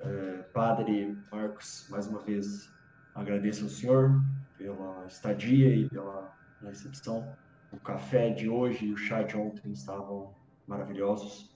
[0.00, 2.70] É, padre Marcos, mais uma vez,
[3.14, 4.22] agradeço ao senhor
[4.56, 6.32] pela estadia e pela
[6.62, 7.36] recepção.
[7.72, 10.34] O café de hoje e o chá de ontem estavam
[10.66, 11.52] maravilhosos.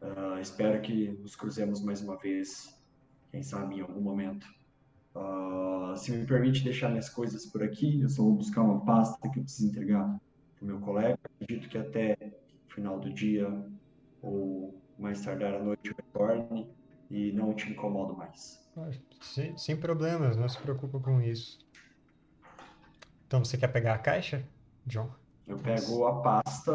[0.00, 2.80] Ah, espero que nos cruzemos mais uma vez,
[3.32, 4.46] quem sabe em algum momento.
[5.14, 9.28] Ah, se me permite deixar minhas coisas por aqui, eu só vou buscar uma pasta
[9.28, 10.20] que eu preciso entregar
[10.58, 11.16] para o meu colega.
[11.42, 12.16] Acredito que até
[12.70, 13.48] o final do dia
[14.22, 16.74] ou mais tardar à noite eu retorne
[17.10, 18.58] e não te incomodo mais.
[19.20, 21.58] Sem, sem problemas, não se preocupa com isso.
[23.26, 24.52] Então você quer pegar a caixa,
[24.84, 25.14] John?
[25.46, 26.72] Eu pego a pasta,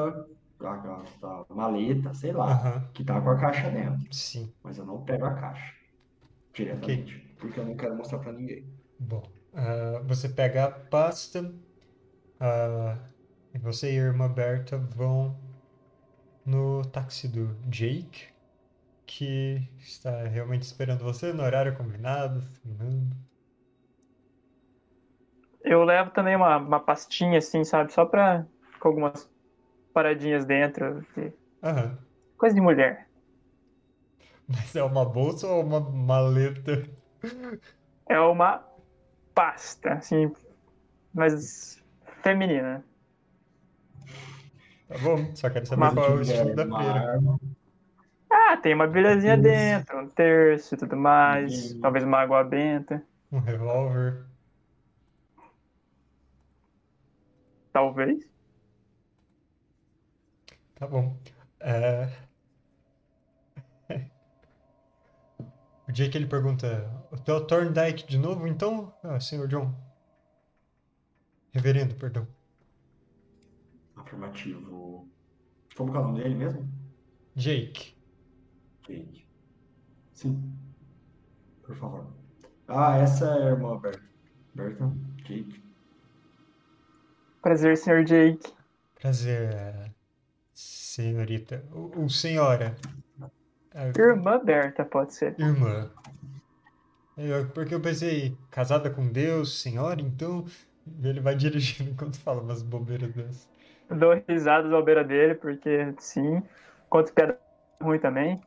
[0.60, 4.56] a, a- a maleta, sei lá, Aham, que tá com a caixa dentro, sim.
[4.64, 5.74] mas eu não pego a caixa
[6.56, 8.74] diretamente, porque eu não quero mostrar para ninguém.
[8.98, 11.40] Bom, ah, você pega a pasta,
[12.40, 13.13] e
[13.60, 15.36] você e a irmã Berta vão
[16.46, 18.28] no táxi do Jake,
[19.06, 22.42] que está realmente esperando você no horário combinado.
[22.62, 23.16] fumando.
[25.64, 27.94] Eu levo também uma, uma pastinha assim, sabe?
[27.94, 28.46] Só pra.
[28.80, 29.30] com algumas
[29.94, 31.04] paradinhas dentro.
[31.14, 31.32] que-
[31.64, 31.98] Aham.
[32.38, 33.08] Coisa de mulher.
[34.48, 36.84] Mas é uma bolsa ou uma maleta?
[38.10, 38.64] É uma
[39.34, 40.32] pasta, assim.
[41.14, 41.82] Mas
[42.24, 42.84] feminina.
[44.94, 47.20] Tá bom, só quero saber Uma qual é o estilo da feira.
[48.32, 51.72] Ah, tem uma bilhazinha dentro, um terço e tudo mais.
[51.72, 53.04] E- Talvez uma água benta.
[53.32, 54.28] Um revólver.
[57.74, 58.24] Talvez.
[60.76, 61.18] Tá bom.
[61.60, 62.08] É...
[65.88, 68.94] O Jake ele pergunta: Hotel Thorndike de novo, então?
[69.04, 69.74] Ah, senhor John.
[71.54, 72.28] Reverendo, perdão.
[74.06, 75.08] Afirmativo.
[75.76, 76.70] Como que é o nome dele mesmo?
[77.36, 77.96] Jake.
[78.88, 79.26] Jake.
[80.14, 80.54] Sim.
[81.64, 82.08] Por favor.
[82.68, 84.04] Ah, essa é a irmã Berta.
[84.54, 84.92] Berta?
[85.26, 85.64] Jake.
[87.42, 88.04] Prazer, Sr.
[88.06, 88.54] Jake.
[89.02, 89.92] Prazer,
[90.54, 91.66] senhorita.
[91.72, 92.76] Ou, senhora.
[93.98, 95.38] Irmã Berta, pode ser.
[95.40, 95.92] irmã.
[97.54, 100.46] Porque eu pensei, casada com Deus, senhora, então.
[101.02, 103.50] Ele vai dirigindo enquanto fala umas bobeiras dessas.
[104.00, 106.42] Dou risadas à beira dele, porque sim.
[106.90, 107.40] Conto piada
[107.82, 108.42] ruim também.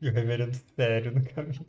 [0.00, 1.66] E o reverendo sério no caminho.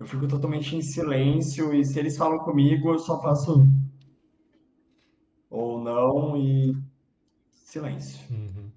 [0.00, 3.64] Eu fico totalmente em silêncio e se eles falam comigo, eu só faço
[5.48, 6.74] ou não e
[7.52, 8.18] silêncio.
[8.30, 8.72] Uhum.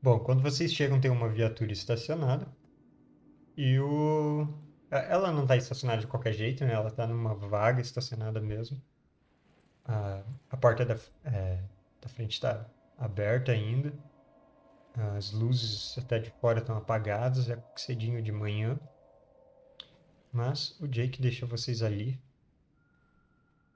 [0.00, 2.46] Bom, quando vocês chegam, tem uma viatura estacionada.
[3.56, 4.48] E o.
[4.90, 6.72] Ela não está estacionada de qualquer jeito, né?
[6.72, 8.80] Ela está numa vaga estacionada mesmo.
[9.84, 11.62] A, a porta da, é,
[12.00, 12.66] da frente está
[12.98, 13.92] aberta ainda.
[15.16, 18.78] As luzes até de fora estão apagadas, é cedinho de manhã.
[20.32, 22.20] Mas o Jake deixa vocês ali.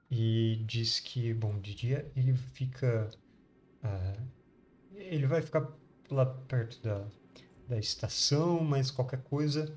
[0.09, 3.09] E diz que, bom, de dia ele fica.
[3.83, 4.17] ah,
[4.93, 5.67] ele vai ficar
[6.09, 7.05] lá perto da,
[7.67, 9.75] da estação, mas qualquer coisa,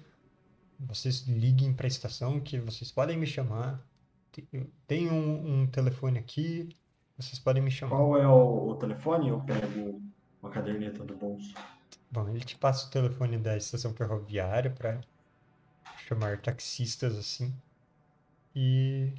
[0.79, 3.85] vocês liguem para a estação que vocês podem me chamar.
[4.87, 6.69] Tem um, um telefone aqui,
[7.17, 7.97] vocês podem me chamar.
[7.97, 9.29] Qual é o, o telefone?
[9.29, 10.01] Eu pego
[10.43, 11.55] uma caderneta do bolso.
[12.11, 15.01] Bom, ele te passa o telefone da estação ferroviária para
[16.07, 17.53] chamar taxistas assim.
[18.55, 19.13] E.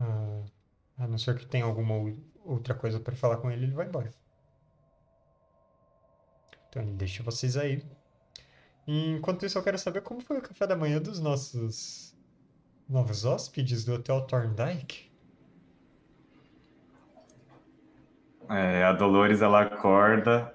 [0.00, 0.44] ah,
[0.98, 3.86] a não ser que tenha alguma ou- outra coisa para falar com ele, ele vai
[3.86, 4.10] embora.
[6.68, 7.82] Então ele deixa vocês aí.
[8.86, 12.13] E, enquanto isso, eu quero saber como foi o café da manhã dos nossos
[12.88, 15.10] novos hóspedes do Hotel Thorndike.
[18.48, 20.54] É, a Dolores ela acorda,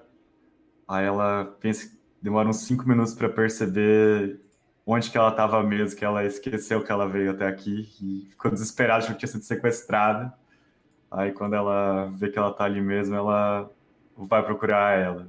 [0.86, 4.40] aí ela pensa que demora uns cinco minutos para perceber
[4.86, 8.50] onde que ela estava mesmo, que ela esqueceu que ela veio até aqui e ficou
[8.50, 10.32] desesperada, achou que tinha sido sequestrada.
[11.10, 13.68] Aí quando ela vê que ela tá ali mesmo, ela
[14.16, 15.28] vai procurar ela.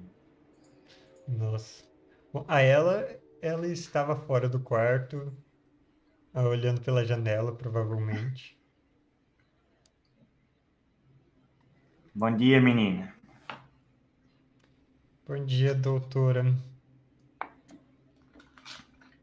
[1.28, 1.84] Nossa.
[2.32, 3.08] Bom, a ela,
[3.42, 5.34] ela estava fora do quarto,
[6.34, 8.58] olhando pela janela, provavelmente.
[12.14, 13.14] Bom dia, menina.
[15.28, 16.44] Bom dia, doutora.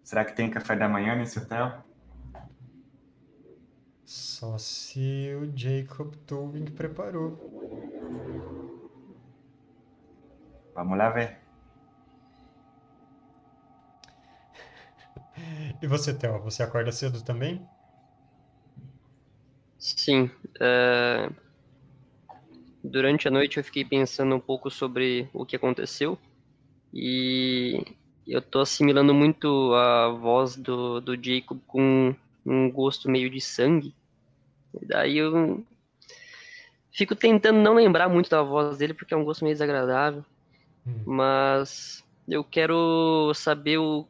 [0.02, 1.84] Será que tem café da manhã nesse hotel?
[4.04, 7.36] Só se o Jacob Tobin preparou.
[10.74, 11.47] Vamos lá ver.
[15.82, 17.68] E você, Theo, você acorda cedo também?
[19.78, 20.30] Sim.
[20.60, 21.28] é,
[22.82, 26.18] Durante a noite eu fiquei pensando um pouco sobre o que aconteceu
[26.94, 27.82] e
[28.26, 32.14] eu tô assimilando muito a voz do, do Jacob com
[32.46, 33.94] um gosto meio de sangue.
[34.82, 35.64] E daí eu
[36.92, 40.24] fico tentando não lembrar muito da voz dele porque é um gosto meio desagradável,
[40.86, 41.06] Hum.
[41.06, 44.06] mas eu quero saber o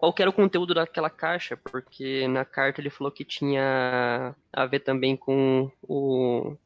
[0.00, 4.80] qual era o conteúdo daquela caixa, porque na carta ele falou que tinha a ver
[4.80, 6.56] também com o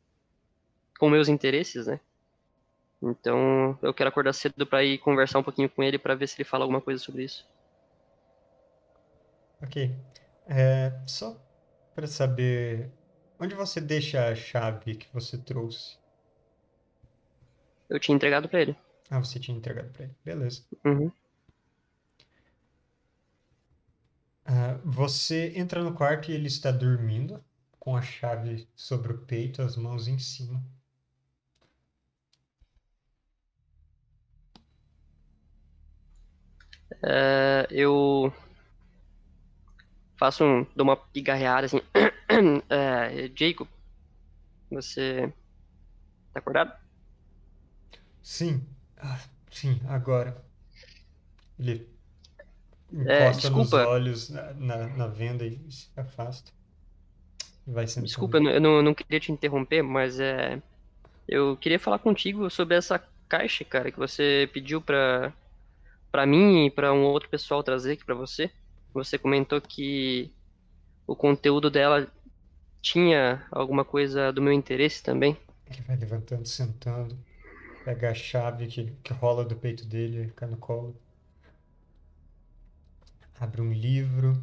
[1.01, 1.99] com meus interesses, né?
[3.03, 6.37] Então, eu quero acordar cedo para ir conversar um pouquinho com ele para ver se
[6.37, 7.45] ele fala alguma coisa sobre isso.
[9.61, 9.91] Ok.
[10.47, 11.37] É, só
[11.93, 12.89] para saber,
[13.41, 15.97] onde você deixa a chave que você trouxe?
[17.91, 18.77] Eu tinha entregado para ele.
[19.11, 20.15] Ah, você tinha entregado para ele.
[20.25, 20.63] Beleza.
[20.85, 21.11] Uhum.
[24.47, 27.45] Ah, você entra no quarto e ele está dormindo,
[27.79, 30.65] com a chave sobre o peito, as mãos em cima.
[37.03, 38.33] É, eu
[40.17, 41.81] faço um, dou uma pigarreada assim.
[42.69, 43.69] É, Jacob,
[44.71, 45.33] você
[46.33, 46.73] tá acordado?
[48.23, 48.67] Sim,
[48.99, 50.43] ah, sim, agora.
[51.59, 51.94] Ele
[53.07, 53.87] É, encosta nos desculpa.
[53.89, 56.53] olhos na, na, na venda e se afasta.
[57.67, 58.07] Vai sentando.
[58.07, 60.61] Desculpa, eu não, eu não, queria te interromper, mas é,
[61.27, 65.33] eu queria falar contigo sobre essa caixa, cara, que você pediu pra,
[66.13, 68.51] pra mim e pra um outro pessoal trazer aqui pra você.
[68.93, 70.33] Você comentou que
[71.07, 72.07] o conteúdo dela
[72.83, 75.37] tinha alguma coisa do meu interesse também.
[75.67, 77.19] Ele vai levantando, sentando,
[77.85, 80.95] pega a chave que, que rola do peito dele, cai no colo.
[83.39, 84.43] Abre um livro,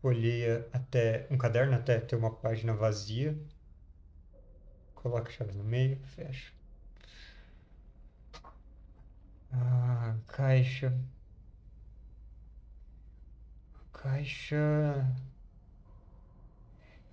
[0.00, 3.38] folheia até um caderno até ter uma página vazia.
[4.94, 6.52] Coloca a chave no meio, fecha.
[9.52, 10.92] Ah, caixa.
[13.92, 14.56] Caixa.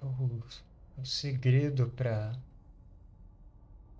[0.02, 0.44] É o,
[0.98, 2.36] é o segredo para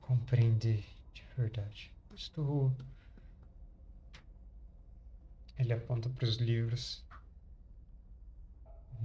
[0.02, 1.92] compreender de verdade.
[2.14, 2.72] Estou.
[5.58, 7.04] Ele aponta para os livros.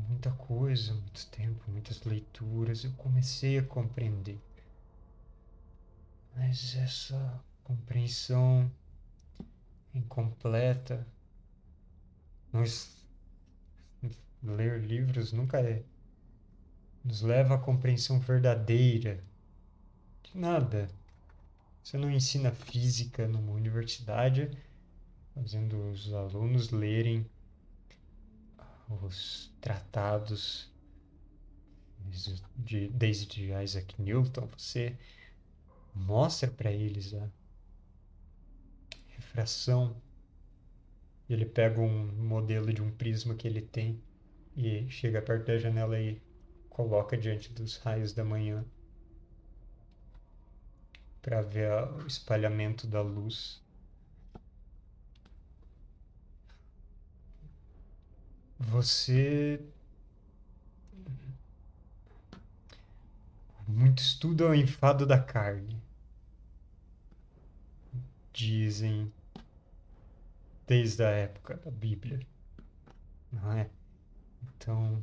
[0.09, 2.85] Muita coisa, muito tempo, muitas leituras.
[2.85, 4.41] Eu comecei a compreender.
[6.37, 8.71] Mas essa compreensão
[9.95, 11.07] incompleta.
[14.43, 15.83] Ler livros nunca é
[17.05, 19.23] nos leva à compreensão verdadeira
[20.23, 20.89] de nada.
[21.83, 24.51] Você não ensina física numa universidade
[25.39, 27.25] fazendo os alunos lerem
[29.03, 30.69] os tratados
[32.57, 34.49] de, desde Isaac Newton.
[34.57, 34.97] Você
[35.95, 37.29] mostra para eles a
[39.09, 39.97] refração.
[41.31, 44.03] Ele pega um modelo de um prisma que ele tem
[44.57, 46.21] e chega perto da janela e
[46.69, 48.65] coloca diante dos raios da manhã
[51.23, 53.63] para ver o espalhamento da luz.
[58.59, 59.61] Você
[63.69, 65.81] muito estudo é o enfado da carne.
[68.33, 69.13] Dizem
[70.67, 72.27] desde a época da Bíblia,
[73.31, 73.69] não é?
[74.43, 75.03] Então,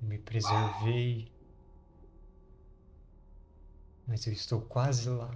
[0.00, 1.30] me preservei,
[4.06, 5.30] mas eu estou quase lá.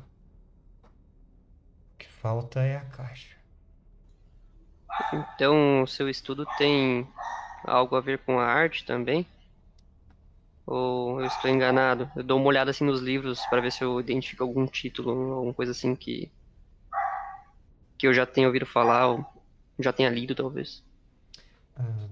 [1.94, 3.35] O que falta é a caixa.
[5.12, 7.08] Então, o seu estudo tem
[7.64, 9.26] algo a ver com a arte também?
[10.64, 12.08] Ou eu estou enganado?
[12.14, 15.52] Eu dou uma olhada assim nos livros para ver se eu identifico algum título, alguma
[15.54, 16.30] coisa assim que
[17.98, 19.26] que eu já tenha ouvido falar ou
[19.78, 20.82] já tenha lido talvez.
[21.74, 22.08] Ah,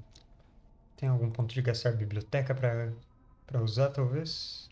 [0.96, 2.94] tem algum ponto de gastar biblioteca para
[3.46, 4.68] para usar, talvez?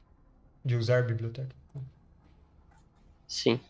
[0.65, 1.57] De usar biblioteca?
[3.27, 3.61] Sim.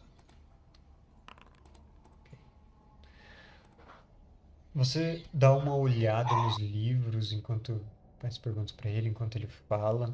[4.82, 7.80] Você dá uma olhada nos livros enquanto
[8.18, 10.12] faz perguntas para ele, enquanto ele fala.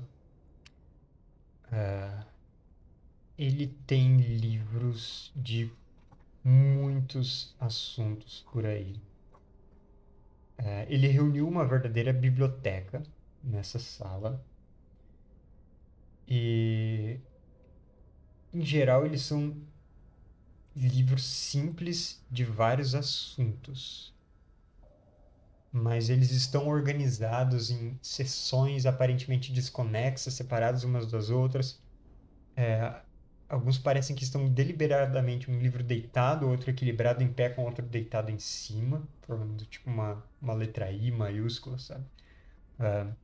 [1.73, 2.27] Ah,
[3.39, 5.73] ele tem livros de
[6.45, 9.01] muitos assuntos por aí.
[10.59, 13.03] Ah, ele reuniu uma verdadeira biblioteca
[13.43, 14.45] nessa sala.
[16.29, 17.19] E,
[18.53, 19.57] em geral, eles são
[20.77, 24.18] livros simples de vários assuntos.
[25.73, 31.81] Mas eles estão organizados em seções aparentemente desconexas, separadas umas das outras.
[32.57, 33.03] É,
[33.49, 38.31] alguns parecem que estão deliberadamente um livro deitado, outro equilibrado em pé com outro deitado
[38.31, 42.05] em cima, formando tipo uma, uma letra I maiúscula, sabe?
[42.79, 43.15] Uh,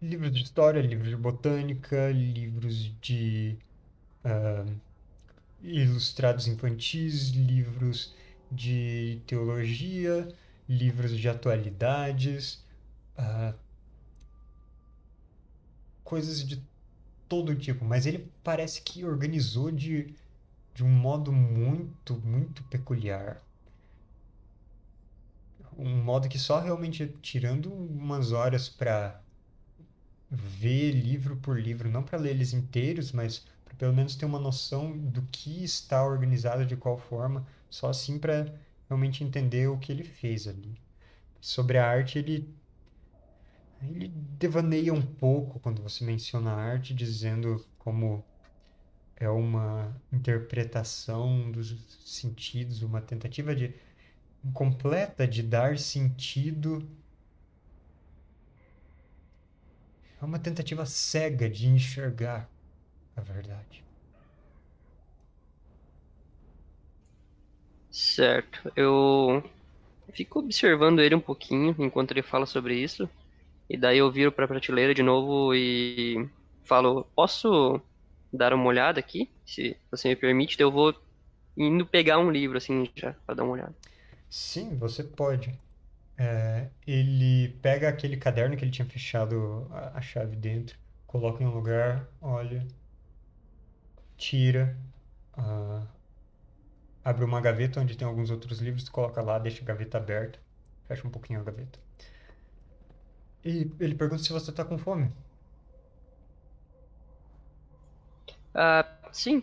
[0.00, 3.56] livros de história, livros de botânica, livros de
[4.24, 4.80] uh,
[5.62, 8.14] ilustrados infantis, livros
[8.52, 10.28] de teologia,
[10.68, 12.64] livros de atualidades,
[13.18, 13.54] uh,
[16.04, 16.62] coisas de
[17.28, 20.14] todo tipo, mas ele parece que organizou de,
[20.74, 23.42] de um modo muito, muito peculiar.
[25.78, 29.18] Um modo que só realmente tirando umas horas para
[30.30, 34.38] ver livro por livro, não para ler eles inteiros, mas para pelo menos ter uma
[34.38, 38.54] noção do que está organizado de qual forma, só assim para
[38.86, 40.78] realmente entender o que ele fez ali.
[41.40, 42.54] Sobre a arte, ele
[43.82, 44.08] ele
[44.38, 48.24] devaneia um pouco quando você menciona a arte, dizendo como
[49.16, 51.74] é uma interpretação dos
[52.04, 53.74] sentidos, uma tentativa de
[54.52, 56.86] completa de dar sentido.
[60.20, 62.48] É uma tentativa cega de enxergar
[63.16, 63.82] a verdade.
[67.92, 68.72] Certo.
[68.74, 69.44] Eu
[70.12, 73.08] fico observando ele um pouquinho enquanto ele fala sobre isso.
[73.68, 76.28] E daí eu viro pra prateleira de novo e
[76.64, 77.80] falo: Posso
[78.32, 79.30] dar uma olhada aqui?
[79.46, 80.94] Se você me permite, eu vou
[81.56, 83.74] indo pegar um livro assim já para dar uma olhada.
[84.30, 85.52] Sim, você pode.
[86.16, 91.46] É, ele pega aquele caderno que ele tinha fechado a, a chave dentro, coloca em
[91.46, 92.66] um lugar, olha,
[94.16, 94.76] tira,
[95.36, 95.86] uh,
[97.04, 100.38] abre uma gaveta onde tem alguns outros livros, coloca lá, deixa a gaveta aberta,
[100.88, 101.78] fecha um pouquinho a gaveta.
[103.44, 105.12] E ele pergunta se você está com fome.
[108.54, 109.42] Ah, sim.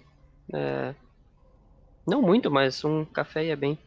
[0.53, 0.94] É...
[2.06, 3.77] Não muito, mas um café ia bem.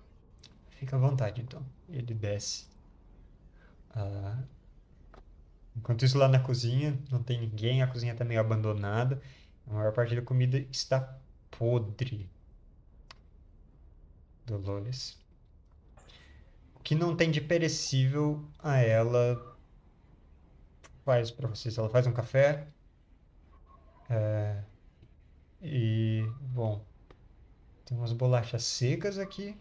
[0.71, 1.65] Fica à vontade, então.
[1.89, 2.67] Ele desce.
[3.95, 4.43] Ah,
[5.77, 9.21] Enquanto isso, lá na cozinha, não tem ninguém, a cozinha está meio abandonada.
[9.67, 11.19] A maior parte da comida está
[11.51, 12.29] podre.
[14.47, 15.19] Dolores.
[16.83, 19.57] Que não tem de perecível a ela
[21.05, 21.79] faz para vocês?
[21.79, 22.67] Ela faz um café.
[24.11, 24.63] É,
[25.63, 26.85] e, bom,
[27.85, 29.57] tem umas bolachas secas aqui.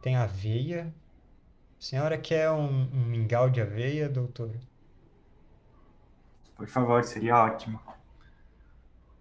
[0.00, 0.94] Tem aveia.
[1.78, 4.54] A senhora quer um, um mingau de aveia, doutor?
[6.54, 7.80] Por favor, seria ótimo.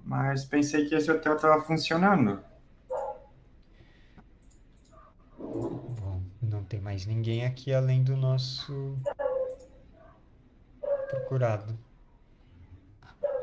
[0.04, 2.44] Mas pensei que esse hotel estava funcionando.
[5.38, 8.98] Bom, não tem mais ninguém aqui além do nosso
[11.10, 11.78] procurado.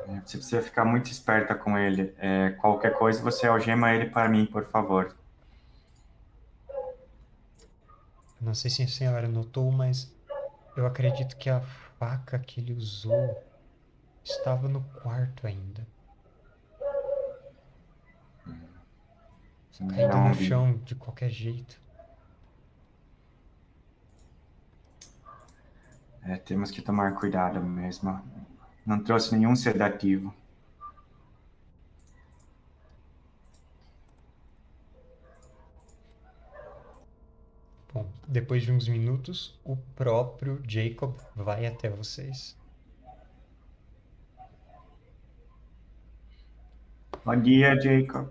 [0.07, 2.15] Você precisa ficar muito esperta com ele.
[2.19, 5.17] É, qualquer coisa, você algema ele para mim, por favor.
[8.41, 10.13] Não sei se a senhora notou, mas
[10.77, 11.63] eu acredito que a
[11.99, 13.43] faca que ele usou
[14.23, 15.87] estava no quarto ainda.
[19.89, 21.84] Caída Não no chão de qualquer jeito.
[26.25, 28.21] É, temos que tomar cuidado mesmo.
[28.85, 30.35] Não trouxe nenhum sedativo.
[37.95, 42.55] Bom, depois de uns minutos, o próprio Jacob vai até vocês.
[47.25, 48.29] Bom dia, Jacob.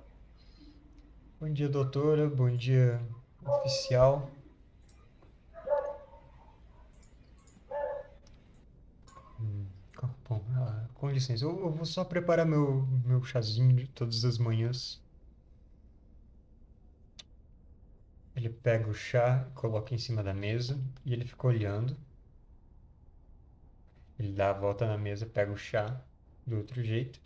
[1.40, 2.28] Bom dia, doutora.
[2.28, 2.99] Bom dia,
[3.45, 4.32] oficial.
[9.40, 13.88] Hum, co- bom, ah, com licença, eu, eu vou só preparar meu, meu chazinho de
[13.89, 15.01] todas as manhãs.
[18.34, 21.97] Ele pega o chá, coloca em cima da mesa e ele fica olhando.
[24.17, 26.01] Ele dá a volta na mesa, pega o chá
[26.47, 27.19] do outro jeito,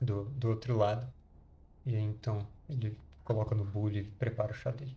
[0.00, 1.06] do, do outro lado.
[1.84, 4.96] E aí então ele coloca no bule e prepara o chá dele.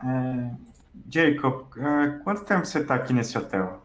[0.00, 0.75] É,
[1.08, 3.82] Jacob, uh, quanto tempo você está aqui nesse hotel?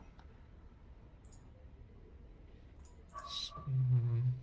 [3.68, 4.34] Hum,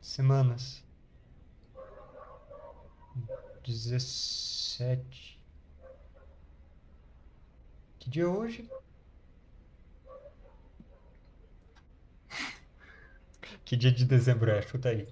[0.00, 0.82] Semanas.
[3.64, 5.38] 17.
[7.98, 8.68] Que dia é hoje?
[13.64, 14.62] Que dia de dezembro é?
[14.62, 15.06] Chuta aí.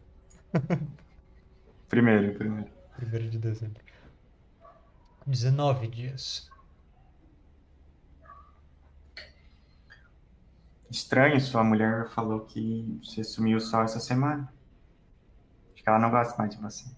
[1.89, 2.71] Primeiro, primeiro.
[2.97, 3.86] Primeiro de dezembro.
[5.27, 6.49] 19 dias.
[10.89, 14.53] Estranho, sua mulher falou que você sumiu só essa semana.
[15.75, 16.89] Acho que ela não gosta mais de você.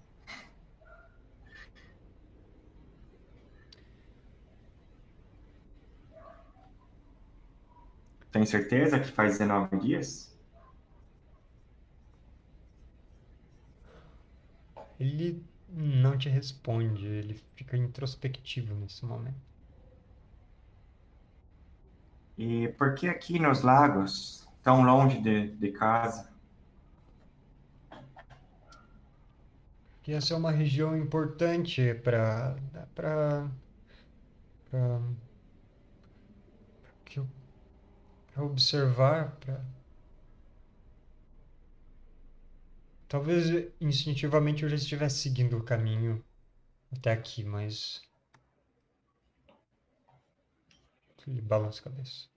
[8.31, 10.37] Tem certeza que faz 19 dias?
[14.99, 19.49] Ele não te responde, ele fica introspectivo nesse momento.
[22.37, 26.29] E por que aqui nos lagos, tão longe de, de casa?
[30.01, 32.55] Que essa é uma região importante para
[32.95, 33.47] para
[34.71, 34.99] para
[38.43, 39.61] observar, para
[43.09, 46.23] Talvez instintivamente eu já estivesse seguindo o caminho
[46.95, 48.03] até aqui, mas.
[51.27, 52.27] Ele balança a cabeça.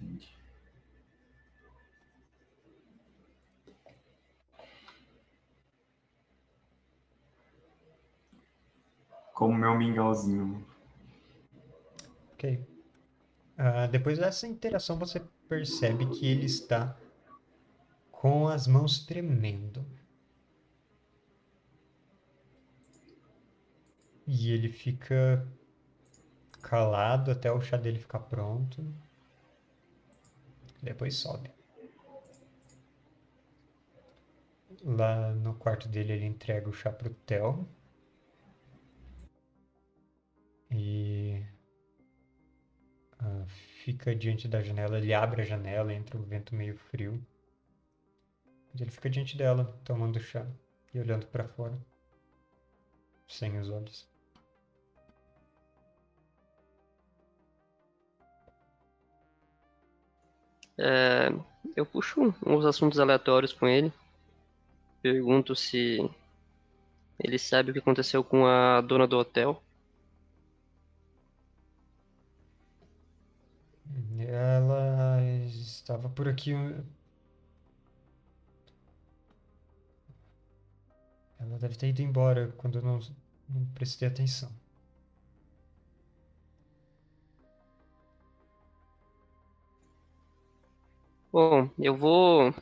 [0.00, 0.32] Entendi.
[9.34, 10.64] Como meu mingauzinho.
[12.34, 12.64] Ok.
[13.58, 16.96] Uh, depois dessa interação, você percebe que ele está
[18.20, 19.82] com as mãos tremendo.
[24.26, 25.48] E ele fica
[26.60, 28.84] calado até o chá dele ficar pronto.
[30.82, 31.50] Depois sobe.
[34.84, 37.66] Lá no quarto dele ele entrega o chá pro Theo.
[40.70, 41.42] E
[43.22, 43.46] uh,
[43.82, 44.98] fica diante da janela.
[44.98, 47.26] Ele abre a janela, entra o vento meio frio.
[48.78, 50.46] Ele fica diante dela, tomando chá
[50.94, 51.78] e olhando para fora,
[53.28, 54.08] sem os olhos.
[60.78, 61.28] É,
[61.76, 63.92] eu puxo uns assuntos aleatórios com ele.
[65.02, 65.98] Pergunto se
[67.18, 69.62] ele sabe o que aconteceu com a dona do hotel.
[74.18, 76.54] Ela estava por aqui
[81.40, 83.00] Ela deve ter ido embora quando eu não,
[83.48, 84.50] não prestei atenção.
[91.32, 92.52] Bom, eu vou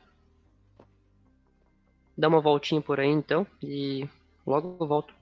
[2.16, 4.06] dar uma voltinha por aí então e
[4.46, 5.14] logo eu volto.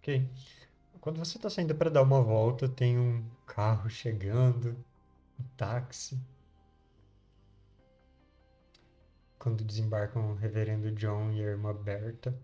[0.00, 0.28] Ok.
[1.00, 4.76] Quando você está saindo para dar uma volta, tem um carro chegando,
[5.40, 6.18] um táxi.
[9.44, 12.34] Quando desembarcam o reverendo John e a irmã Berta.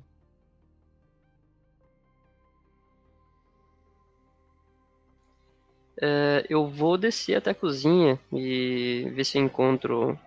[5.99, 10.19] É, eu vou descer até a cozinha e ver se eu encontro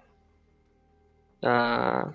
[1.44, 2.12] a.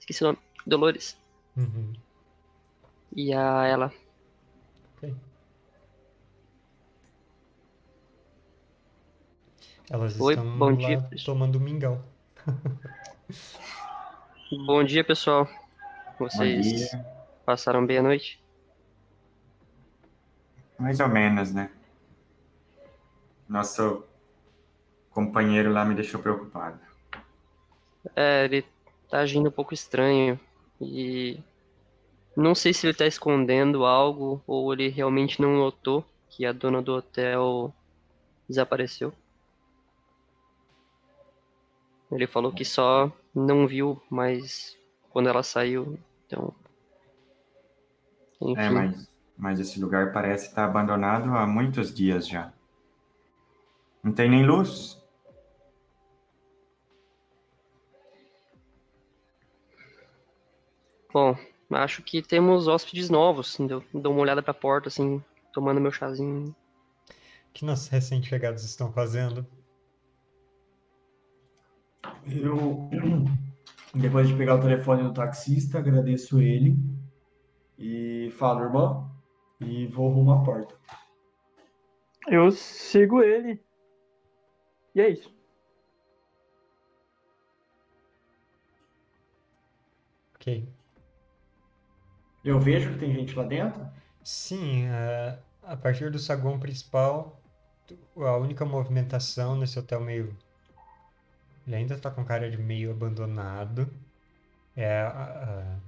[0.00, 0.38] Esqueci o nome.
[0.66, 1.16] Dolores.
[1.56, 1.92] Uhum.
[3.14, 3.92] E a ela.
[9.88, 11.10] Elas Oi, estão bom lá dia.
[11.24, 12.13] tomando mingau.
[14.66, 15.48] Bom dia, pessoal.
[16.18, 17.06] Vocês dia.
[17.44, 18.42] passaram bem a noite?
[20.78, 21.70] Mais ou menos, né?
[23.48, 24.04] Nosso
[25.10, 26.78] companheiro lá me deixou preocupado.
[28.14, 28.64] É, ele
[29.08, 30.38] tá agindo um pouco estranho
[30.80, 31.38] e
[32.36, 36.82] não sei se ele tá escondendo algo ou ele realmente não notou que a dona
[36.82, 37.72] do hotel
[38.48, 39.12] desapareceu.
[42.10, 44.76] Ele falou que só não viu mais
[45.10, 46.54] quando ela saiu, então.
[48.40, 48.60] Enfim.
[48.60, 52.52] É, mas, mas esse lugar parece estar abandonado há muitos dias já.
[54.02, 55.02] Não tem nem luz.
[61.12, 61.36] Bom,
[61.70, 63.56] acho que temos hóspedes novos.
[63.58, 65.22] Dou, dou uma olhada pra porta, assim,
[65.52, 66.54] tomando meu chazinho.
[67.08, 69.46] O que nossos recém-chegados estão fazendo?
[72.26, 72.90] Eu,
[73.94, 76.76] depois de pegar o telefone do taxista, agradeço ele
[77.78, 79.10] e falo, irmã,
[79.60, 80.74] e vou rumo à porta.
[82.26, 83.60] Eu sigo ele.
[84.94, 85.34] E é isso.
[90.34, 90.68] Ok.
[92.44, 93.86] Eu vejo que tem gente lá dentro?
[94.22, 97.42] Sim, a, a partir do saguão principal,
[98.16, 100.36] a única movimentação nesse hotel meio.
[101.66, 103.88] Ele ainda tá com cara de meio abandonado.
[104.76, 105.78] É a- a-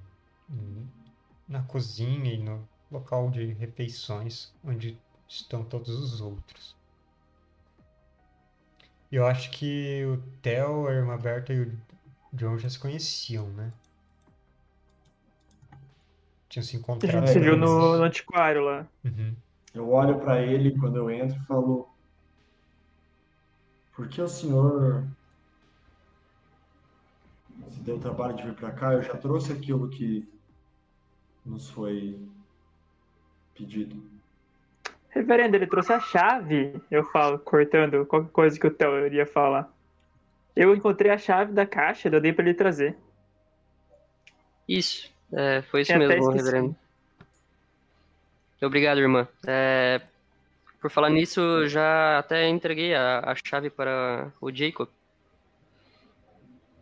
[1.49, 4.99] na cozinha e no local de refeições, onde
[5.29, 6.75] estão todos os outros.
[9.11, 11.73] E eu acho que o Theo, a irmã Berta e o
[12.33, 13.73] John já se conheciam, né?
[16.49, 17.13] Tinham se A encontrado.
[17.13, 18.87] gente se viu no, no antiquário lá.
[19.05, 19.35] Uhum.
[19.75, 21.89] Eu olho pra ele quando eu entro e falo:
[23.95, 25.07] Por que o senhor
[27.71, 28.93] se deu o trabalho de vir pra cá?
[28.93, 30.29] Eu já trouxe aquilo que
[31.45, 32.19] nos foi
[33.55, 34.03] pedido.
[35.11, 36.81] Reverendo, ele trouxe a chave.
[36.91, 39.73] Eu falo, cortando qualquer coisa que o Theo iria falar.
[40.55, 42.97] Eu encontrei a chave da caixa, eu dei pra ele trazer.
[44.69, 46.77] Isso, é, foi isso até mesmo, reverendo.
[48.63, 49.29] Obrigado, irmã.
[49.47, 50.01] É,
[50.81, 54.89] por falar nisso, eu já até entreguei a, a chave para o Jacob.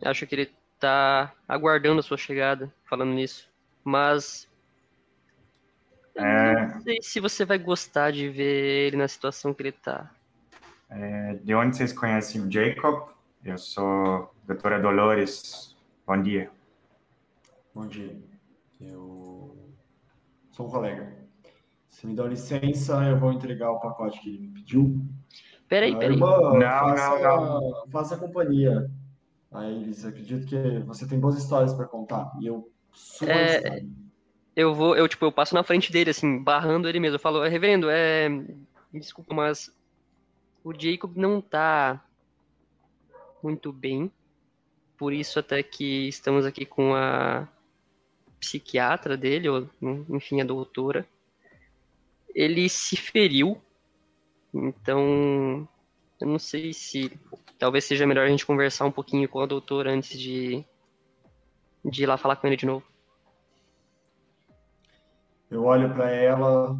[0.01, 3.49] Acho que ele tá aguardando a sua chegada, falando nisso.
[3.83, 4.47] Mas
[6.13, 6.67] eu É.
[6.73, 10.11] não sei se você vai gostar de ver ele na situação que ele tá.
[10.89, 13.09] É, De onde vocês conhecem o Jacob?
[13.43, 15.75] Eu sou doutora Dolores.
[16.05, 16.49] Bom dia.
[17.73, 18.15] Bom dia.
[18.79, 19.57] Eu
[20.51, 21.13] sou um colega.
[21.89, 24.99] Se me dão licença, eu vou entregar o pacote que ele me pediu.
[25.67, 26.13] Peraí, peraí.
[26.13, 28.89] irmã, Não, faça, não, faça companhia
[29.57, 30.05] a eles.
[30.05, 32.31] Acredito que você tem boas histórias para contar.
[32.39, 33.85] E eu super É.
[34.55, 37.15] Eu vou, eu, tipo, eu passo na frente dele, assim, barrando ele mesmo.
[37.15, 38.29] Eu falo, reverendo, é.
[38.29, 39.69] me Desculpa, mas
[40.63, 42.01] o Jacob não tá
[43.43, 44.09] muito bem.
[44.97, 47.47] Por isso até que estamos aqui com a
[48.39, 49.69] psiquiatra dele, ou
[50.09, 51.05] enfim, a doutora.
[52.33, 53.61] Ele se feriu.
[54.53, 55.67] Então,
[56.21, 57.11] eu não sei se
[57.65, 60.63] talvez seja melhor a gente conversar um pouquinho com a doutora antes de,
[61.83, 62.85] de ir lá falar com ele de novo.
[65.49, 66.79] Eu olho para ela.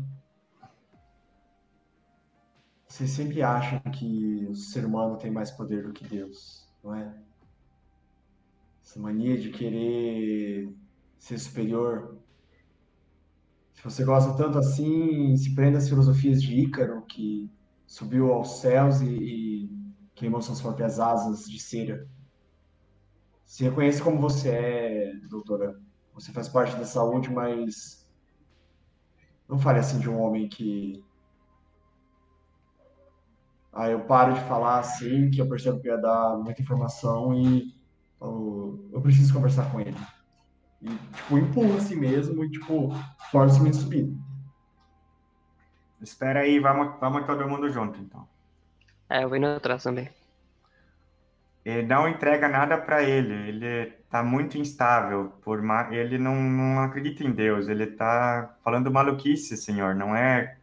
[2.87, 7.11] Vocês sempre acham que o ser humano tem mais poder do que Deus, não é?
[8.83, 10.71] Essa mania de querer
[11.17, 12.15] ser superior.
[13.73, 17.49] Se você gosta tanto assim, se prenda às filosofias de Ícaro, que
[17.87, 19.64] subiu aos céus e, e
[20.15, 22.07] queimou suas próprias asas de cera.
[23.45, 25.79] Se reconheça como você é, doutora.
[26.13, 28.07] Você faz parte da saúde, mas
[29.47, 31.03] não fale assim de um homem que.
[33.71, 37.75] Ah, eu paro de falar assim, que eu percebo que ia dar muita informação e
[38.17, 39.97] falo, eu preciso conversar com ele.
[40.81, 42.89] E, tipo, empurro assim mesmo e, tipo,
[43.31, 44.15] forço minha subida.
[46.01, 48.27] Espera aí, vamos, vamos todo mundo junto, então.
[49.09, 50.09] É, eu vou indo atrás também.
[51.63, 53.33] Ele não entrega nada para ele.
[53.49, 55.33] Ele tá muito instável.
[55.43, 55.87] Por ma...
[55.91, 57.67] Ele não, não acredita em Deus.
[57.67, 59.95] Ele tá falando maluquice, senhor.
[59.95, 60.57] Não é,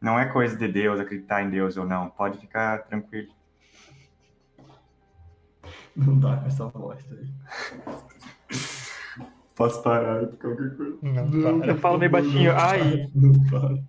[0.00, 2.08] não é coisa de Deus acreditar em Deus ou não.
[2.10, 3.34] Pode ficar tranquilo.
[5.96, 7.28] Não dá com essa voz, aí.
[9.56, 10.98] Posso parar de qualquer coisa?
[11.02, 11.66] Não, para.
[11.66, 13.10] Eu falo meio baixinho, ai.
[13.14, 13.82] Não para.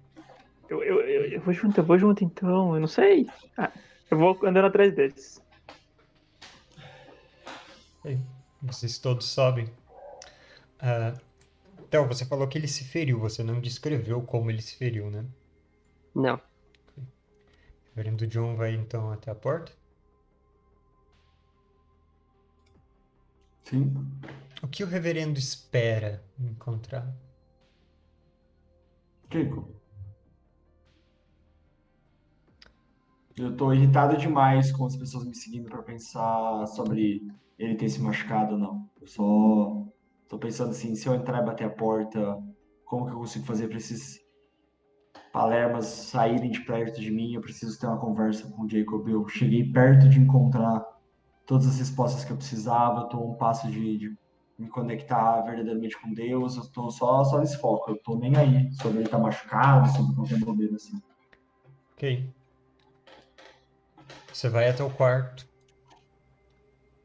[0.69, 3.27] Eu, eu, eu, eu vou junto, eu vou junto então, eu não sei.
[3.57, 3.71] Ah,
[4.11, 5.41] eu vou andando atrás deles.
[8.61, 9.69] Vocês todos sobem.
[10.79, 11.13] Ah,
[11.89, 15.25] Theo, você falou que ele se feriu, você não descreveu como ele se feriu, né?
[16.13, 16.35] Não.
[16.97, 17.01] O
[17.95, 19.71] reverendo John vai então até a porta.
[23.63, 23.93] Sim.
[24.61, 27.13] O que o reverendo espera encontrar?
[29.29, 29.76] Kiko.
[33.37, 37.21] Eu tô irritado demais com as pessoas me seguindo pra pensar sobre
[37.59, 38.89] ele ter se machucado ou não.
[38.99, 39.85] Eu só
[40.27, 42.35] tô pensando assim, se eu entrar e bater a porta,
[42.83, 44.19] como que eu consigo fazer pra esses
[45.31, 47.35] palermas saírem de perto de mim?
[47.35, 49.07] Eu preciso ter uma conversa com o Jacob.
[49.07, 50.83] Eu cheguei perto de encontrar
[51.45, 54.17] todas as respostas que eu precisava, eu tô um passo de, de
[54.57, 58.71] me conectar verdadeiramente com Deus, eu tô só, só nesse foco, eu tô nem aí
[58.73, 60.97] sobre ele estar machucado, sobre qualquer bobeira assim.
[61.93, 62.36] Ok.
[64.37, 65.49] Você vai até o quarto.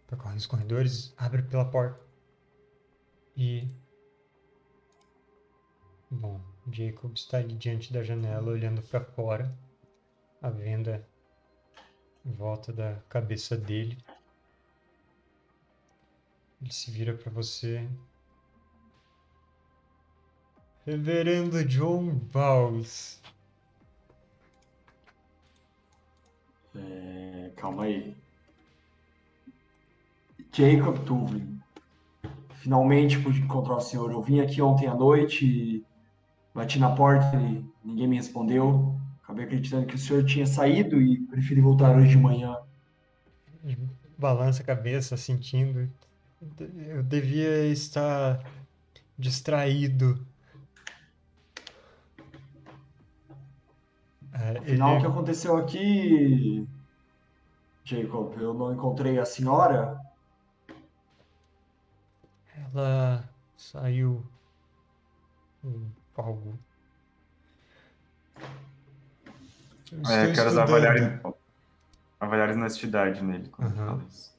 [0.06, 1.98] Percorre os corredores, abre pela porta.
[3.34, 3.66] E.
[6.10, 6.38] Bom,
[6.70, 9.58] Jacob está ali diante da janela olhando para fora,
[10.42, 11.08] a venda
[12.22, 13.96] em volta da cabeça dele.
[16.60, 17.88] Ele se vira para você.
[20.84, 23.22] Reverendo John Bowles.
[26.74, 28.14] É, calma aí.
[30.52, 31.60] Jacob Tuvlin.
[32.56, 34.10] Finalmente pude encontrar o senhor.
[34.12, 35.84] Eu vim aqui ontem à noite,
[36.54, 38.94] bati na porta e ninguém me respondeu.
[39.22, 42.56] Acabei acreditando que o senhor tinha saído e preferi voltar hoje de manhã.
[44.18, 45.90] Balança a cabeça, sentindo.
[46.76, 48.44] Eu devia estar
[49.18, 50.26] distraído.
[54.34, 55.12] É, Afinal, o que ele...
[55.12, 56.66] aconteceu aqui,
[57.84, 58.34] Jacob?
[58.40, 59.98] Eu não encontrei a senhora.
[62.56, 64.24] Ela saiu
[65.62, 65.90] com
[66.22, 66.58] algo.
[69.90, 70.60] Eu É, quero estudando.
[70.60, 71.20] avaliar,
[72.18, 73.86] avaliar honestidade nele quando Aham.
[73.98, 74.32] fala isso.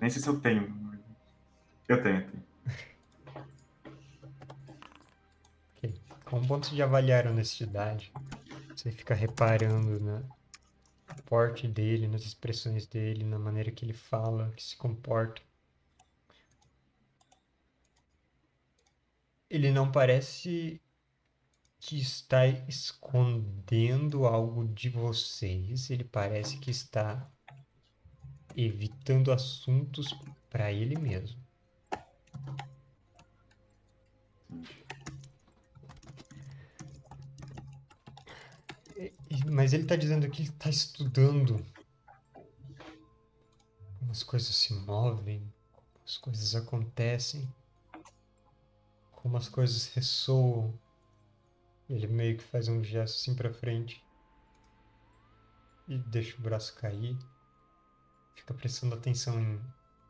[0.00, 0.76] Nem sei se eu tenho.
[1.88, 2.42] Eu tenho, eu tenho.
[5.76, 5.94] Ok.
[6.26, 8.12] Com ponto de avaliar a honestidade,
[8.78, 10.20] você fica reparando na
[11.08, 15.42] no porte dele, nas expressões dele, na maneira que ele fala, que se comporta.
[19.50, 20.80] Ele não parece
[21.80, 27.28] que está escondendo algo de vocês, ele parece que está
[28.56, 30.14] evitando assuntos
[30.50, 31.40] para ele mesmo.
[38.96, 39.12] E-
[39.50, 41.64] Mas ele está dizendo que ele está estudando
[43.98, 45.40] como as coisas se movem,
[45.72, 47.52] como as coisas acontecem,
[49.12, 50.78] como as coisas ressoam.
[51.88, 54.02] Ele meio que faz um gesto assim para frente
[55.86, 57.18] e deixa o braço cair.
[58.34, 59.60] Fica prestando atenção em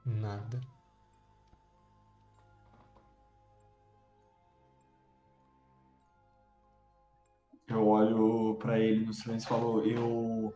[0.04, 0.60] nada.
[7.68, 10.54] Eu olho pra ele no silêncio e falo, eu.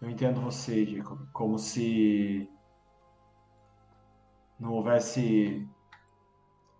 [0.00, 2.48] Eu entendo você, Jacob, como se
[4.58, 5.66] não houvesse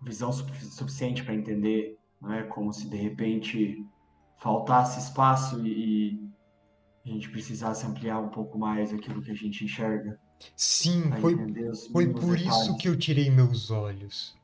[0.01, 2.43] visão su- suficiente para entender, não é?
[2.43, 3.85] Como se de repente
[4.39, 6.19] faltasse espaço e,
[7.05, 10.19] a gente precisasse ampliar um pouco mais aquilo que a gente enxerga,
[10.55, 11.35] Sim, para foi,
[11.91, 12.81] foi por isso detalhes.
[12.81, 14.35] que eu tirei meus olhos.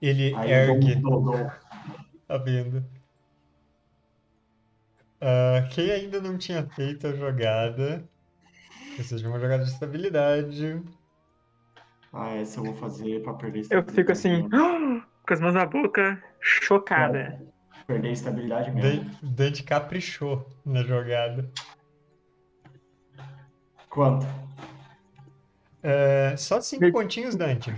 [0.00, 1.50] Ele Aí eu ergue dou, um dou,
[2.34, 2.84] a venda.
[5.20, 8.08] Ah, quem ainda não tinha feito a jogada,
[8.98, 10.82] ou seja, uma jogada de estabilidade.
[12.12, 16.22] Ah, essa eu vou fazer para perder Eu fico assim, com as mãos na boca,
[16.40, 17.30] chocada.
[17.30, 17.54] mesmo.
[17.86, 19.10] Perder estabilidade mesmo.
[19.22, 21.50] Dante caprichou na jogada.
[23.90, 24.26] Quanto?
[25.82, 27.74] É, só cinco pontinhos, Dante.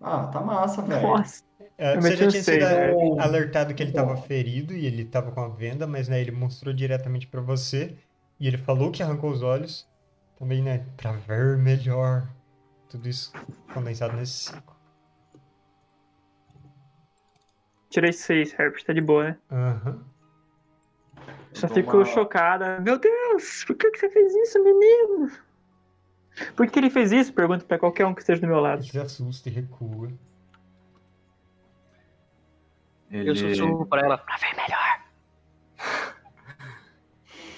[0.00, 1.06] Ah, tá massa, velho.
[1.08, 1.42] Nossa,
[1.80, 2.92] É, você já tinha sido né?
[3.18, 4.20] alertado que ele estava Bom.
[4.20, 7.96] ferido e ele estava com a venda, mas né, ele mostrou diretamente para você
[8.38, 9.88] e ele falou que arrancou os olhos.
[10.38, 12.28] Também, né, para ver melhor.
[12.90, 13.32] Tudo isso
[13.72, 14.76] condensado nesses cinco.
[17.88, 19.38] tirei seis, Herbert, tá de boa, né?
[19.50, 20.04] Aham.
[21.54, 22.78] Só dou fico uma- chocada.
[22.80, 25.30] Meu Deus, por que, que você fez isso, menino?
[26.54, 27.32] Por que ele fez isso?
[27.32, 28.82] Pergunto pra qualquer um que esteja do meu lado.
[28.82, 30.10] Ele se assusta e recua.
[33.10, 35.02] Eu Ele, sussurro pra ela, pra ver melhor.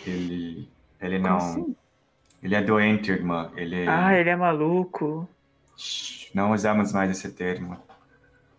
[0.06, 0.70] ele,
[1.00, 1.36] ele Como não.
[1.36, 1.76] assim?
[2.42, 3.52] Ele é doente, irmã.
[3.54, 3.86] Ele.
[3.88, 5.28] Ah, ele é maluco.
[6.34, 7.80] Não usamos mais esse termo.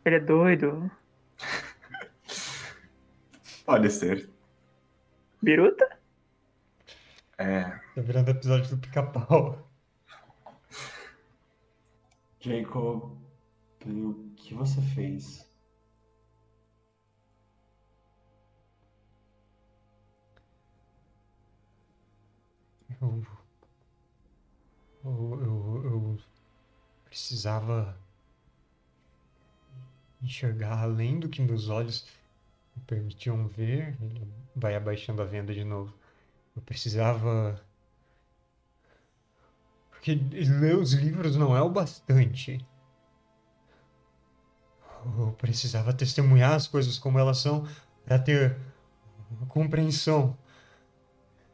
[0.05, 0.89] Ele é doido.
[3.65, 4.29] Pode ser.
[5.41, 5.97] Biruta?
[7.37, 7.63] É,
[7.95, 9.67] Tá virando episódio do pica-pau.
[12.39, 13.17] Jacob,
[13.85, 15.42] o que você fez?
[23.03, 23.25] Eu,
[25.03, 26.17] eu, eu, eu
[27.03, 27.97] precisava
[30.21, 32.07] enxergar além do que meus olhos
[32.75, 33.97] me permitiam ver.
[34.01, 34.25] Ele
[34.55, 35.93] vai abaixando a venda de novo.
[36.55, 37.61] Eu precisava.
[39.91, 42.65] Porque ler os livros não é o bastante.
[45.17, 47.67] Eu precisava testemunhar as coisas como elas são
[48.05, 48.57] para ter
[49.49, 50.37] compreensão.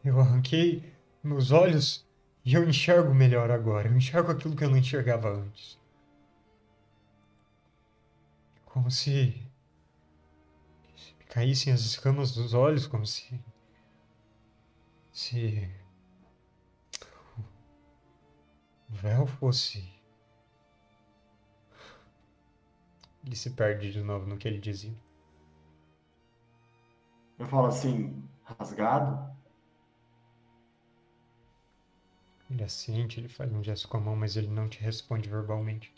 [0.05, 0.93] Eu arranquei
[1.23, 2.07] meus olhos
[2.43, 3.87] e eu enxergo melhor agora.
[3.87, 5.79] Eu enxergo aquilo que eu não enxergava antes.
[8.65, 9.45] Como se.
[11.27, 13.39] caíssem as escamas dos olhos, como se.
[15.11, 15.69] Se.
[18.89, 19.87] O véu fosse.
[23.25, 24.97] Ele se perde de novo no que ele dizia.
[27.37, 29.38] Eu falo assim, rasgado?
[32.49, 35.93] Ele assente, ele faz um gesto com a mão, mas ele não te responde verbalmente.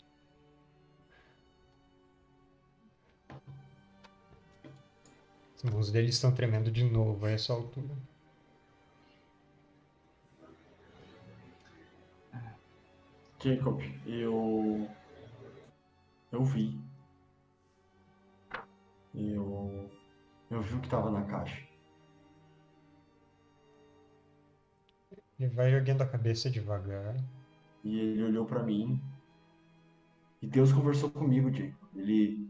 [5.56, 7.94] As mãos dele estão tremendo de novo a essa altura.
[13.42, 14.88] Jacob, eu.
[16.30, 16.80] Eu vi.
[19.14, 19.90] Eu.
[20.50, 21.71] Eu vi o que estava na caixa.
[25.42, 27.16] Ele vai erguendo a cabeça devagar.
[27.82, 29.02] E ele olhou para mim.
[30.40, 31.74] E Deus conversou comigo, Jacob.
[31.96, 32.48] Ele.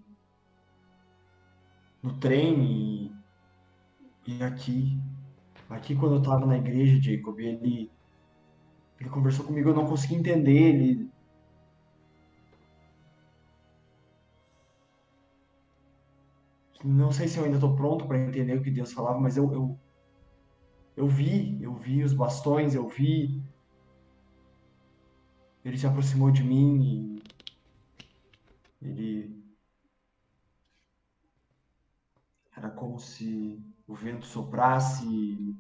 [2.03, 3.13] No trem e.
[4.27, 5.01] E aqui.
[5.71, 7.91] Aqui quando eu tava na igreja, Jacob, ele.
[9.01, 10.75] Ele conversou comigo, eu não consegui entender.
[10.75, 11.11] Ele.
[16.85, 19.51] Não sei se eu ainda estou pronto para entender o que Deus falava, mas eu,
[19.51, 19.79] eu,
[20.97, 23.43] eu vi, eu vi os bastões, eu vi.
[25.65, 27.23] Ele se aproximou de mim
[28.81, 29.43] e ele
[32.57, 35.57] era como se o vento soprasse,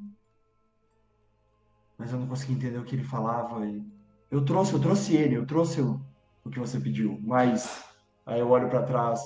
[1.96, 3.66] mas eu não conseguia entender o que ele falava.
[3.66, 3.84] E
[4.30, 6.00] eu trouxe, eu trouxe ele, eu trouxe o,
[6.44, 7.84] o que você pediu, mas
[8.26, 9.20] aí eu olho para trás.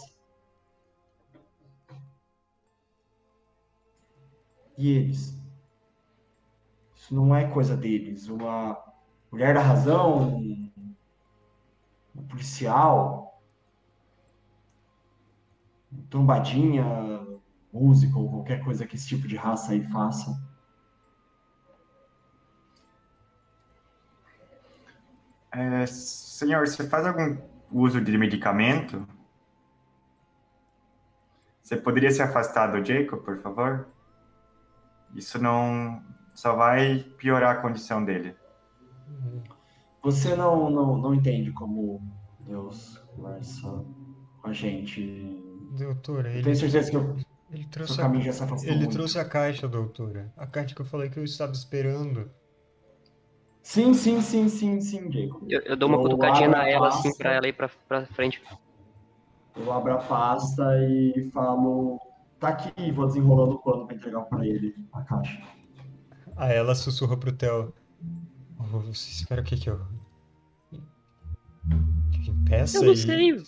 [4.78, 5.35] E eles?
[7.06, 8.26] Isso não é coisa deles.
[8.26, 8.76] Uma
[9.30, 10.40] mulher da razão,
[12.16, 13.40] um policial,
[15.92, 16.84] um trombadinha,
[17.72, 20.36] músico ou qualquer coisa que esse tipo de raça aí faça.
[25.52, 29.06] É, senhor, você faz algum uso de medicamento?
[31.62, 33.86] Você poderia se afastar do Jacob, por favor?
[35.14, 36.04] Isso não
[36.36, 38.36] só vai piorar a condição dele.
[40.02, 42.00] Você não, não, não entende como
[42.40, 43.84] Deus conversa
[44.40, 45.42] com a gente.
[45.76, 47.16] Doutora, Eu ele, tenho certeza que eu,
[47.50, 48.92] ele trouxe a, ele muito.
[48.92, 50.32] trouxe a caixa, doutora.
[50.36, 52.30] A caixa que eu falei que eu estava esperando.
[53.62, 55.42] Sim, sim, sim, sim, sim, Jacob.
[55.50, 57.08] Eu, eu dou uma Eu cutucadinha na ela, pasta.
[57.08, 58.40] assim, pra ela ir pra, pra frente.
[59.56, 61.98] Eu abro a pasta e falo,
[62.38, 65.42] tá aqui, vou desenrolando o pano pra entregar pra ele a caixa.
[66.36, 67.72] Aí ela sussurra pro Theo.
[68.58, 69.80] "Oh, você espera o que que eu...
[72.12, 73.42] Que impeça Eu não e- sei.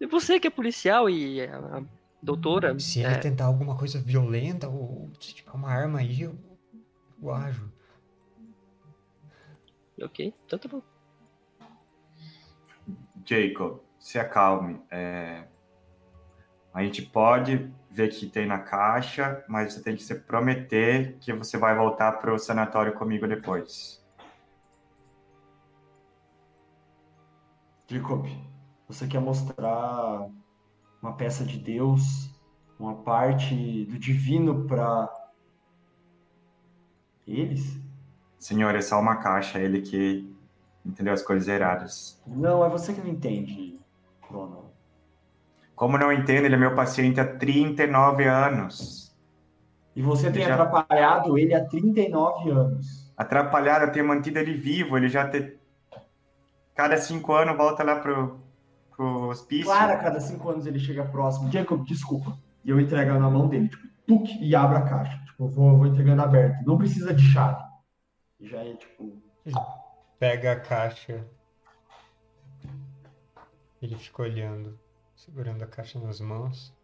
[0.00, 1.82] E você que é policial e a a
[2.22, 2.78] doutora.
[2.78, 6.36] Se ele é, tentar alguma coisa violenta ou se tiver uma arma aí, eu,
[7.22, 7.70] eu ajo.
[10.00, 10.82] Ok, então tá bom.
[13.26, 14.80] Jacob, se acalme.
[14.90, 15.46] É,
[16.72, 21.32] A gente pode ver que tem na caixa, mas você tem que se prometer que
[21.32, 24.04] você vai voltar para o sanatório comigo depois.
[27.86, 28.26] Jacob,
[28.86, 30.28] você quer mostrar
[31.02, 32.30] uma peça de Deus,
[32.78, 35.08] uma parte do divino pra
[37.26, 37.80] eles?
[38.38, 40.30] Senhor, é só uma caixa, ele que
[40.84, 42.22] entendeu as coisas erradas.
[42.26, 43.80] Não, é você que não entende,
[44.22, 44.67] Ronald.
[45.78, 49.16] Como não entendo, ele é meu paciente há 39 anos.
[49.94, 53.12] E você tem Já- atrapalhado ele há 39 anos.
[53.16, 55.56] Atrapalhado, eu tenho mantido ele vivo, ele já te...
[56.74, 58.40] Cada cinco anos volta lá pro,
[58.96, 59.66] pro hospício.
[59.66, 61.48] Claro, a cada cinco anos ele chega próximo.
[61.48, 62.36] Jacob, desculpa.
[62.64, 65.16] E eu entrego na mão dele, tipo, tuc, e abro a caixa.
[65.26, 66.58] Tipo, eu vou, vou entregando aberta.
[66.66, 67.62] Não precisa de chave.
[68.40, 69.22] E já é, tipo,
[70.18, 71.24] Pega a caixa.
[73.80, 74.76] Ele fica olhando,
[75.28, 76.74] segurando a caixa nas mãos.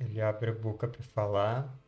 [0.00, 1.78] Ele abre a boca para falar.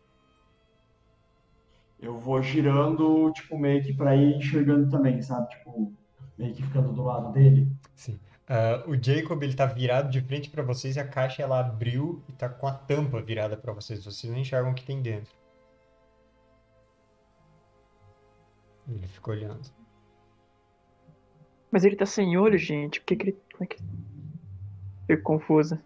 [1.99, 5.49] eu vou girando, tipo, meio que pra ir enxergando também, sabe?
[5.49, 5.93] Tipo,
[6.39, 7.67] meio que ficando do lado dele.
[7.95, 8.21] Sim.
[8.47, 12.23] Ah, o Jacob ele tá virado de frente para vocês e a caixa ela abriu
[12.29, 14.05] e tá com a tampa virada para vocês.
[14.05, 15.33] Vocês não enxergam o que tem dentro.
[18.89, 19.71] Ele fica olhando.
[21.71, 23.01] Mas ele tá sem olho, gente.
[23.01, 23.39] Por que, que ele.
[23.53, 23.83] Como é que.
[25.07, 25.83] Fico confusa.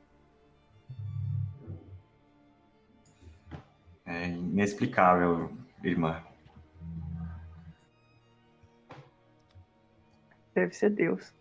[4.05, 5.51] É, inexplicável,
[5.83, 6.23] irmã.
[10.55, 11.33] Deve ser Deus.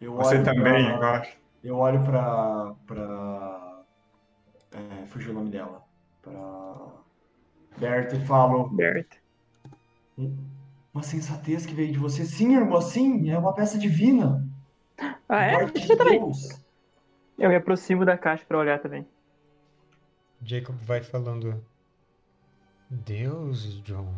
[0.00, 1.36] Eu Você olho também, pra- eu acho.
[1.64, 2.74] Eu olho pra.
[2.86, 3.82] pra.
[4.72, 5.82] É, fugiu o nome dela.
[6.22, 6.92] Pra.
[7.78, 8.68] Berta e falo.
[8.70, 9.16] Berta.
[10.18, 12.24] Uma sensatez que veio de você.
[12.24, 14.46] Sim, irmã, sim, é uma peça divina.
[15.28, 15.64] Ah, é?
[15.66, 16.18] De Você também.
[16.18, 16.48] Deus.
[17.38, 19.06] Eu me aproximo da caixa pra olhar também.
[20.42, 21.62] Jacob vai falando.
[22.88, 24.14] Deus, John.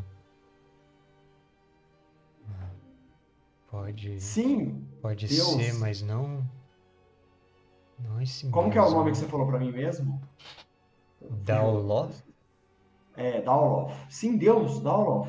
[3.70, 4.86] Pode, Sim.
[5.02, 5.46] pode Deus.
[5.48, 6.42] ser, mas não.
[7.98, 8.98] Não esse Como que é o mesmo.
[8.98, 10.20] nome que você falou pra mim mesmo?
[11.44, 12.14] Daoloth?
[13.16, 13.92] É, Daulof.
[14.08, 15.28] Sim, Deus, Daulof.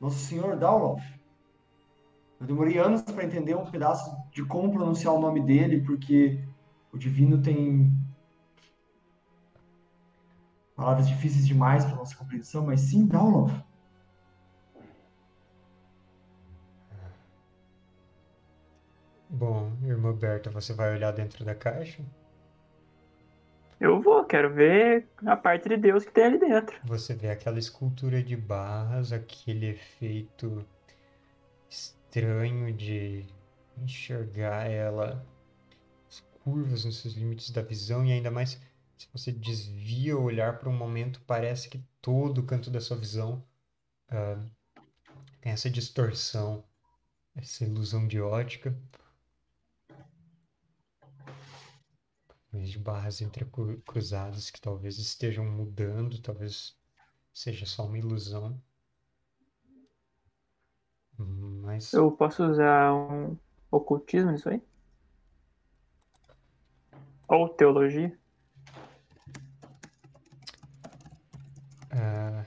[0.00, 1.02] Nosso Senhor Daulof.
[2.38, 6.46] Eu demorei anos para entender um pedaço de como pronunciar o nome dele, porque
[6.92, 7.90] o divino tem
[10.76, 13.52] palavras difíceis demais para nossa compreensão, mas sim, Daulof.
[19.30, 22.02] Bom, irmã Berta, você vai olhar dentro da caixa?
[23.78, 26.78] Eu vou, quero ver a parte de Deus que tem ali dentro.
[26.84, 30.66] Você vê aquela escultura de barras, aquele efeito
[31.68, 33.26] estranho de
[33.76, 35.26] enxergar ela,
[36.08, 38.58] as curvas nos seus limites da visão, e ainda mais
[38.96, 42.96] se você desvia o olhar para um momento, parece que todo o canto da sua
[42.96, 43.44] visão
[44.08, 44.42] ah,
[45.40, 46.64] tem essa distorção,
[47.34, 48.74] essa ilusão de ótica.
[52.52, 56.76] De barras entrecruzadas que talvez estejam mudando, talvez
[57.32, 58.60] seja só uma ilusão.
[61.18, 63.36] Mas Eu posso usar um
[63.70, 64.62] ocultismo nisso aí?
[67.28, 68.16] Ou teologia?
[71.90, 72.44] ah,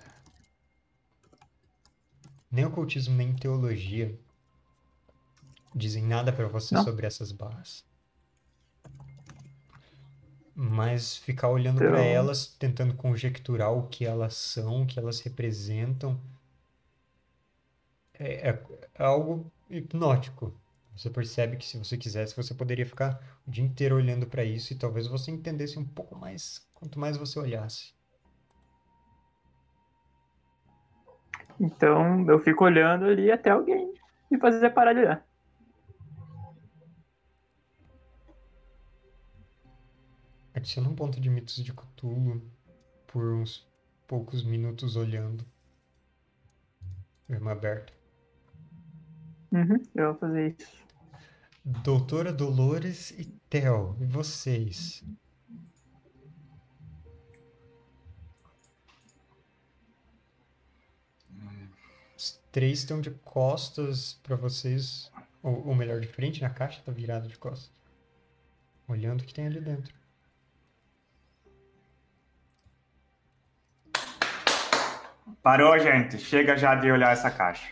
[2.52, 4.20] nem ocultismo nem teologia
[5.76, 6.84] dizem nada para você Não?
[6.84, 7.86] sobre essas barras.
[10.62, 15.22] Mas ficar olhando Então- para elas, tentando conjecturar o que elas são, o que elas
[15.22, 16.20] representam,
[18.14, 18.64] é, é-
[18.96, 20.54] é algo hipnótico.
[20.98, 24.74] Você percebe que se você quisesse, você poderia ficar o dia inteiro olhando para isso
[24.74, 27.94] e talvez você entendesse um pouco mais quanto mais você olhasse.
[31.58, 33.94] Então eu fico olhando ali até alguém
[34.30, 35.26] me fazer parar de olhar.
[40.60, 42.42] Adiciona um ponto de mitos de Cthulhu
[43.08, 43.66] por uns
[44.06, 45.46] poucos minutos olhando.
[47.30, 47.94] Irmã aberta.
[49.54, 50.86] Uhum, eu vou fazer isso.
[51.64, 55.02] Doutora Dolores e Theo, e vocês?
[62.18, 65.10] Os três estão de costas para vocês,
[65.42, 67.72] ou, ou melhor, de frente na caixa, tá virado de costas.
[68.90, 69.99] Olhando o que tem ali dentro.
[75.42, 76.18] Parou, gente.
[76.18, 77.72] Chega já de olhar essa caixa.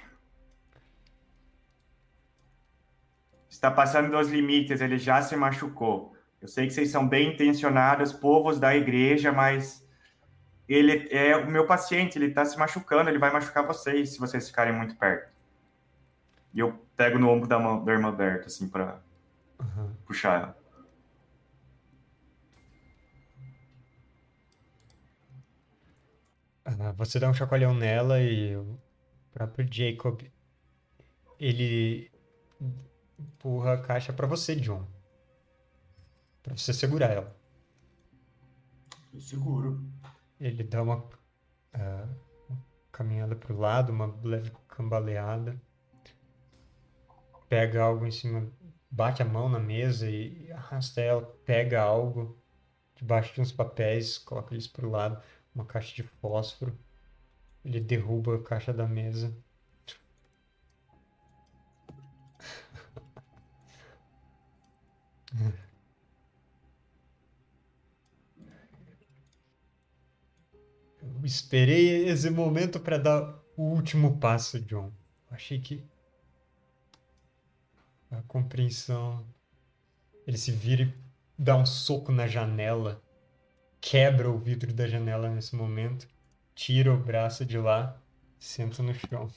[3.49, 6.15] Está passando dos limites, ele já se machucou.
[6.41, 9.85] Eu sei que vocês são bem intencionados, povos da igreja, mas
[10.69, 14.48] ele é o meu paciente, ele está se machucando, ele vai machucar vocês se vocês
[14.48, 15.31] ficarem muito perto.
[16.53, 18.99] E eu pego no ombro da, mão, da irmã Berta, assim, para
[19.60, 19.95] Aham.
[20.06, 20.57] puxar ela.
[26.68, 28.77] Ah, você dá um chacoalhão nela e o
[29.31, 30.22] próprio Jacob,
[31.39, 32.11] ele
[33.18, 34.85] empurra a caixa pra você, John.
[36.44, 37.38] Pra você segurar ela.
[39.14, 39.81] Eu seguro.
[40.41, 41.10] Ele dá uma,
[41.73, 42.07] ah,
[42.49, 45.60] uma caminhada pro lado, uma leve cambaleada.
[47.48, 48.45] Pega algo em cima,
[48.91, 52.38] bate a mão na mesa e arrasta ela, pega algo
[52.94, 55.22] debaixo de uns papéis, coloca eles pro lado,
[55.58, 56.78] uma caixa de fósforo.
[57.66, 59.36] Ele derruba a caixa da mesa.
[71.02, 74.92] Eu esperei esse momento para dar o último passo, John.
[75.32, 75.84] Achei que
[78.12, 79.26] a compreensão.
[80.26, 80.94] Ele se vira e
[81.38, 83.02] dá um soco na janela,
[83.90, 86.10] quebra o vidro da janela nesse momento,
[86.54, 87.98] tira o braço de lá,
[88.38, 89.32] senta no chão.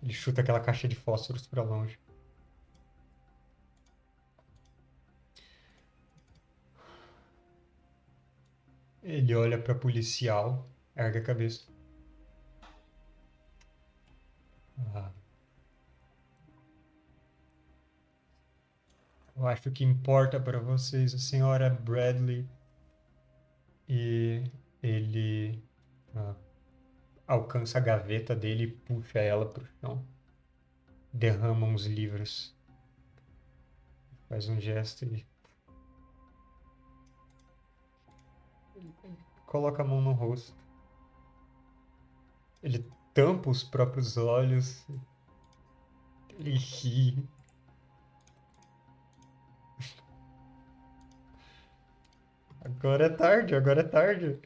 [0.00, 1.98] Ele chuta aquela caixa de fósforos para longe.
[9.02, 11.66] Ele olha para policial, ergue a cabeça.
[14.94, 15.21] Ah.
[19.42, 22.48] Eu acho que importa para vocês a senhora Bradley
[23.88, 24.44] e
[24.80, 25.60] ele
[26.14, 26.36] ah,
[27.26, 30.06] alcança a gaveta dele e puxa ela pro chão.
[31.12, 32.56] Derrama uns livros.
[34.28, 35.26] Faz um gesto e
[39.44, 40.56] coloca a mão no rosto.
[42.62, 44.86] Ele tampa os próprios olhos.
[46.28, 47.28] Ele ri.
[52.64, 54.38] Agora é tarde, agora é tarde.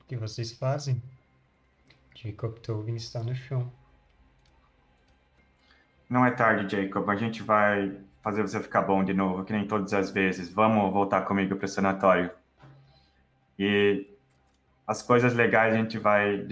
[0.00, 1.02] O que vocês fazem?
[2.14, 3.72] Jacob Tobin está no chão.
[6.08, 7.08] Não é tarde, Jacob.
[7.08, 10.48] A gente vai fazer você ficar bom de novo, que nem todas as vezes.
[10.50, 12.30] Vamos voltar comigo para o sanatório.
[13.58, 14.11] E
[14.86, 16.46] as coisas legais a gente vai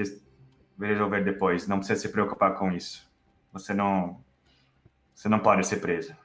[0.78, 1.66] resolver depois.
[1.66, 3.08] Não precisa se preocupar com isso.
[3.52, 4.24] Você não,
[5.14, 6.16] você não pode ser presa.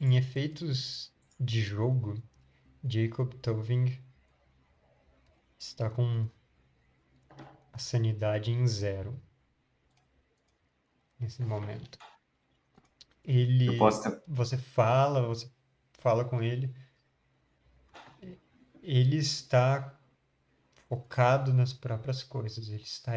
[0.00, 2.20] Em efeitos de jogo,
[2.84, 3.98] Jacob Toving
[5.58, 6.28] está com
[7.72, 9.20] a sanidade em zero
[11.18, 11.98] nesse momento.
[13.22, 14.22] Ele, posso...
[14.26, 15.50] você fala, você
[15.98, 16.74] fala com ele,
[18.82, 19.99] ele está
[20.90, 23.12] focado nas próprias coisas, ele está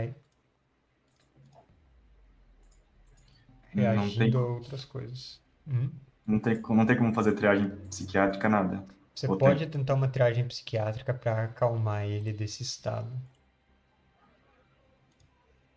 [3.72, 4.36] reagindo tem...
[4.36, 5.42] a outras coisas.
[5.68, 5.90] Hum?
[6.28, 8.86] Não, tem, não tem como fazer triagem psiquiátrica, nada.
[9.16, 9.70] Você Ou pode tem...
[9.72, 13.12] tentar uma triagem psiquiátrica para acalmar ele desse estado.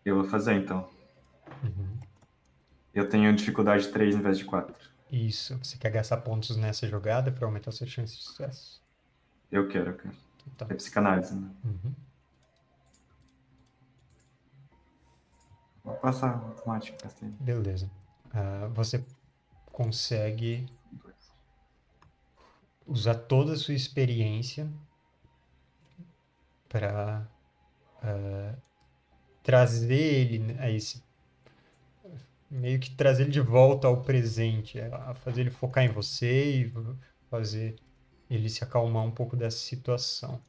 [0.05, 0.87] Eu vou fazer então.
[1.65, 1.99] Uhum.
[2.95, 4.75] Eu tenho dificuldade 3 em vez de 4.
[5.11, 5.57] Isso.
[5.63, 8.83] Você quer gastar pontos nessa jogada para aumentar suas chances de sucesso?
[9.51, 10.26] Eu quero, eu quero.
[10.57, 10.67] Tá.
[10.71, 11.51] É psicanálise, né?
[11.65, 11.95] Uhum.
[15.85, 17.29] Vou passar automático, gastei.
[17.41, 17.91] Beleza.
[18.27, 19.05] Uh, você
[19.67, 20.67] consegue
[22.87, 24.71] usar toda a sua experiência
[26.69, 27.27] para
[28.03, 28.57] uh,
[29.43, 31.05] trazer ele a esse
[32.51, 36.73] meio que trazer ele de volta ao presente, a fazer ele focar em você e
[37.29, 37.77] fazer
[38.31, 40.41] ele se acalmar um pouco dessa situação.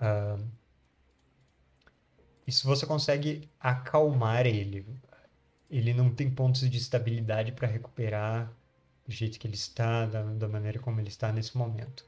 [0.00, 0.44] Uh,
[2.46, 4.86] isso você consegue acalmar ele.
[5.70, 8.52] Ele não tem pontos de estabilidade para recuperar
[9.06, 12.04] do jeito que ele está, da, da maneira como ele está nesse momento.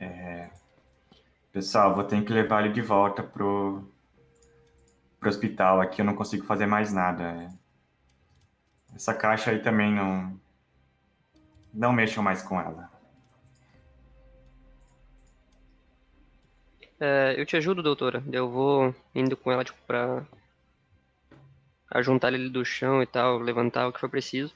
[0.00, 0.50] É,
[1.58, 3.82] Pessoal, vou ter que levar ele de volta pro,
[5.18, 5.80] pro hospital.
[5.80, 7.48] Aqui eu não consigo fazer mais nada.
[8.94, 10.38] Essa caixa aí também não.
[11.72, 12.90] Não mexam mais com ela.
[17.00, 18.22] É, eu te ajudo, doutora.
[18.32, 20.26] Eu vou indo com ela, tipo, pra
[21.90, 24.52] ajuntar ele do chão e tal, levantar o que for preciso.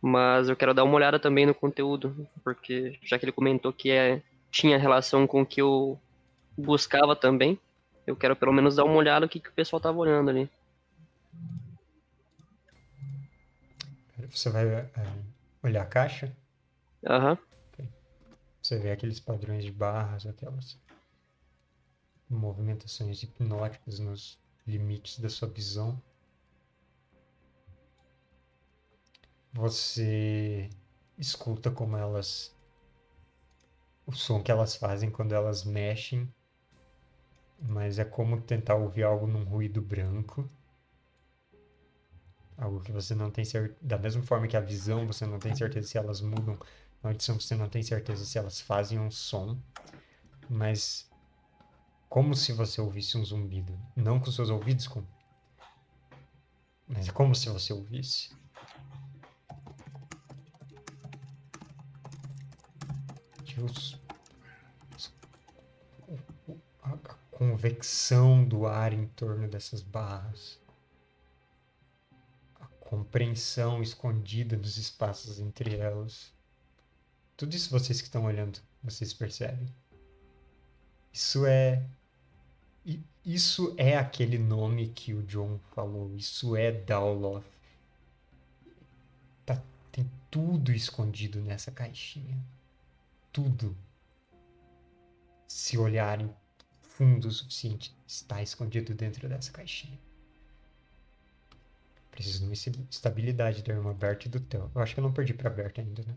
[0.00, 3.90] Mas eu quero dar uma olhada também no conteúdo, porque já que ele comentou que
[3.90, 5.98] é, tinha relação com o que eu
[6.56, 7.58] buscava também.
[8.06, 10.48] Eu quero pelo menos dar uma olhada no que, que o pessoal tava olhando ali.
[14.30, 14.90] Você vai é,
[15.62, 16.34] olhar a caixa?
[17.06, 17.32] Aham.
[17.32, 17.38] Uhum.
[17.72, 17.88] Okay.
[18.62, 20.78] Você vê aqueles padrões de barras, aquelas
[22.28, 26.00] movimentações hipnóticas nos limites da sua visão.
[29.52, 30.68] Você
[31.16, 32.54] escuta como elas.
[34.06, 36.32] o som que elas fazem quando elas mexem
[37.58, 40.48] mas é como tentar ouvir algo num ruído branco.
[42.58, 43.78] Algo que você não tem certeza.
[43.82, 46.58] Da mesma forma que a visão, você não tem certeza se elas mudam.
[47.02, 49.58] Na audição, você não tem certeza se elas fazem um som.
[50.48, 51.08] Mas.
[52.08, 53.78] Como se você ouvisse um zumbido.
[53.94, 55.02] Não com seus ouvidos, com...
[56.86, 58.34] mas como se você ouvisse.
[63.58, 63.98] Os
[67.36, 70.65] convecção do ar em torno dessas barras, a
[72.86, 76.32] compreensão escondida dos espaços entre elas.
[77.36, 79.68] Tudo isso vocês que estão olhando, vocês percebem.
[81.12, 81.84] Isso é
[83.24, 86.14] isso é aquele nome que o John falou.
[86.14, 87.44] Isso é Dauloth.
[89.44, 92.38] Tá, tem tudo escondido nessa caixinha.
[93.32, 93.76] Tudo
[95.48, 96.32] se olharem
[96.80, 99.98] fundo o suficiente, está escondido dentro dessa caixinha.
[102.16, 104.70] Preciso de uma estabilidade da irmã Bert e do Theo.
[104.74, 106.14] Eu acho que eu não perdi pra Bert ainda, né?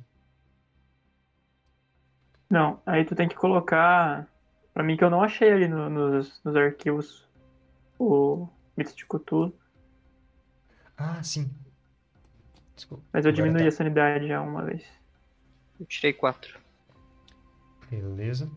[2.50, 4.28] Não, aí tu tem que colocar.
[4.74, 7.28] Pra mim que eu não achei ali no- nos, nos arquivos
[8.00, 8.48] o
[8.78, 9.54] mito de Cthulhu.
[10.98, 11.52] Ah, sim.
[12.76, 13.04] Desculpa.
[13.12, 13.68] Mas eu Agora diminuí tá.
[13.68, 14.86] a sanidade já uma vez.
[15.80, 16.58] Eu tirei quatro.
[17.90, 18.50] Beleza.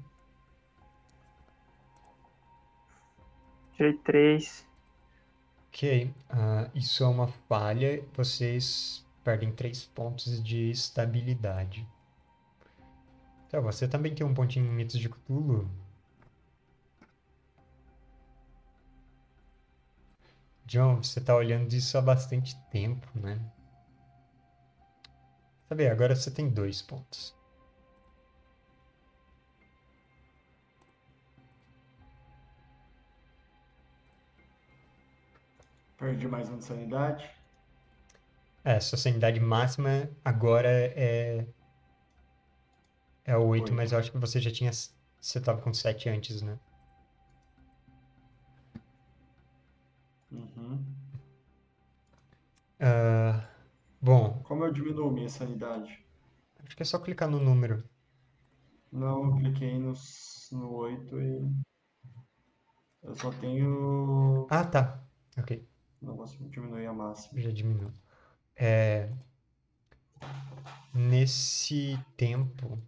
[3.75, 4.65] Tirei três.
[5.73, 6.15] Ok.
[6.29, 8.05] ah, isso é uma falha.
[8.15, 11.89] Vocês perdem três pontos de estabilidade.
[13.47, 15.69] Então, você também tem um pontinho em mitos de Cthulhu.
[20.67, 23.41] John, você tá olhando isso há bastante tempo, né?
[25.69, 27.35] Tá bem, agora você tem dois pontos.
[36.03, 37.31] Perdi mais um de sanidade.
[38.65, 41.47] É, sua sanidade máxima agora é.
[43.25, 43.75] É o 8, Oito.
[43.75, 44.71] mas eu acho que você já tinha.
[45.21, 46.59] Você tava com 7 antes, né?
[50.33, 50.85] Uhum.
[52.81, 53.49] Ah,
[54.01, 55.99] bom, Como eu diminuo minha sanidade?
[56.65, 57.85] acho que é só clicar no número.
[58.93, 59.93] Não, eu cliquei no,
[60.53, 61.63] no 8 e.
[63.03, 64.47] Eu só tenho.
[64.51, 65.03] Ah, tá.
[65.39, 65.65] Ok,
[66.03, 67.41] Não consigo diminuir a máxima.
[67.41, 67.93] já diminuiu.
[68.57, 69.09] É,
[70.95, 72.79] nesse tempo,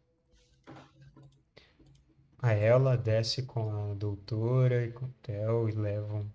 [2.38, 6.30] a ela desce com a doutora e com o Theo e levam.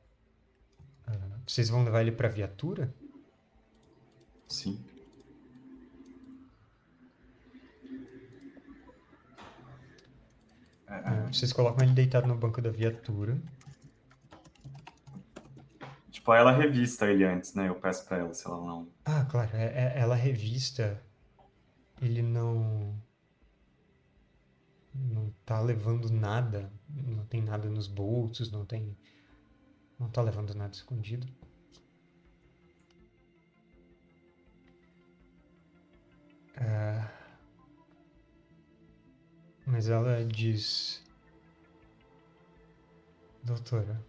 [1.08, 2.94] ah, vocês vão levar ele pra viatura?
[4.48, 4.84] Sim.
[10.88, 13.38] Ah, Vocês colocam ele deitado no banco da viatura.
[16.30, 17.68] Tipo, ela revista ele antes, né?
[17.70, 18.88] Eu peço pra ela se ela não.
[19.06, 21.02] Ah, claro, é- é- ela revista.
[22.02, 22.96] Ele não.
[24.94, 26.72] Não tá levando nada.
[26.90, 28.96] Não tem nada nos bolsos, não tem.
[30.00, 31.28] Não tá levando nada escondido.
[36.58, 37.10] Ah,
[39.66, 41.04] mas ela diz.
[43.44, 44.00] Doutora,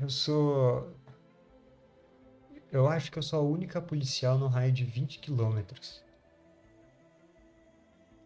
[0.00, 0.92] eu sou.
[2.72, 6.02] Eu acho que eu sou a única policial no raio de 20 quilômetros.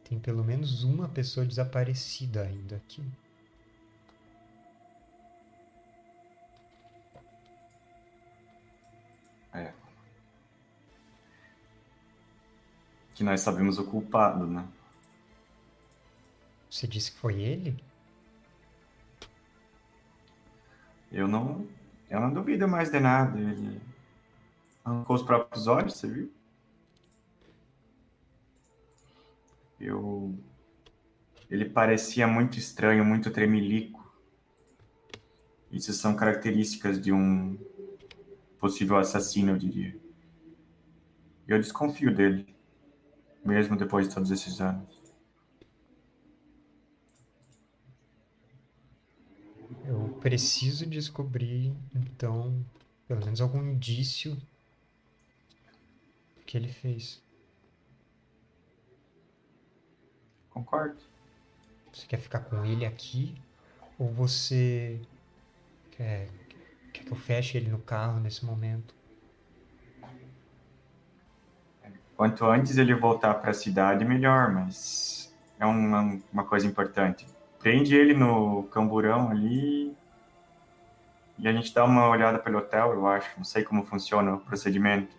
[0.05, 3.03] Tem pelo menos uma pessoa desaparecida ainda aqui.
[9.55, 9.73] É.
[13.15, 14.69] Que nós sabemos o culpado, né?
[16.70, 17.83] Você disse que foi ele?
[21.15, 21.65] Eu não.
[22.10, 23.39] Eu não duvido mais de nada.
[23.39, 23.81] Ele
[24.84, 26.33] arrancou os próprios olhos, você viu?
[29.81, 30.36] Eu.
[31.49, 34.12] Ele parecia muito estranho, muito tremelico.
[35.70, 37.57] Isso são características de um
[38.59, 39.97] possível assassino, eu diria.
[41.47, 42.57] Eu desconfio dele,
[43.44, 45.01] mesmo depois de todos esses anos.
[49.84, 52.65] Eu preciso descobrir, então,
[53.07, 54.35] pelo menos algum indício
[56.47, 57.23] que ele fez.
[60.49, 60.97] Concordo.
[61.93, 63.35] Você quer ficar com ele aqui?
[63.99, 64.99] Ou você
[65.91, 66.31] quer,
[66.94, 68.94] quer que eu feche ele no carro nesse momento?
[72.17, 77.27] Quanto antes ele voltar para a cidade, melhor, mas é uma, uma coisa importante.
[77.59, 79.94] Prende ele no camburão ali
[81.39, 83.37] e a gente dá uma olhada pelo hotel, eu acho.
[83.37, 85.15] Não sei como funciona o procedimento.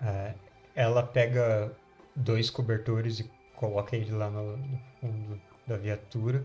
[0.00, 0.34] Ah,
[0.74, 1.76] ela pega
[2.16, 6.42] dois cobertores e coloca ele lá no, no fundo da viatura,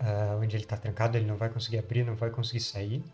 [0.00, 3.04] ah, onde ele está trancado, ele não vai conseguir abrir, não vai conseguir sair.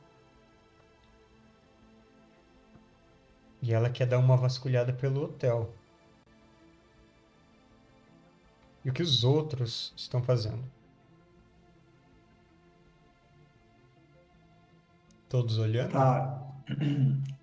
[3.61, 5.75] E ela quer dar uma vasculhada pelo hotel.
[8.85, 10.63] E o que os outros estão fazendo?
[15.29, 15.93] Todos olhando?
[15.93, 16.43] Tá.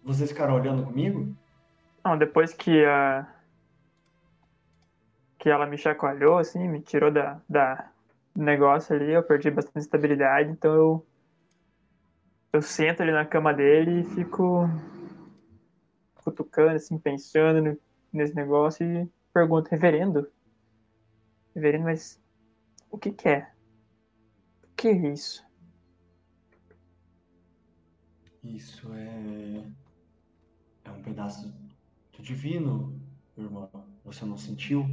[0.04, 1.36] Vocês ficaram olhando comigo?
[2.04, 3.28] Não, depois que a.
[5.40, 7.92] que ela me chacoalhou, assim, me tirou da, da
[8.36, 11.08] do negócio ali, eu perdi bastante estabilidade, então eu.
[12.54, 14.70] Eu sento ali na cama dele e fico
[16.24, 17.78] cutucando, assim, pensando no-
[18.12, 20.28] nesse negócio e pergunto, reverendo,
[21.54, 22.20] Verino, mas
[22.90, 23.50] o que, que é?
[24.64, 25.44] O que é isso?
[28.45, 29.72] Isso é.
[30.83, 31.51] É um pedaço
[32.14, 33.01] do divino,
[33.35, 33.69] irmão.
[34.03, 34.85] Você não sentiu?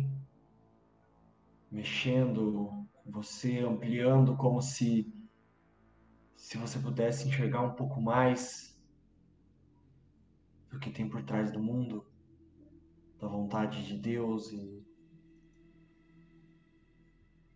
[1.71, 5.13] Mexendo você, ampliando, como se.
[6.35, 8.77] Se você pudesse enxergar um pouco mais
[10.71, 12.05] do que tem por trás do mundo,
[13.21, 14.83] da vontade de Deus e.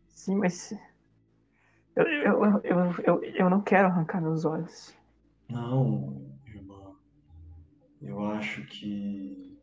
[0.09, 0.73] Sim, mas.
[1.97, 4.96] Eu, eu, eu, eu, eu não quero arrancar meus olhos.
[5.49, 6.97] Não, irmã.
[8.01, 9.57] Eu acho que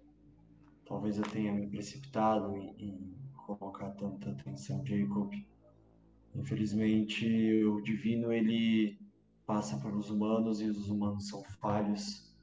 [0.85, 5.33] talvez eu tenha me precipitado em, em colocar tanta atenção, Jacob.
[6.35, 8.97] Infelizmente, o divino ele
[9.45, 12.33] passa pelos humanos e os humanos são falhos.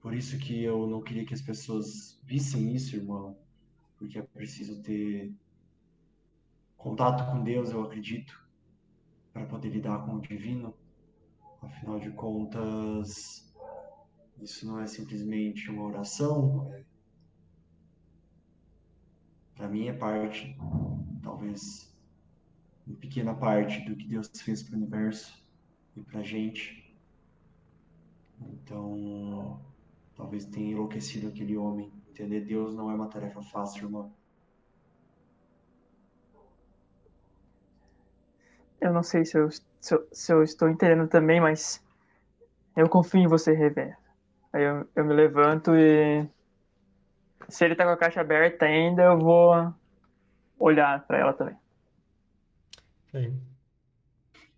[0.00, 3.36] Por isso que eu não queria que as pessoas vissem isso, irmão,
[3.96, 5.34] porque é preciso ter
[6.76, 8.38] contato com Deus, eu acredito,
[9.32, 10.74] para poder lidar com o divino.
[11.64, 13.52] Afinal de contas,
[14.40, 16.70] isso não é simplesmente uma oração.
[19.54, 20.56] Para mim, é parte,
[21.22, 21.94] talvez,
[22.86, 25.42] uma pequena parte do que Deus fez para o universo
[25.96, 26.94] e para a gente.
[28.40, 29.60] Então,
[30.16, 31.92] talvez tenha enlouquecido aquele homem.
[32.10, 34.12] Entender Deus não é uma tarefa fácil, irmão.
[38.80, 39.48] Eu não sei se eu,
[39.84, 41.84] se eu, se eu estou entendendo também, mas
[42.74, 43.94] eu confio em você, Rever.
[44.50, 46.26] Aí eu, eu me levanto e.
[47.50, 49.74] Se ele tá com a caixa aberta ainda, eu vou
[50.58, 51.54] olhar para ela também.
[53.10, 53.38] Sim.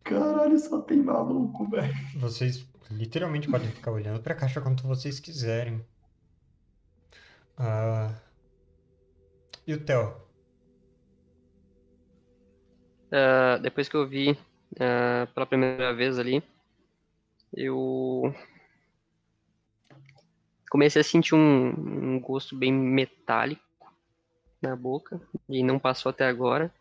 [0.05, 1.93] Caralho, só tem maluco, velho.
[2.21, 5.85] Vocês literalmente podem ficar olhando pra caixa quanto vocês quiserem.
[7.59, 8.15] Ah,
[9.67, 10.15] E o Theo?
[13.11, 14.39] Ah, depois que eu vi
[14.79, 16.43] ah, pela primeira vez ali,
[17.53, 18.35] eu
[20.71, 23.63] comecei a sentir um, um gosto bem metálico
[24.61, 26.73] na boca e não passou até agora.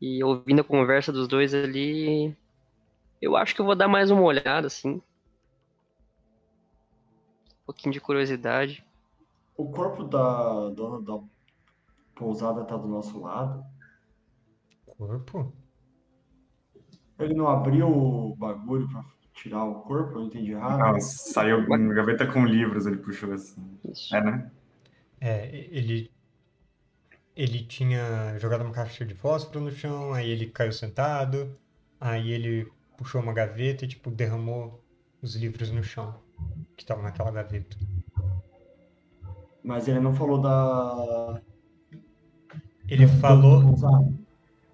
[0.00, 2.36] E ouvindo a conversa dos dois ali,
[3.20, 4.94] eu acho que eu vou dar mais uma olhada, assim.
[4.94, 5.02] Um
[7.66, 8.84] pouquinho de curiosidade.
[9.56, 11.18] O corpo da dona da
[12.14, 13.64] pousada tá do nosso lado.
[14.98, 15.52] Corpo?
[17.18, 20.18] Ele não abriu o bagulho pra tirar o corpo?
[20.18, 20.78] Eu entendi errado?
[20.78, 23.78] Não, saiu uma gaveta com livros, ele puxou assim.
[24.12, 24.50] É, né?
[25.20, 26.10] É, ele.
[27.34, 31.54] Ele tinha jogado uma caixa de fósforo no chão, aí ele caiu sentado,
[32.00, 34.82] aí ele puxou uma gaveta e, tipo, derramou
[35.20, 36.18] os livros no chão
[36.76, 37.76] que estavam naquela gaveta.
[39.62, 41.42] Mas ele não falou da.
[42.88, 43.74] Ele falou,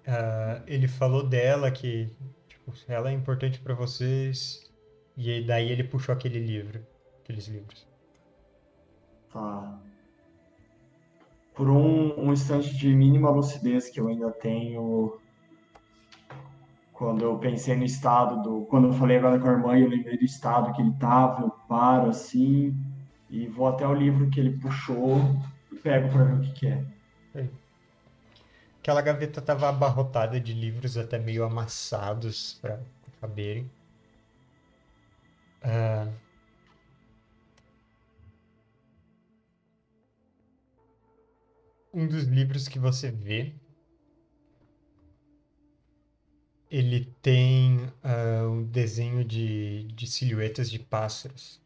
[0.07, 2.09] ah, ele falou dela que,
[2.87, 4.71] ela é importante pra vocês,
[5.15, 6.85] e aí daí ele puxou aquele livro,
[7.21, 7.87] aqueles livros.
[9.31, 9.79] Tá.
[11.53, 15.19] Por um, um instante de mínima lucidez que eu ainda tenho.
[16.91, 18.65] Quando eu pensei no estado do.
[18.65, 21.49] Quando eu falei agora com a irmã, eu lembrei do estado que ele tava, eu
[21.67, 22.75] paro assim
[23.29, 25.17] e vou até o livro que ele puxou
[25.71, 26.85] e pego pra ver o que que é.
[28.83, 32.83] Aquela gaveta estava abarrotada de livros até meio amassados para
[33.21, 33.71] caberem.
[35.61, 36.11] Ah,
[41.93, 43.55] um dos livros que você vê,
[46.69, 51.61] ele tem ah, um desenho de, de silhuetas de pássaros.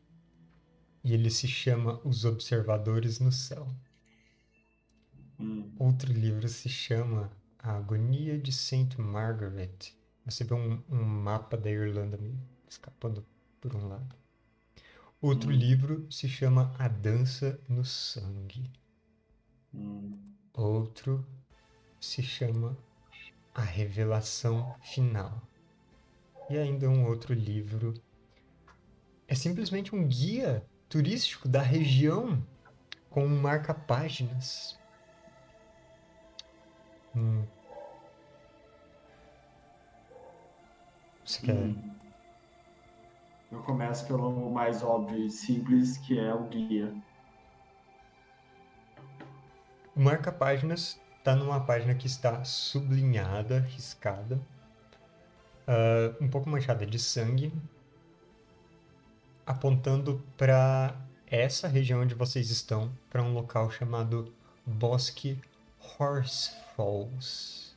[1.04, 3.68] E ele se chama Os Observadores no Céu.
[5.40, 5.72] Hum.
[5.80, 9.93] Outro livro se chama A Agonia de Saint Margaret.
[10.25, 13.25] Você vê um, um mapa da Irlanda meio escapando
[13.61, 14.16] por um lado.
[15.22, 15.53] Outro Hum.
[15.53, 18.72] livro se chama A Dança no Sangue.
[19.74, 20.17] Hum.
[20.53, 21.25] Outro
[21.99, 22.77] se chama
[23.53, 25.41] A Revelação Final.
[26.49, 27.93] E ainda um outro livro
[29.27, 32.45] é simplesmente um guia turístico da região
[33.09, 34.77] com um marca-páginas.
[37.18, 37.44] Hum.
[41.26, 41.56] Você quer?
[41.56, 41.96] Hum.
[43.52, 46.94] Eu começo pelo mais óbvio e simples, que é o guia.
[49.96, 54.40] O marca-páginas está numa página que está sublinhada, riscada,
[55.66, 57.52] ah, um pouco manchada de sangue,
[59.46, 64.32] apontando para essa região onde vocês estão, para um local chamado
[64.66, 65.42] Bosque
[65.98, 67.75] Horse Falls.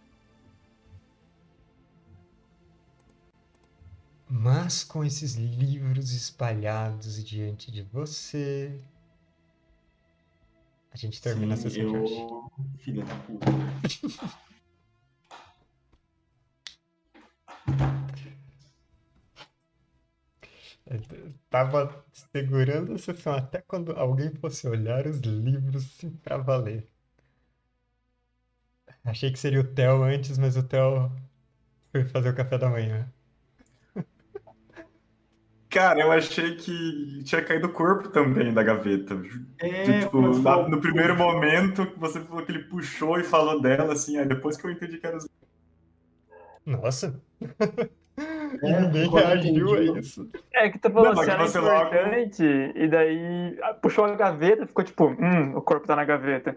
[4.28, 8.80] Mas com esses livros espalhados diante de você,
[10.92, 11.92] a gente termina Sim, a sessão eu...
[11.92, 12.26] de hoje.
[12.78, 13.46] Filha da puta.
[21.48, 26.88] Tava segurando a sessão até quando alguém fosse olhar os livros para pra valer.
[29.04, 31.10] Achei que seria o Theo antes, mas o Theo
[31.90, 33.08] foi fazer o café da manhã.
[35.68, 39.14] Cara, eu achei que tinha caído o corpo também da gaveta.
[39.60, 43.92] É, De, tipo, na- no primeiro momento, você falou que ele puxou e falou dela,
[43.92, 45.28] assim, aí depois que eu entendi que era os.
[46.66, 47.20] Nossa!
[48.62, 50.28] E É, ninguém quando eu reagiu a isso.
[50.52, 52.42] É que tu falou Não, se era você logo- importante,
[52.74, 56.56] e daí ah, puxou a gaveta, ficou tipo, hum, o corpo tá na gaveta.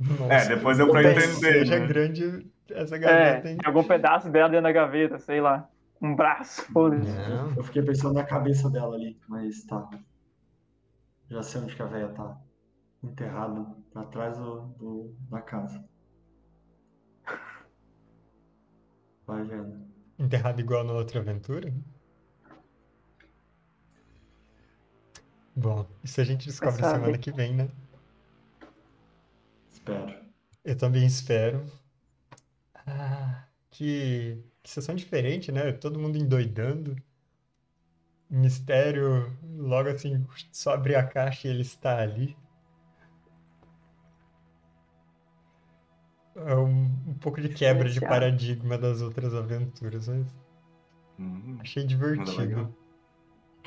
[0.00, 1.28] É, Nossa, depois deu pra entender.
[1.28, 1.86] seja né?
[1.86, 3.56] grande essa É, gaveta, hein?
[3.58, 5.68] tem algum pedaço dela dentro da gaveta, sei lá.
[6.00, 7.10] Um braço, foda-se.
[7.56, 9.88] Eu fiquei pensando na cabeça dela ali, mas tá.
[11.30, 12.36] Já sei onde que a véia tá.
[13.02, 15.82] Enterrada atrás do, do- da casa.
[19.26, 19.88] Vai vendo.
[20.20, 21.72] Enterrado igual na outra aventura?
[25.54, 27.68] Bom, isso a gente descobre semana que vem, né?
[29.90, 30.24] Espero.
[30.64, 31.64] Eu também espero.
[32.86, 35.72] Ah, que, que sessão diferente, né?
[35.72, 36.96] Todo mundo endoidando.
[38.30, 42.36] Mistério, logo assim, só abrir a caixa e ele está ali.
[46.36, 50.26] É um, um pouco de quebra de paradigma das outras aventuras, mas
[51.18, 51.58] Uhum.
[51.60, 52.72] achei divertido.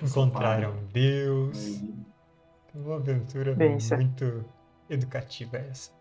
[0.02, 1.82] Encontraram Deus.
[1.84, 4.46] Aí, Uma aventura é- muito
[4.90, 5.92] educativa essa.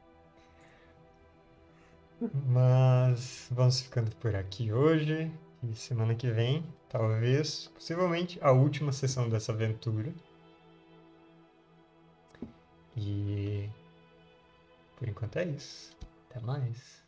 [2.46, 5.30] Mas vamos ficando por aqui hoje.
[5.62, 10.12] E semana que vem, talvez, possivelmente, a última sessão dessa aventura.
[12.96, 13.68] E
[14.96, 15.96] por enquanto é isso.
[16.30, 17.01] Até mais.